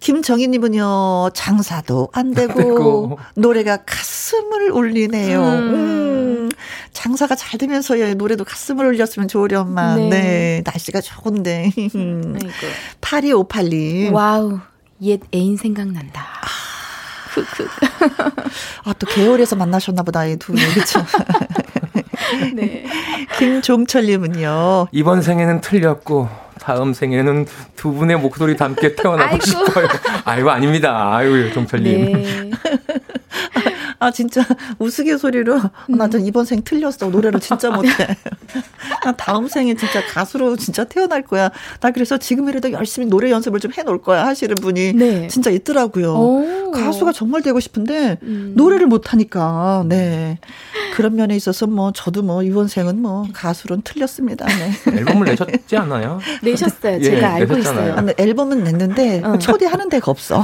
[0.00, 5.40] 김정희님은요 장사도 안 되고 노래가 가슴을 울리네요.
[5.42, 5.74] 음.
[5.74, 6.48] 음.
[6.92, 10.08] 장사가 잘 되면서야 노래도 가슴을 울렸으면 좋으련만.
[10.08, 10.08] 네.
[10.08, 10.62] 네.
[10.64, 11.70] 날씨가 좋은데.
[13.00, 14.12] 8258님.
[14.12, 14.58] 와우.
[15.02, 16.26] 옛 애인 생각난다.
[18.84, 20.60] 아, 또 개월에서 만나셨나 보다, 이 두 분.
[20.74, 21.00] 그쵸?
[22.54, 22.84] 네.
[23.38, 24.88] 김종철님은요.
[24.92, 26.28] 이번 생에는 틀렸고,
[26.60, 29.44] 다음 생에는 두 분의 목소리 담게 태어나고 아이고.
[29.46, 29.88] 싶어요.
[30.24, 31.14] 아이고, 아닙니다.
[31.16, 32.12] 아이고, 종철님.
[32.12, 32.50] 네.
[34.00, 34.42] 아, 진짜
[34.80, 35.56] 우스갯소리로
[35.90, 35.94] 음.
[35.96, 37.10] 나전 이번 생 틀렸어.
[37.10, 37.88] 노래를 진짜 못해.
[39.04, 41.50] 나 다음 생에 진짜 가수로 진짜 태어날 거야.
[41.80, 45.28] 나 그래서 지금이라도 열심히 노래 연습을 좀 해놓을 거야 하시는 분이 네.
[45.28, 46.14] 진짜 있더라고요.
[46.14, 46.70] 오.
[46.72, 48.54] 가수가 정말 되고 싶은데 음.
[48.56, 49.84] 노래를 못하니까.
[49.86, 50.38] 네.
[50.94, 54.46] 그런 면에 있어서 뭐 저도 뭐 이번 생은 뭐 가수로는 틀렸습니다.
[54.46, 54.72] 네.
[54.98, 56.20] 앨범을 내셨지 않나요?
[56.42, 57.02] 내셨어요.
[57.02, 57.92] 제가 예, 알고 내셨잖아요.
[57.92, 58.08] 있어요.
[58.08, 59.38] 아, 앨범은 냈는데 어.
[59.38, 60.42] 초대하는 데가 없어.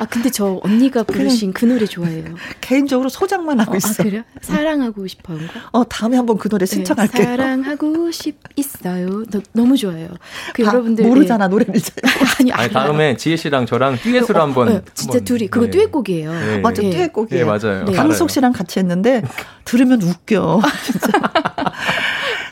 [0.00, 2.24] 아 근데 저 언니가 부르신 그 노래 좋아해요.
[2.62, 4.02] 개인적으로 소장만 하고 어, 아, 있어.
[4.02, 4.22] 아, 그래요?
[4.40, 5.38] 사랑하고 싶어요.
[5.72, 7.22] 어 다음에 한번 그 노래 네, 신청할게요.
[7.22, 9.24] 네, 사랑하고 싶 있어요.
[9.30, 10.08] 너, 너무 좋아요.
[10.54, 11.50] 그 여러분들 모르잖아 네.
[11.50, 11.74] 노래를.
[12.40, 14.68] 아니, 아니 다음에 지혜 씨랑 저랑 듀엣으로 어, 한번.
[14.68, 15.70] 어, 진짜 한번, 둘이 그거 네.
[15.72, 16.32] 듀엣곡이에요.
[16.32, 16.58] 네.
[16.60, 16.88] 맞아 네.
[16.88, 17.44] 듀엣곡이에요.
[17.44, 17.84] 네 맞아요.
[17.84, 17.92] 네.
[17.92, 19.22] 강석 씨랑 같이 했는데
[19.66, 20.62] 들으면 웃겨.
[20.82, 21.08] 진짜.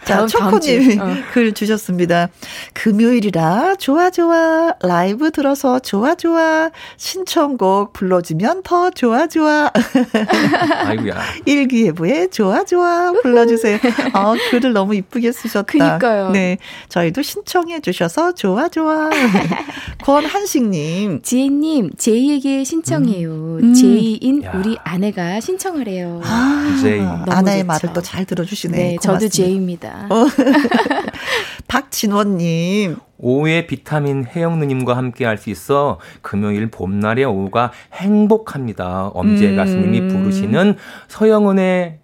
[0.09, 1.14] 자, 초코님 어.
[1.32, 2.28] 글 주셨습니다.
[2.72, 9.70] 금요일이라 좋아 좋아 라이브 들어서 좋아 좋아 신청곡 불러주면 더 좋아 좋아.
[10.86, 11.20] 아이고야.
[11.44, 13.78] 일기예보에 좋아 좋아 불러주세요.
[14.14, 15.64] 어, 글을 너무 이쁘게 쓰셨다.
[15.66, 16.30] 그니까요.
[16.30, 16.59] 네,
[16.89, 19.10] 저희도 신청해 주셔서 좋아 좋아.
[20.05, 23.30] 권한식님, 지혜님 제이에게 신청해요.
[23.62, 23.74] 음.
[23.74, 24.52] 제이인 야.
[24.55, 26.20] 우리 아내가 신청하래요.
[26.24, 27.01] 아, 제이.
[27.28, 27.66] 아내의 좋죠.
[27.66, 28.76] 말을 또 잘 들어주시네.
[28.76, 29.12] 네, 고맙습니다.
[29.18, 29.97] 저도 제이입니다.
[30.10, 30.26] 어.
[31.68, 32.96] 박진원님.
[33.18, 39.08] 오후에 비타민 혜영 누님과 함께 할 수 있어 금요일 봄날의 오후가 행복합니다.
[39.08, 39.56] 엄지혜 음.
[39.56, 40.76] 가수님이 부르시는
[41.08, 41.98] 서영은의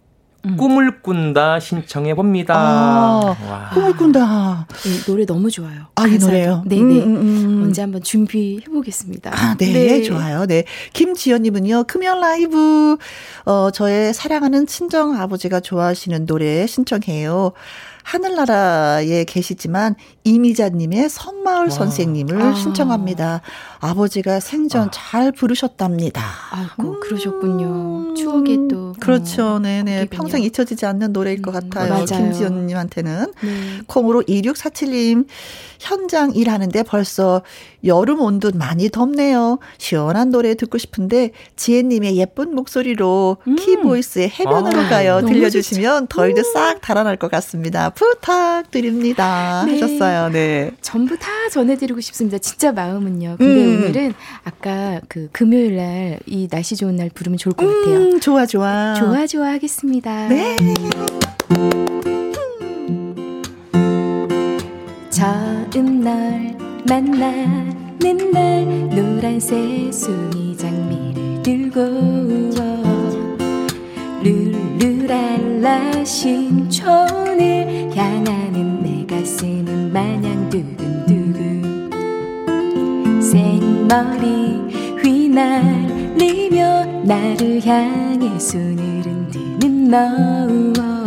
[0.46, 0.56] 음.
[0.56, 2.54] 꿈을 꾼다 신청해 봅니다.
[2.56, 4.66] 아, 꿈을 꾼다.
[4.86, 5.86] 이 노래 너무 좋아요.
[5.94, 6.62] 아, 이 노래요?
[6.66, 6.82] 네네.
[6.82, 7.62] 음, 음, 음.
[7.64, 9.30] 언제 한번 준비해 보겠습니다.
[9.34, 10.02] 아, 네, 네.
[10.02, 10.46] 좋아요.
[10.46, 10.64] 네.
[10.92, 12.96] 김지연님은요, 금연 라이브,
[13.44, 17.52] 어, 저의 사랑하는 친정 아버지가 좋아하시는 노래 신청해요.
[18.04, 21.70] 하늘나라에 계시지만 이미자님의 선마을 와.
[21.70, 22.54] 선생님을 아.
[22.54, 23.40] 신청합니다.
[23.80, 24.90] 아버지가 생전 아.
[24.92, 26.22] 잘 부르셨답니다.
[26.52, 27.00] 아이고 음.
[27.00, 28.14] 그러셨군요.
[28.14, 29.54] 추억이 또 그렇죠.
[29.54, 32.04] 어, 네네 평생 잊혀지지 않는 노래일 것 음, 같아요.
[32.04, 33.80] 김지연님한테는 네.
[33.86, 35.26] 콩으로 2647님
[35.84, 37.42] 현장 일하는데 벌써
[37.84, 39.58] 여름 온듯 많이 덥네요.
[39.78, 43.56] 시원한 노래 듣고 싶은데 지혜님의 예쁜 목소리로 음.
[43.56, 47.90] 키보이스의 해변으로 아, 가요 들려주시면 더위도 싹 달아날 것 같습니다.
[47.90, 49.64] 부탁드립니다.
[49.66, 49.72] 네.
[49.72, 50.30] 하셨어요.
[50.30, 50.70] 네.
[50.80, 52.38] 전부 다 전해드리고 싶습니다.
[52.38, 53.36] 진짜 마음은요.
[53.38, 53.84] 근데 음.
[53.84, 57.96] 오늘은 아까 그 금요일 날 이 날씨 좋은 날 부르면 좋을 것 같아요.
[57.96, 58.94] 음, 좋아 좋아.
[58.94, 60.28] 좋아 좋아 하겠습니다.
[60.28, 60.56] 네.
[65.74, 66.56] 처음 널
[66.88, 71.80] 만나는 날 노란 새송이 장미를 들고
[74.22, 81.90] 룰루랄라 신촌을 향하는 내 가슴은 마냥 두근두근
[83.20, 84.60] 생머리
[85.02, 91.03] 휘날리며 나를 향해 손을 흔드는 너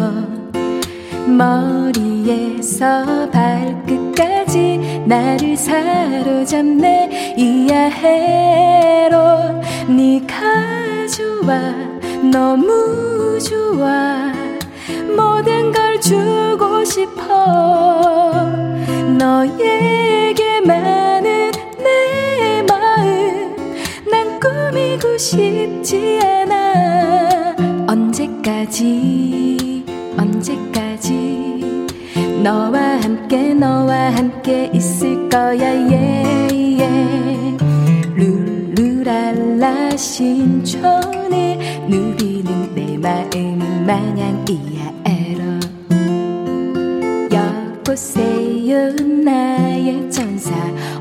[1.28, 7.36] 머리에서 발끝까지 나를 사로잡네.
[7.38, 9.18] 이야해로.
[9.88, 11.60] 네가 좋아
[12.32, 14.32] 너무 좋아
[15.16, 18.44] 모든 걸 주고 싶어.
[19.18, 20.72] 너에게만은
[21.78, 23.56] 내 마음.
[24.10, 27.56] 난 꾸미고 싶지 않아.
[27.88, 29.86] 언제까지
[30.18, 30.86] 언제까지
[32.43, 35.57] 너와 함께 너와 함께 있을 거야.
[35.57, 37.57] Yeah, yeah.
[38.15, 45.59] 룰루랄라 신촌에 누비는 내 마음은 마냥 이야에로
[47.34, 48.93] 여보세요
[49.23, 50.53] 나의 천사.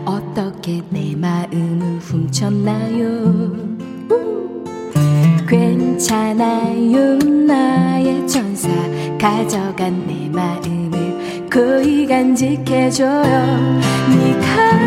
[0.04, 3.54] 어떻게 내 마음을 훔쳤나요?
[5.46, 8.68] 괜찮아요 나의 천사.
[9.18, 11.15] 가져간 내 마음을
[11.56, 13.80] 거의 간직해줘요.
[14.10, 14.85] 네가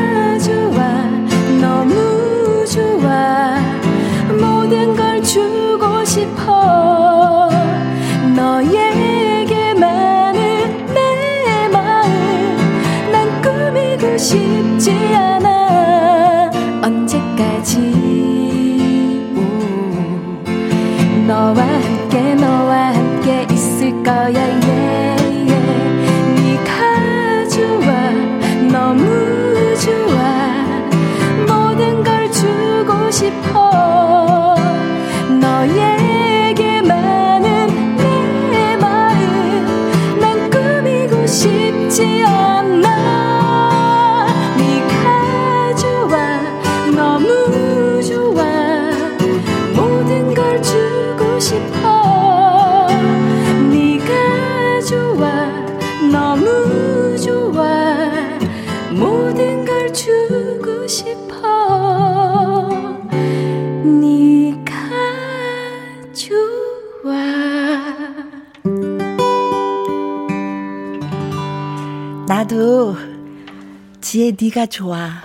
[74.49, 75.21] 네가 좋아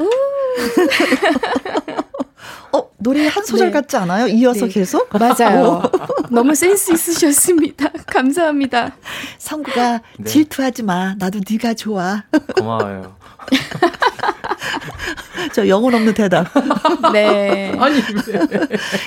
[3.05, 3.73] 노래 한 소절 네.
[3.73, 4.27] 같지 않아요?
[4.29, 4.73] 이어서 네.
[4.73, 5.11] 계속?
[5.13, 5.83] 맞아요.
[6.31, 7.91] 너무 센스 있으셨습니다.
[8.09, 8.97] 감사합니다.
[9.37, 10.25] 성구가 네.
[10.25, 11.15] 질투하지 마.
[11.19, 12.25] 나도 네가 좋아.
[12.57, 13.15] 고마워요.
[15.53, 16.47] 저 영혼 없는 대답.
[17.13, 17.73] 네.
[17.79, 18.01] 아니,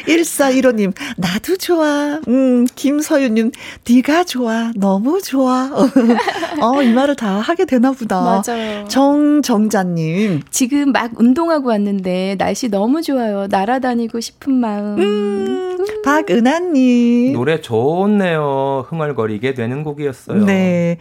[0.08, 2.20] 1415님, 나도 좋아.
[2.28, 3.52] 음, 김서윤님,
[3.90, 4.72] 네가 좋아.
[4.76, 5.70] 너무 좋아.
[6.62, 8.42] 어, 이 말을 다 하게 되나 보다.
[8.46, 8.86] 맞아요.
[8.88, 10.42] 정정자님.
[10.52, 13.48] 지금 막 운동하고 왔는데 날씨 너무 좋아요.
[13.50, 15.00] 날아다니고 싶은 마음.
[15.00, 17.34] 음, 박은하님.
[17.34, 18.86] 노래 좋네요.
[18.90, 20.46] 흥얼거리게 되는 곡이었어요.
[20.46, 20.98] 네.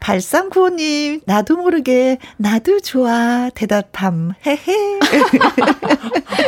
[0.00, 3.50] 8395님, 나도 모르게, 나도 좋아.
[3.54, 4.32] 대답함.
[4.46, 4.69] 헤헤.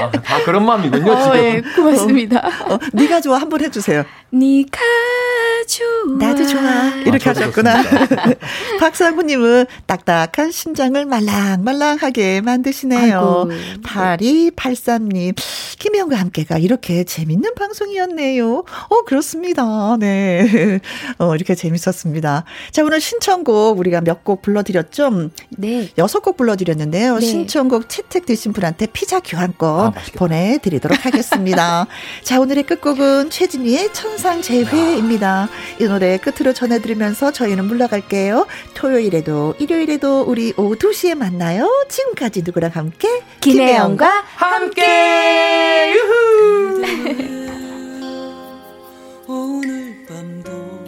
[0.01, 1.33] 아, 다 그런 마음이군요, 어, 지금.
[1.37, 2.39] 네, 고맙습니다.
[2.69, 3.39] 어, 어, 네가 좋아.
[3.39, 4.05] 한 번 해주세요.
[4.31, 4.79] 네가
[5.69, 6.17] 좋아.
[6.19, 6.63] 나도 좋아.
[7.05, 7.83] 이렇게 아, 하셨구나.
[8.81, 13.49] 박상구님은 딱딱한 심장을 말랑말랑하게 만드시네요.
[13.83, 15.35] 8283님,
[15.79, 18.65] 김혜영과 함께가 이렇게 재밌는 방송이었네요.
[18.89, 19.97] 어, 그렇습니다.
[19.99, 20.81] 네.
[21.19, 22.45] 어, 이렇게 재밌었습니다.
[22.71, 25.31] 자, 오늘 신청곡 우리가 몇 곡 불러드렸죠?
[25.59, 25.89] 네.
[25.99, 27.19] 여섯 곡 불러드렸는데요.
[27.19, 27.27] 네.
[27.27, 31.87] 신청곡 채 선택되신 분한테 피자 교환권 아, 보내드리도록 하겠습니다.
[32.23, 35.49] 자, 오늘의 끝곡은 최진희의 천상재회입니다.
[35.81, 38.47] 이 노래 끝으로 전해드리면서 저희는 물러갈게요.
[38.75, 41.69] 토요일에도 일요일에도 우리 오후 2시에 만나요.
[41.89, 43.09] 지금까지 누구랑 함께?
[43.41, 45.95] 김혜영과 함께!
[49.27, 50.82] 오늘 밤도